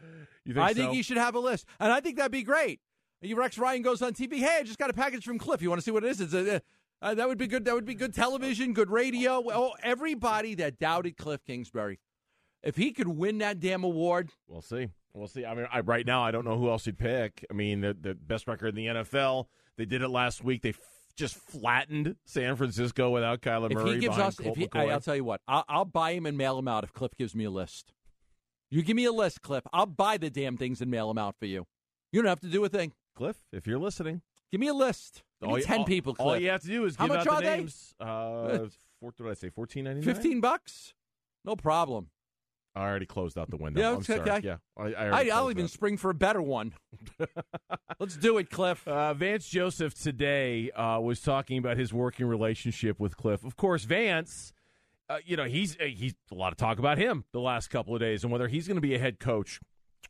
You 0.43 0.53
think 0.55 0.65
I 0.65 0.73
think 0.73 0.91
he 0.91 1.03
should 1.03 1.17
have 1.17 1.35
a 1.35 1.39
list, 1.39 1.65
and 1.79 1.91
I 1.91 2.01
think 2.01 2.17
that'd 2.17 2.31
be 2.31 2.43
great. 2.43 2.79
Rex 3.21 3.57
Ryan 3.57 3.81
goes 3.81 4.01
on 4.01 4.13
TV. 4.13 4.39
Hey, 4.39 4.57
I 4.59 4.63
just 4.63 4.79
got 4.79 4.89
a 4.89 4.93
package 4.93 5.25
from 5.25 5.37
Cliff. 5.37 5.61
You 5.61 5.69
want 5.69 5.79
to 5.81 5.85
see 5.85 5.91
what 5.91 6.03
it 6.03 6.09
is? 6.11 6.21
It's 6.21 6.33
a, 6.33 6.61
uh, 7.01 7.13
that 7.15 7.27
would 7.27 7.37
be 7.37 7.47
good. 7.47 7.65
That 7.65 7.75
would 7.75 7.85
be 7.85 7.95
good 7.95 8.13
television, 8.13 8.73
good 8.73 8.89
radio. 8.89 9.39
Well, 9.39 9.73
everybody 9.83 10.55
that 10.55 10.79
doubted 10.79 11.17
Cliff 11.17 11.43
Kingsbury, 11.45 11.99
if 12.63 12.75
he 12.75 12.91
could 12.91 13.07
win 13.07 13.37
that 13.39 13.59
damn 13.59 13.83
award, 13.83 14.31
We'll 14.47 14.61
see. 14.61 14.89
We'll 15.13 15.27
see. 15.27 15.45
I 15.45 15.55
mean, 15.55 15.67
I, 15.71 15.79
right 15.79 16.05
now, 16.05 16.23
I 16.23 16.31
don't 16.31 16.45
know 16.45 16.57
who 16.57 16.69
else 16.69 16.85
he'd 16.85 16.97
pick. 16.97 17.45
I 17.49 17.53
mean, 17.53 17.81
the, 17.81 17.97
the 17.99 18.13
best 18.13 18.47
record 18.47 18.69
in 18.69 18.75
the 18.75 18.85
NFL. 18.85 19.45
They 19.77 19.85
did 19.85 20.01
it 20.01 20.09
last 20.09 20.43
week. 20.43 20.61
They 20.61 20.69
f- 20.69 20.79
just 21.15 21.35
flattened 21.35 22.15
San 22.25 22.55
Francisco 22.55 23.09
without 23.09 23.41
Kyler 23.41 23.71
if 23.71 23.77
Murray. 23.77 23.93
he 23.93 23.99
gives 23.99 24.17
us, 24.17 24.39
if 24.39 24.55
he, 24.55 24.67
McCoy. 24.67 24.81
I, 24.81 24.93
will 24.93 24.99
tell 24.99 25.15
you 25.15 25.23
what, 25.23 25.41
I'll, 25.47 25.65
I'll 25.67 25.85
buy 25.85 26.11
him 26.11 26.25
and 26.25 26.37
mail 26.37 26.59
him 26.59 26.67
out 26.67 26.83
if 26.83 26.93
Cliff 26.93 27.11
gives 27.17 27.35
me 27.35 27.43
a 27.45 27.49
list. 27.49 27.93
You 28.69 28.83
give 28.83 28.95
me 28.95 29.05
a 29.05 29.11
list, 29.11 29.41
Cliff. 29.41 29.63
I'll 29.73 29.85
buy 29.85 30.17
the 30.17 30.29
damn 30.29 30.57
things 30.57 30.79
and 30.79 30.91
mail 30.91 31.07
them 31.07 31.17
out 31.17 31.35
for 31.39 31.45
you. 31.45 31.65
You 32.11 32.21
don't 32.21 32.29
have 32.29 32.39
to 32.41 32.47
do 32.49 32.63
a 32.63 32.69
thing. 32.69 32.93
Cliff, 33.19 33.37
if 33.51 33.67
you're 33.67 33.77
listening, 33.79 34.21
Give 34.49 34.61
me 34.61 34.67
a 34.67 34.73
list. 34.73 35.23
Give 35.41 35.49
all 35.49 35.55
me 35.57 35.61
you- 35.61 35.67
ten 35.67 35.79
all- 35.79 35.85
people. 35.85 36.15
Cliff. 36.15 36.25
All 36.25 36.39
you 36.39 36.49
have 36.49 36.61
to 36.61 36.67
do 36.67 36.85
is 36.85 36.95
How 36.95 37.05
give 37.05 37.17
much 37.17 37.27
out 37.27 37.33
are 37.33 37.41
the 37.41 37.47
they? 37.49 37.57
names. 37.57 37.93
Uh, 37.99 38.57
four, 38.57 38.69
what 39.01 39.17
did 39.17 39.27
I 39.27 39.33
say? 39.33 39.49
Fourteen 39.49 39.83
ninety 39.83 39.99
nine. 40.05 40.15
Fifteen 40.15 40.39
bucks. 40.41 40.93
No 41.45 41.55
problem. 41.55 42.07
I 42.75 42.81
already 42.87 43.05
closed 43.05 43.37
out 43.37 43.49
the 43.49 43.57
window. 43.57 43.81
Yeah, 43.81 43.89
I'm 43.91 43.97
it's 43.97 44.07
sorry. 44.07 44.21
okay. 44.21 44.39
Yeah, 44.43 44.57
I, 44.77 44.83
I 44.83 44.87
I, 44.91 45.09
already 45.09 45.31
I'll 45.31 45.51
even 45.51 45.65
out. 45.65 45.69
spring 45.69 45.97
for 45.97 46.09
a 46.09 46.13
better 46.13 46.41
one. 46.41 46.73
Let's 47.99 48.15
do 48.15 48.37
it, 48.37 48.49
Cliff. 48.49 48.87
Uh, 48.87 49.13
Vance 49.13 49.47
Joseph 49.49 49.93
today 49.93 50.71
uh, 50.71 50.99
was 50.99 51.19
talking 51.21 51.57
about 51.57 51.77
his 51.77 51.93
working 51.93 52.25
relationship 52.25 52.99
with 52.99 53.17
Cliff. 53.17 53.43
Of 53.43 53.55
course, 53.57 53.83
Vance, 53.83 54.53
uh, 55.09 55.17
you 55.25 55.35
know, 55.35 55.43
he's 55.45 55.75
uh, 55.79 55.83
he's 55.85 56.15
a 56.31 56.35
lot 56.35 56.53
of 56.53 56.57
talk 56.57 56.79
about 56.79 56.97
him 56.97 57.25
the 57.33 57.39
last 57.41 57.67
couple 57.69 57.93
of 57.93 57.99
days 57.99 58.23
and 58.23 58.31
whether 58.31 58.47
he's 58.47 58.67
going 58.67 58.77
to 58.77 58.81
be 58.81 58.95
a 58.95 58.99
head 58.99 59.19
coach 59.19 59.59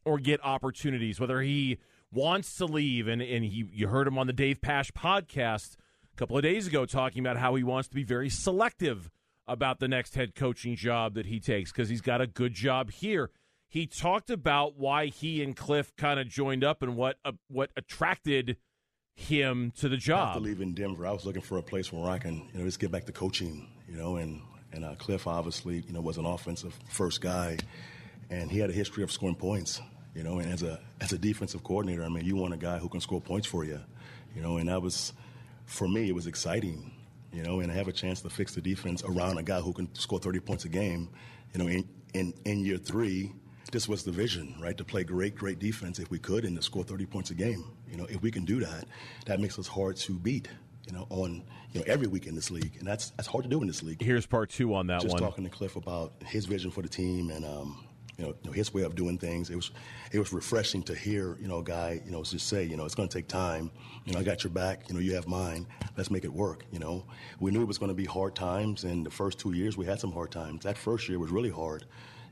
or 0.06 0.18
get 0.20 0.40
opportunities, 0.46 1.20
whether 1.20 1.42
he 1.42 1.78
wants 2.12 2.56
to 2.58 2.66
leave. 2.66 3.08
And 3.08 3.22
and 3.22 3.44
he 3.46 3.66
you 3.72 3.88
heard 3.88 4.08
him 4.08 4.18
on 4.18 4.28
the 4.28 4.34
Dave 4.34 4.62
Pasch 4.62 4.92
podcast 4.92 5.76
a 6.14 6.18
couple 6.18 6.38
of 6.38 6.44
days 6.44 6.68
ago 6.68 6.86
talking 6.86 7.20
about 7.22 7.38
how 7.38 7.56
he 7.56 7.64
wants 7.64 7.88
to 7.90 7.96
be 7.96 8.04
very 8.04 8.30
selective 8.30 9.10
about 9.48 9.80
the 9.80 9.88
next 9.88 10.16
head 10.16 10.36
coaching 10.36 10.76
job 10.76 11.16
that 11.16 11.26
he 11.26 11.40
takes 11.40 11.72
because 11.72 11.90
he's 11.90 12.02
got 12.02 12.22
a 12.22 12.28
good 12.28 12.54
job 12.54 12.92
here. 12.92 13.32
He 13.68 13.86
talked 13.86 14.30
about 14.30 14.78
why 14.78 15.08
he 15.08 15.44
and 15.44 15.56
Cliff 15.56 15.96
kind 15.96 16.20
of 16.20 16.28
joined 16.28 16.64
up 16.64 16.82
and 16.82 16.96
what 16.96 17.18
uh, 17.26 17.34
what 17.48 17.72
attracted 17.76 18.58
him 19.16 19.72
to 19.78 19.90
the 19.90 19.98
job. 19.98 20.30
After 20.30 20.40
leaving 20.40 20.74
Denver, 20.74 21.06
I 21.06 21.12
was 21.12 21.26
looking 21.26 21.42
for 21.42 21.58
a 21.58 21.62
place 21.62 21.92
where 21.92 22.10
I 22.10 22.18
can, 22.18 22.48
you 22.54 22.60
know, 22.60 22.66
just 22.66 22.80
get 22.80 22.92
back 22.92 23.06
to 23.06 23.12
coaching, 23.12 23.68
you 23.88 23.96
know, 23.96 24.16
and 24.16 24.42
and 24.72 24.86
uh, 24.86 24.96
Cliff 24.96 25.28
obviously, 25.28 25.84
you 25.88 25.94
know, 25.94 26.02
was 26.02 26.18
an 26.18 26.26
offensive 26.26 26.78
first 26.90 27.22
guy, 27.22 27.58
and 28.30 28.52
he 28.52 28.60
had 28.60 28.70
a 28.70 28.74
history 28.74 29.04
of 29.04 29.12
scoring 29.12 29.36
points, 29.36 29.82
you 30.16 30.24
know, 30.24 30.40
and 30.40 30.52
as 30.52 30.64
a 30.64 30.80
as 31.02 31.14
a 31.14 31.18
defensive 31.18 31.64
coordinator, 31.64 32.04
I 32.04 32.10
mean, 32.10 32.26
you 32.26 32.36
want 32.36 32.54
a 32.54 32.58
guy 32.58 32.78
who 32.80 32.90
can 32.90 33.02
score 33.02 33.22
points 33.22 33.48
for 33.48 33.64
you, 33.64 33.80
you 34.36 34.42
know, 34.42 34.58
and 34.58 34.70
that 34.70 34.82
was, 34.82 35.14
for 35.66 35.88
me, 35.88 36.10
it 36.10 36.16
was 36.16 36.28
exciting, 36.28 36.92
you 37.32 37.44
know, 37.44 37.60
and 37.60 37.72
I 37.72 37.76
have 37.76 37.88
a 37.88 37.94
chance 37.94 38.22
to 38.22 38.30
fix 38.30 38.56
the 38.56 38.62
defense 38.62 39.04
around 39.04 39.38
a 39.38 39.44
guy 39.44 39.60
who 39.60 39.74
can 39.74 39.94
score 39.96 40.20
30 40.20 40.40
points 40.40 40.66
a 40.66 40.70
game, 40.70 41.10
you 41.54 41.60
know, 41.60 41.68
in 41.68 41.88
in, 42.14 42.34
in 42.46 42.66
year 42.66 42.78
three. 42.78 43.34
This 43.72 43.88
was 43.88 44.04
the 44.04 44.12
vision, 44.12 44.56
right? 44.60 44.76
To 44.78 44.84
play 44.84 45.04
great, 45.04 45.36
great 45.36 45.60
defense 45.60 46.00
if 46.00 46.10
we 46.10 46.18
could, 46.18 46.44
and 46.44 46.56
to 46.58 46.64
score 46.64 46.84
30 46.84 47.06
points 47.06 47.30
a 47.30 47.36
game. 47.36 47.72
You 47.88 47.98
know, 47.98 48.06
if 48.06 48.20
we 48.24 48.32
can 48.32 48.44
do 48.44 48.60
that, 48.62 48.86
that 49.28 49.40
makes 49.40 49.60
us 49.60 49.68
hard 49.68 49.96
to 49.98 50.14
beat. 50.18 50.48
You 50.88 50.94
know, 50.94 51.06
on 51.12 51.44
you 51.72 51.80
know 51.80 51.86
every 51.86 52.08
week 52.08 52.26
in 52.26 52.34
this 52.34 52.50
league, 52.50 52.78
and 52.80 52.88
that's 52.88 53.12
that's 53.12 53.28
hard 53.28 53.44
to 53.44 53.50
do 53.50 53.62
in 53.62 53.68
this 53.68 53.84
league. 53.84 54.02
Here's 54.02 54.26
part 54.26 54.50
two 54.50 54.74
on 54.74 54.88
that 54.88 55.02
Just 55.02 55.14
one. 55.14 55.22
talking 55.22 55.44
to 55.44 55.52
Cliff 55.52 55.76
about 55.76 56.14
his 56.26 56.48
vision 56.48 56.72
for 56.72 56.82
the 56.82 56.90
team 56.90 57.30
and 57.30 57.46
um, 57.46 57.84
you 58.20 58.36
know, 58.44 58.52
his 58.52 58.74
way 58.74 58.84
of 58.84 58.96
doing 58.96 59.18
things. 59.18 59.50
It 59.50 59.56
was 59.56 59.72
it 60.12 60.20
was 60.20 60.34
refreshing 60.34 60.84
to 60.84 60.96
hear 60.96 61.38
you 61.40 61.48
know 61.48 61.60
a 61.60 61.64
guy 61.64 62.02
you 62.06 62.12
know 62.12 62.22
just 62.24 62.48
say 62.48 62.64
you 62.64 62.76
know 62.76 62.86
it's 62.86 62.96
going 62.96 63.08
to 63.08 63.18
take 63.18 63.28
time. 63.28 63.72
You 64.06 64.14
know 64.14 64.20
I 64.20 64.24
got 64.24 64.44
your 64.44 64.52
back. 64.52 64.90
You 64.90 64.96
know 64.96 65.00
you 65.00 65.16
have 65.16 65.28
mine. 65.28 65.66
Let's 65.96 66.12
make 66.12 66.26
it 66.26 66.34
work. 66.34 66.66
You 66.72 66.80
know 66.80 67.06
we 67.40 67.52
knew 67.52 67.62
it 67.62 67.68
was 67.68 67.78
going 67.78 67.90
to 67.90 67.96
be 67.96 68.06
hard 68.06 68.36
times, 68.36 68.84
and 68.84 69.06
the 69.06 69.10
first 69.10 69.40
two 69.40 69.54
years 69.54 69.78
we 69.78 69.86
had 69.86 70.00
some 70.00 70.12
hard 70.12 70.32
times. 70.32 70.64
That 70.64 70.78
first 70.78 71.08
year 71.08 71.18
was 71.18 71.32
really 71.32 71.50
hard. 71.50 71.86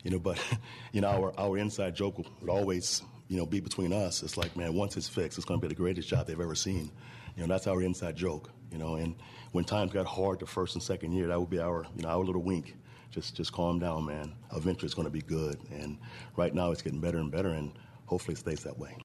You 0.04 0.12
know, 0.12 0.19
but 0.19 0.43
you 0.91 1.02
know 1.02 1.08
our 1.08 1.39
our 1.39 1.58
inside 1.58 1.95
joke 1.95 2.17
would 2.17 2.50
always 2.50 3.02
you 3.30 3.38
know 3.38 3.45
be 3.45 3.62
between 3.62 3.93
us. 3.93 4.23
It's 4.23 4.36
like 4.36 4.58
man, 4.58 4.73
once 4.73 4.97
it's 4.97 5.08
fixed, 5.08 5.38
it's 5.38 5.45
going 5.45 5.62
to 5.62 5.65
be 5.65 5.73
the 5.73 5.82
greatest 5.82 6.10
job 6.10 6.28
they've 6.28 6.39
ever 6.39 6.56
seen. 6.56 6.91
You 7.38 7.43
know 7.43 7.47
that's 7.47 7.67
our 7.67 7.82
inside 7.82 8.17
joke. 8.17 8.52
You 8.71 8.78
know, 8.78 8.95
and 8.95 9.15
when 9.54 9.63
times 9.63 9.93
got 9.93 10.06
hard 10.06 10.41
the 10.41 10.45
first 10.45 10.76
and 10.76 10.84
second 10.84 11.13
year, 11.13 11.28
that 11.28 11.39
would 11.39 11.50
be 11.50 11.60
our 11.60 11.86
you 11.95 12.04
know 12.04 12.10
our 12.10 12.26
little 12.26 12.43
wink 12.43 12.76
just 13.12 13.36
just 13.36 13.52
calm 13.52 13.80
down, 13.80 14.06
man. 14.06 14.34
Eventually, 14.56 14.86
it's 14.86 14.93
going 14.93 15.08
to 15.08 15.12
be 15.12 15.22
good. 15.22 15.58
And 15.72 15.98
right 16.36 16.54
now, 16.54 16.72
it's 16.72 16.82
getting 16.82 17.00
better 17.02 17.17
and 17.17 17.32
better, 17.32 17.50
and 17.50 17.72
hopefully, 18.06 18.34
it 18.34 18.39
stays 18.39 18.63
that 18.63 18.78
way. 18.78 18.96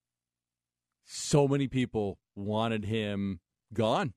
So 1.05 1.49
many 1.49 1.69
people 1.69 2.19
wanted 2.35 2.85
him 2.85 3.41
gone. 3.73 4.15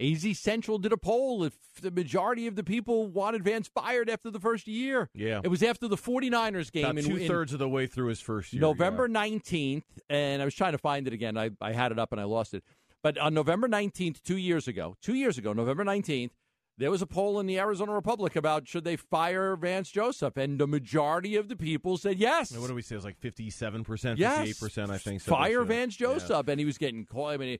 AZ 0.00 0.38
Central 0.38 0.78
did 0.78 0.92
a 0.92 0.96
poll 0.96 1.44
if 1.44 1.54
the 1.80 1.90
majority 1.90 2.46
of 2.46 2.56
the 2.56 2.64
people 2.64 3.06
wanted 3.06 3.44
Vance 3.44 3.68
fired 3.68 4.10
after 4.10 4.30
the 4.30 4.40
first 4.40 4.66
year. 4.66 5.08
Yeah. 5.14 5.40
It 5.44 5.48
was 5.48 5.62
after 5.62 5.86
the 5.86 5.96
49ers 5.96 6.72
game 6.72 6.84
About 6.84 6.98
in 6.98 7.04
two 7.04 7.16
in 7.16 7.28
thirds 7.28 7.52
of 7.52 7.60
the 7.60 7.68
way 7.68 7.86
through 7.86 8.08
his 8.08 8.20
first 8.20 8.52
year. 8.52 8.60
November 8.60 9.08
19th, 9.08 9.84
and 10.10 10.42
I 10.42 10.44
was 10.44 10.54
trying 10.54 10.72
to 10.72 10.78
find 10.78 11.06
it 11.06 11.12
again. 11.12 11.36
I, 11.36 11.50
I 11.60 11.72
had 11.72 11.92
it 11.92 11.98
up 11.98 12.10
and 12.10 12.20
I 12.20 12.24
lost 12.24 12.52
it. 12.54 12.64
But 13.02 13.18
on 13.18 13.34
November 13.34 13.68
19th, 13.68 14.22
two 14.22 14.36
years 14.36 14.66
ago, 14.68 14.96
two 15.00 15.14
years 15.14 15.38
ago, 15.38 15.52
November 15.52 15.84
19th, 15.84 16.30
there 16.82 16.90
was 16.90 17.00
a 17.00 17.06
poll 17.06 17.38
in 17.38 17.46
the 17.46 17.60
Arizona 17.60 17.92
Republic 17.92 18.34
about 18.34 18.66
should 18.66 18.82
they 18.82 18.96
fire 18.96 19.54
Vance 19.54 19.88
Joseph, 19.88 20.36
and 20.36 20.58
the 20.58 20.66
majority 20.66 21.36
of 21.36 21.48
the 21.48 21.54
people 21.54 21.96
said 21.96 22.18
yes. 22.18 22.50
Yeah. 22.50 22.58
What 22.58 22.66
do 22.66 22.74
we 22.74 22.82
say? 22.82 22.96
It's 22.96 23.04
like 23.04 23.18
fifty-seven 23.18 23.84
percent, 23.84 24.18
fifty-eight 24.18 24.58
percent. 24.58 24.90
I 24.90 24.98
think. 24.98 25.20
said 25.20 25.30
Fire. 25.30 25.62
Vance 25.62 25.94
Joseph, 25.94 26.48
and 26.48 26.58
he 26.58 26.66
was 26.66 26.78
getting 26.78 27.06
caught. 27.06 27.34
I 27.34 27.36
mean, 27.36 27.58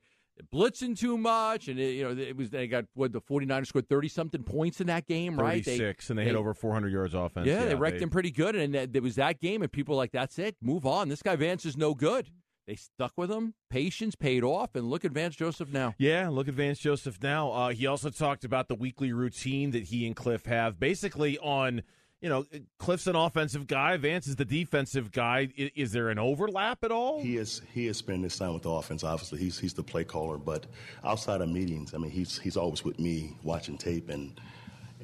blitzing 0.52 0.98
too 0.98 1.16
much, 1.16 1.68
and 1.68 1.78
it, 1.78 1.92
you 1.92 2.02
know 2.02 2.20
it 2.20 2.36
was 2.36 2.50
they 2.50 2.66
got 2.66 2.86
what 2.94 3.12
the 3.12 3.20
49ers 3.20 3.68
scored 3.68 3.88
thirty 3.88 4.08
something 4.08 4.42
points 4.42 4.80
in 4.80 4.88
that 4.88 5.06
game, 5.06 5.38
right? 5.38 5.64
They- 5.64 5.78
Thirty-six, 5.78 6.10
and 6.10 6.18
they, 6.18 6.24
hit 6.24 6.34
over 6.34 6.52
four 6.52 6.72
hundred 6.72 6.92
yards 6.92 7.14
offense. 7.14 7.46
Yeah, 7.46 7.64
they 7.66 7.76
wrecked 7.76 8.00
him 8.02 8.10
pretty 8.10 8.32
good, 8.32 8.56
and 8.56 8.74
it 8.74 9.02
was 9.02 9.14
that 9.14 9.40
game, 9.40 9.62
and 9.62 9.70
people 9.70 9.94
were 9.94 10.02
like, 10.02 10.10
"That's 10.12 10.36
it, 10.40 10.56
move 10.60 10.84
on. 10.84 11.08
This 11.08 11.22
guy 11.22 11.36
Vance 11.36 11.64
is 11.64 11.76
no 11.76 11.94
good." 11.94 12.28
They 12.66 12.76
stuck 12.76 13.12
with 13.16 13.30
him. 13.30 13.54
Patience 13.70 14.14
paid 14.14 14.44
off, 14.44 14.74
and 14.74 14.88
look 14.88 15.04
at 15.04 15.12
Vance 15.12 15.34
Joseph 15.34 15.72
now. 15.72 15.94
Yeah, 15.98 16.28
look 16.28 16.48
at 16.48 16.54
Vance 16.54 16.78
Joseph 16.78 17.22
now. 17.22 17.50
Uh, 17.50 17.68
he 17.70 17.86
also 17.86 18.10
talked 18.10 18.44
about 18.44 18.68
the 18.68 18.74
weekly 18.74 19.12
routine 19.12 19.72
that 19.72 19.84
he 19.84 20.06
and 20.06 20.14
Cliff 20.14 20.46
have, 20.46 20.78
basically 20.78 21.38
on 21.38 21.82
you 22.22 22.28
know, 22.28 22.46
Cliff's 22.78 23.08
an 23.08 23.16
offensive 23.16 23.66
guy, 23.66 23.96
Vance 23.96 24.28
is 24.28 24.36
the 24.36 24.44
defensive 24.44 25.10
guy. 25.10 25.48
Is, 25.56 25.70
is 25.74 25.92
there 25.92 26.08
an 26.08 26.20
overlap 26.20 26.84
at 26.84 26.92
all? 26.92 27.20
He 27.20 27.36
is. 27.36 27.60
He 27.74 27.88
is 27.88 27.96
spending 27.96 28.22
his 28.22 28.38
time 28.38 28.54
with 28.54 28.62
the 28.62 28.70
offense. 28.70 29.02
Obviously, 29.02 29.40
he's 29.40 29.58
he's 29.58 29.74
the 29.74 29.82
play 29.82 30.04
caller. 30.04 30.38
But 30.38 30.66
outside 31.04 31.40
of 31.40 31.48
meetings, 31.48 31.94
I 31.94 31.98
mean, 31.98 32.12
he's 32.12 32.38
he's 32.38 32.56
always 32.56 32.84
with 32.84 33.00
me 33.00 33.36
watching 33.42 33.76
tape 33.76 34.08
and 34.08 34.40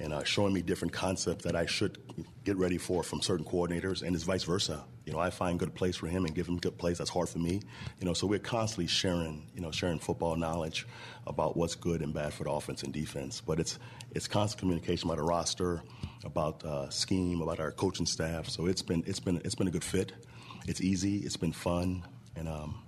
and 0.01 0.13
uh, 0.13 0.23
showing 0.25 0.53
me 0.53 0.63
different 0.63 0.93
concepts 0.93 1.45
that 1.45 1.57
I 1.57 1.67
should 1.67 1.99
get 2.45 2.57
ready 2.57 2.79
for 2.79 3.03
from 3.03 3.21
certain 3.21 3.45
coordinators, 3.45 4.03
and 4.03 4.15
it's 4.15 4.25
vice 4.25 4.45
versa. 4.45 4.85
You 5.05 5.13
know, 5.13 5.19
I 5.19 5.31
find 5.31 5.59
good 5.59 5.75
plays 5.75 5.97
for 5.97 6.07
him 6.07 6.25
and 6.25 6.35
give 6.35 6.47
him 6.47 6.59
good 6.59 6.77
plays. 6.77 6.99
That's 6.99 7.11
hard 7.11 7.29
for 7.29 7.39
me. 7.39 7.63
You 7.99 8.07
know, 8.07 8.13
so 8.13 8.27
we're 8.27 8.39
constantly 8.39 8.87
sharing, 8.87 9.49
you 9.55 9.63
know, 9.63 9.71
sharing 9.71 9.99
football 9.99 10.37
knowledge 10.37 10.87
about 11.27 11.57
what's 11.57 11.75
good 11.75 12.03
and 12.03 12.13
bad 12.13 12.35
for 12.35 12.45
the 12.45 12.51
offense 12.51 12.83
and 12.83 12.93
defense. 12.93 13.41
But 13.41 13.59
it's 13.59 13.79
it's 14.15 14.29
constant 14.29 14.61
communication 14.61 15.09
about 15.09 15.19
the 15.19 15.25
roster, 15.25 15.83
about 16.25 16.65
uh, 16.65 16.91
scheme, 16.91 17.41
about 17.41 17.59
our 17.59 17.73
coaching 17.73 18.07
staff. 18.07 18.49
So 18.49 18.67
it's 18.67 18.83
been 18.83 19.03
it's 19.07 19.21
been 19.21 19.41
it's 19.45 19.55
been 19.55 19.69
a 19.69 19.73
good 19.73 19.85
fit. 19.85 20.13
It's 20.67 20.81
easy. 20.81 21.19
It's 21.19 21.37
been 21.37 21.53
fun, 21.53 22.05
and 22.37 22.49
um, 22.49 22.83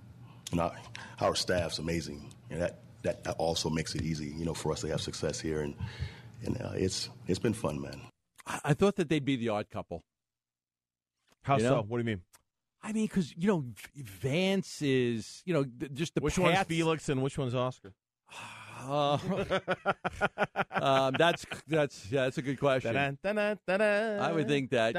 and 0.51 0.61
our, 0.61 0.73
our 1.19 1.35
staff's 1.35 1.79
amazing. 1.79 2.33
And 2.49 2.61
that, 2.61 2.81
that 3.03 3.27
also 3.37 3.69
makes 3.69 3.95
it 3.95 4.01
easy, 4.01 4.27
you 4.27 4.45
know, 4.45 4.53
for 4.53 4.71
us 4.71 4.81
to 4.81 4.87
have 4.87 5.01
success 5.01 5.39
here 5.39 5.61
and 5.61 5.75
and 6.43 6.61
uh, 6.61 6.71
it's 6.75 7.09
it's 7.27 7.39
been 7.39 7.53
fun, 7.53 7.81
man. 7.81 8.01
I, 8.45 8.59
I 8.65 8.73
thought 8.73 8.95
that 8.97 9.09
they'd 9.09 9.25
be 9.25 9.35
the 9.35 9.49
odd 9.49 9.69
couple. 9.69 10.03
How 11.43 11.57
You 11.57 11.63
so? 11.63 11.85
What 11.87 11.97
do 11.97 12.01
you 12.01 12.05
mean? 12.05 12.21
I 12.83 12.93
mean, 12.93 13.05
because 13.05 13.33
you 13.37 13.47
know, 13.47 13.65
Vance 13.95 14.81
is 14.81 15.41
you 15.45 15.53
know 15.53 15.63
th- 15.63 15.93
just 15.93 16.15
the 16.15 16.21
Which 16.21 16.37
one's 16.37 16.59
Felix 16.63 17.09
and 17.09 17.21
which 17.21 17.37
one's 17.37 17.55
Oscar? 17.55 17.93
Uh, 18.83 19.17
um, 20.71 21.15
that's 21.17 21.45
that's 21.67 22.11
yeah, 22.11 22.23
that's 22.23 22.37
a 22.37 22.41
good 22.41 22.59
question. 22.59 22.93
Dun, 22.93 23.17
dun, 23.23 23.35
dun, 23.35 23.59
dun, 23.67 23.79
dun. 23.79 24.19
I 24.19 24.31
would 24.31 24.47
think 24.47 24.71
that 24.71 24.93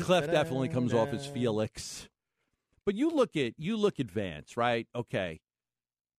Cliff 0.00 0.30
definitely 0.30 0.68
comes 0.68 0.94
off 0.94 1.12
as. 1.12 1.26
Felix. 1.26 2.08
But 2.84 2.94
you 2.94 3.10
look 3.10 3.36
at 3.36 3.54
you 3.58 3.76
look 3.76 4.00
at 4.00 4.10
Vance, 4.10 4.56
right? 4.56 4.86
Okay. 4.94 5.40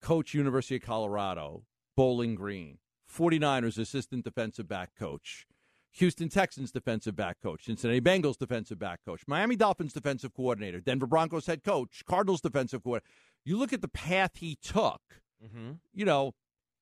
Coach 0.02 0.34
University 0.34 0.76
of 0.76 0.84
Colorado, 0.84 1.64
Bowling 1.96 2.36
Green, 2.36 2.78
49ers 3.18 3.78
assistant 3.78 4.24
defensive 4.24 4.68
back 4.68 4.92
coach, 4.98 5.48
Houston 5.94 6.30
Texans 6.30 6.72
defensive 6.72 7.16
back 7.16 7.38
coach, 7.42 7.66
Cincinnati 7.66 8.02
Bengals 8.02 8.38
defensive 8.38 8.78
back 8.78 9.00
coach, 9.06 9.22
Miami 9.28 9.56
Dolphins 9.56 9.94
defensive 9.94 10.34
coordinator, 10.34 10.80
Denver 10.80 11.08
Broncos 11.08 11.48
head 11.48 11.64
coach, 11.64 12.04
Cardinals 12.08 12.42
defensive 12.42 12.84
coordinator. 12.84 13.10
You 13.46 13.58
look 13.58 13.74
at 13.74 13.82
the 13.82 13.88
path 13.88 14.32
he 14.36 14.56
took, 14.62 15.02
Mm-hmm. 15.44 15.74
you 15.94 16.04
know, 16.04 16.34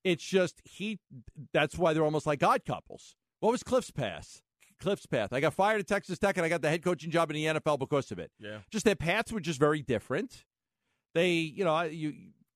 it's 0.05 0.23
just 0.23 0.61
he 0.63 0.97
that's 1.51 1.77
why 1.77 1.91
they're 1.93 2.05
almost 2.05 2.25
like 2.25 2.41
odd 2.41 2.63
couples. 2.65 3.15
What 3.41 3.51
was 3.51 3.63
Cliff's 3.63 3.91
path? 3.91 4.41
Cliff's 4.79 5.05
path. 5.05 5.33
I 5.33 5.41
got 5.41 5.53
fired 5.53 5.79
at 5.81 5.87
Texas 5.87 6.17
Tech 6.19 6.37
and 6.37 6.45
I 6.45 6.49
got 6.49 6.61
the 6.61 6.69
head 6.69 6.81
coaching 6.83 7.11
job 7.11 7.29
in 7.31 7.35
the 7.35 7.45
NFL 7.59 7.79
because 7.79 8.11
of 8.11 8.19
it. 8.19 8.31
Yeah. 8.39 8.59
Just 8.71 8.85
their 8.85 8.95
paths 8.95 9.31
were 9.33 9.39
just 9.41 9.59
very 9.59 9.81
different. 9.81 10.45
They, 11.13 11.31
you 11.31 11.63
know, 11.65 11.81
you 11.81 12.13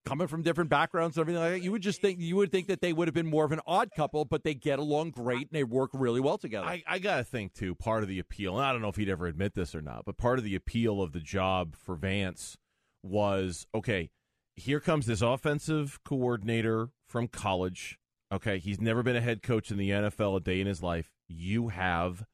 coming 0.09 0.27
from 0.27 0.41
different 0.41 0.69
backgrounds 0.69 1.17
and 1.17 1.21
everything 1.21 1.41
like 1.41 1.51
that, 1.53 1.63
you 1.63 1.71
would 1.71 1.83
just 1.83 2.01
think 2.01 2.19
you 2.19 2.35
would 2.35 2.51
think 2.51 2.67
that 2.67 2.81
they 2.81 2.91
would 2.91 3.07
have 3.07 3.15
been 3.15 3.29
more 3.29 3.45
of 3.45 3.51
an 3.51 3.61
odd 3.67 3.89
couple, 3.95 4.25
but 4.25 4.43
they 4.43 4.55
get 4.55 4.79
along 4.79 5.11
great 5.11 5.41
and 5.41 5.51
they 5.51 5.63
work 5.63 5.91
really 5.93 6.19
well 6.19 6.37
together. 6.37 6.65
I, 6.65 6.83
I 6.87 6.99
got 6.99 7.17
to 7.17 7.23
think, 7.23 7.53
too, 7.53 7.75
part 7.75 8.01
of 8.01 8.09
the 8.09 8.17
appeal, 8.17 8.57
and 8.57 8.65
I 8.65 8.71
don't 8.71 8.81
know 8.81 8.89
if 8.89 8.95
he'd 8.95 9.09
ever 9.09 9.27
admit 9.27 9.53
this 9.53 9.75
or 9.75 9.81
not, 9.81 10.05
but 10.05 10.17
part 10.17 10.39
of 10.39 10.43
the 10.43 10.55
appeal 10.55 11.01
of 11.01 11.11
the 11.11 11.19
job 11.19 11.75
for 11.75 11.95
Vance 11.95 12.57
was 13.03 13.67
okay, 13.73 14.09
here 14.55 14.79
comes 14.79 15.05
this 15.05 15.21
offensive 15.21 15.99
coordinator 16.03 16.89
from 17.07 17.27
college. 17.27 17.99
Okay, 18.31 18.59
he's 18.59 18.81
never 18.81 19.03
been 19.03 19.15
a 19.15 19.21
head 19.21 19.41
coach 19.41 19.71
in 19.71 19.77
the 19.77 19.89
NFL 19.89 20.37
a 20.37 20.39
day 20.39 20.59
in 20.59 20.67
his 20.67 20.83
life. 20.83 21.11
You 21.27 21.69
have. 21.69 22.25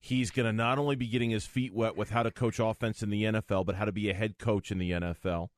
He's 0.00 0.30
going 0.30 0.46
to 0.46 0.52
not 0.52 0.78
only 0.78 0.96
be 0.96 1.06
getting 1.06 1.30
his 1.30 1.46
feet 1.46 1.72
wet 1.72 1.96
with 1.96 2.10
how 2.10 2.24
to 2.24 2.30
coach 2.30 2.58
offense 2.58 3.02
in 3.02 3.10
the 3.10 3.22
NFL, 3.24 3.64
but 3.64 3.76
how 3.76 3.84
to 3.84 3.92
be 3.92 4.10
a 4.10 4.14
head 4.14 4.36
coach 4.38 4.72
in 4.72 4.78
the 4.78 4.90
NFL. 4.90 5.48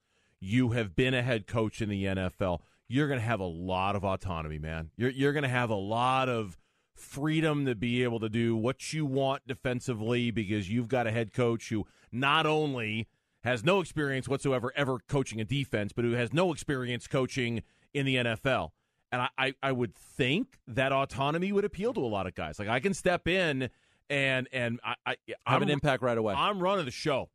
You 0.45 0.71
have 0.73 0.95
been 0.95 1.15
a 1.15 1.23
head 1.23 1.47
coach 1.47 1.81
in 1.81 1.89
the 1.89 2.05
NFL. 2.05 2.61
You're 2.87 3.09
going 3.09 3.19
to 3.19 3.25
have 3.25 3.41
a 3.41 3.47
lot 3.47 3.97
of 3.97 4.05
autonomy, 4.05 4.59
man. 4.59 4.91
You're 4.95 5.11
you're 5.11 5.33
going 5.33 5.45
to 5.45 5.49
have 5.49 5.71
a 5.71 5.75
lot 5.75 6.29
of 6.29 6.59
freedom 6.95 7.65
to 7.65 7.75
be 7.75 8.03
able 8.03 8.21
to 8.21 8.29
do 8.29 8.55
what 8.55 8.93
you 8.93 9.07
want 9.07 9.47
defensively 9.47 10.31
because 10.31 10.71
you've 10.71 10.89
got 10.89 11.07
a 11.07 11.11
head 11.11 11.33
coach 11.33 11.71
who 11.71 11.87
not 12.13 12.45
only 12.45 13.09
has 13.43 13.65
no 13.65 13.81
experience 13.81 14.29
whatsoever 14.29 14.71
ever 14.77 14.99
coaching 15.09 15.41
a 15.41 15.45
defense, 15.45 15.93
but 15.93 16.05
who 16.05 16.13
has 16.13 16.35
no 16.35 16.53
experience 16.53 17.07
coaching 17.07 17.63
in 17.95 18.05
the 18.05 18.17
NFL. 18.17 18.73
And 19.13 19.23
I, 19.23 19.29
I, 19.39 19.55
I 19.63 19.73
would 19.73 19.95
think 19.95 20.59
that 20.69 20.93
autonomy 20.93 21.53
would 21.53 21.65
appeal 21.65 21.95
to 21.95 22.01
a 22.01 22.07
lot 22.07 22.27
of 22.27 22.35
guys. 22.35 22.59
Like 22.59 22.69
I 22.69 22.81
can 22.81 22.93
step 22.93 23.27
in 23.27 23.71
and 24.11 24.47
and 24.53 24.79
I, 24.85 24.95
I 25.07 25.17
Have 25.47 25.63
an 25.63 25.71
impact 25.71 26.03
right 26.03 26.19
away. 26.19 26.35
I'm 26.35 26.61
running 26.61 26.85
the 26.85 26.91
show. 26.91 27.31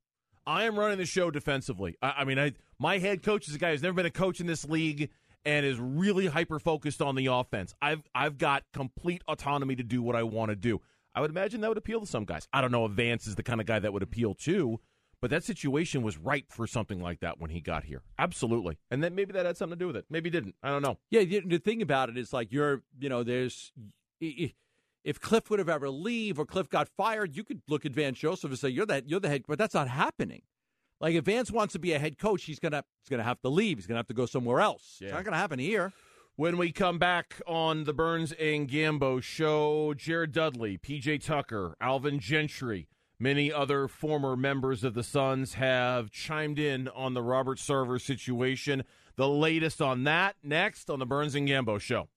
I 0.46 0.64
am 0.64 0.78
running 0.78 1.00
the 1.00 1.06
show 1.06 1.32
defensively. 1.32 1.96
I, 2.02 2.14
I 2.20 2.26
mean, 2.26 2.40
I, 2.40 2.54
my 2.80 2.98
head 2.98 3.22
coach 3.22 3.48
is 3.48 3.56
a 3.56 3.58
guy 3.58 3.72
who's 3.72 3.84
never 3.84 3.94
been 3.94 4.06
a 4.06 4.12
coach 4.12 4.40
in 4.40 4.48
this 4.48 4.66
league 4.66 5.10
and 5.46 5.66
is 5.66 5.80
really 5.80 6.28
hyper 6.28 6.60
focused 6.60 7.02
on 7.02 7.16
the 7.16 7.28
offense. 7.28 7.74
I've 7.82 8.04
I've 8.16 8.38
got 8.38 8.64
complete 8.74 9.22
autonomy 9.28 9.76
to 9.76 9.84
do 9.84 10.02
what 10.02 10.16
I 10.16 10.24
want 10.24 10.50
to 10.50 10.56
do. 10.56 10.82
I 11.14 11.22
would 11.22 11.32
imagine 11.32 11.62
that 11.62 11.70
would 11.70 11.78
appeal 11.78 12.00
to 12.00 12.08
some 12.08 12.26
guys. 12.26 12.48
I 12.54 12.62
don't 12.62 12.72
know 12.72 12.86
if 12.86 12.92
Vance 12.94 13.28
is 13.28 13.36
the 13.36 13.44
kind 13.44 13.60
of 13.60 13.68
guy 13.68 13.80
that 13.80 13.92
would 13.92 14.04
appeal 14.04 14.36
to, 14.36 14.80
but 15.22 15.30
that 15.32 15.44
situation 15.44 16.02
was 16.02 16.18
ripe 16.18 16.52
for 16.52 16.68
something 16.68 17.02
like 17.02 17.20
that 17.20 17.40
when 17.40 17.50
he 17.50 17.62
got 17.62 17.84
here. 17.84 18.04
Absolutely, 18.18 18.78
and 18.90 19.04
then 19.04 19.16
maybe 19.16 19.34
that 19.34 19.46
had 19.46 19.58
something 19.58 19.78
to 19.78 19.84
do 19.84 19.88
with 19.88 19.98
it. 19.98 20.06
Maybe 20.10 20.30
it 20.30 20.34
didn't. 20.34 20.56
I 20.64 20.70
don't 20.70 20.82
know. 20.82 20.98
Yeah, 21.10 21.24
the, 21.24 21.42
the 21.42 21.60
thing 21.60 21.82
about 21.82 22.10
it 22.10 22.18
is 22.18 22.32
like 22.32 22.52
you're, 22.52 22.84
you 23.00 23.10
know, 23.10 23.24
there's 23.24 23.74
if 24.22 25.20
Cliff 25.20 25.50
would 25.50 25.60
have 25.60 25.70
ever 25.70 25.90
leave 25.90 26.40
or 26.40 26.46
Cliff 26.46 26.70
got 26.70 26.88
fired, 26.90 27.36
you 27.36 27.44
could 27.44 27.62
look 27.68 27.86
at 27.86 27.94
Vance 27.94 28.20
Joseph 28.20 28.52
and 28.52 28.60
say 28.60 28.70
you're 28.70 28.86
that 28.86 29.10
you're 29.10 29.20
the 29.20 29.30
head, 29.30 29.44
but 29.48 29.58
that's 29.58 29.74
not 29.74 29.88
happening. 29.88 30.44
Like 31.02 31.16
if 31.16 31.26
Vance 31.26 31.52
wants 31.52 31.74
to 31.74 31.80
be 31.80 31.94
a 31.94 32.00
head 32.00 32.18
coach, 32.18 32.44
he's 32.44 32.60
gonna 32.60 32.84
he's 33.02 33.10
gonna 33.10 33.24
have 33.24 33.42
to 33.42 33.50
leave. 33.50 33.78
He's 33.78 33.88
gonna 33.88 34.00
have 34.00 34.08
to 34.08 34.14
go 34.14 34.26
somewhere 34.26 34.60
else. 34.60 34.98
It's 35.02 35.12
not 35.14 35.24
gonna 35.24 35.38
happen 35.38 35.60
here. 35.60 35.94
When 36.36 36.58
we 36.58 36.72
come 36.72 37.00
back 37.00 37.42
on 37.48 37.84
the 37.84 37.94
Burns 37.94 38.32
and 38.34 38.70
Gambo 38.70 39.22
show, 39.22 39.94
Jared 39.94 40.32
Dudley, 40.32 40.78
PJ 40.78 41.24
Tucker, 41.26 41.76
Alvin 41.82 42.20
Gentry, 42.20 42.88
many 43.20 43.52
other 43.52 43.90
former 43.90 44.38
members 44.38 44.86
of 44.86 44.94
the 44.94 45.04
Suns 45.04 45.56
have 45.56 46.12
chimed 46.12 46.58
in 46.58 46.88
on 46.90 47.14
the 47.14 47.22
Robert 47.22 47.58
Sarver 47.58 48.00
situation. 48.00 48.84
The 49.18 49.28
latest 49.28 49.82
on 49.82 50.06
that 50.06 50.38
next 50.42 50.90
on 50.90 51.00
the 51.00 51.06
Burns 51.06 51.36
and 51.36 51.48
Gambo 51.48 51.80
show. 51.80 52.08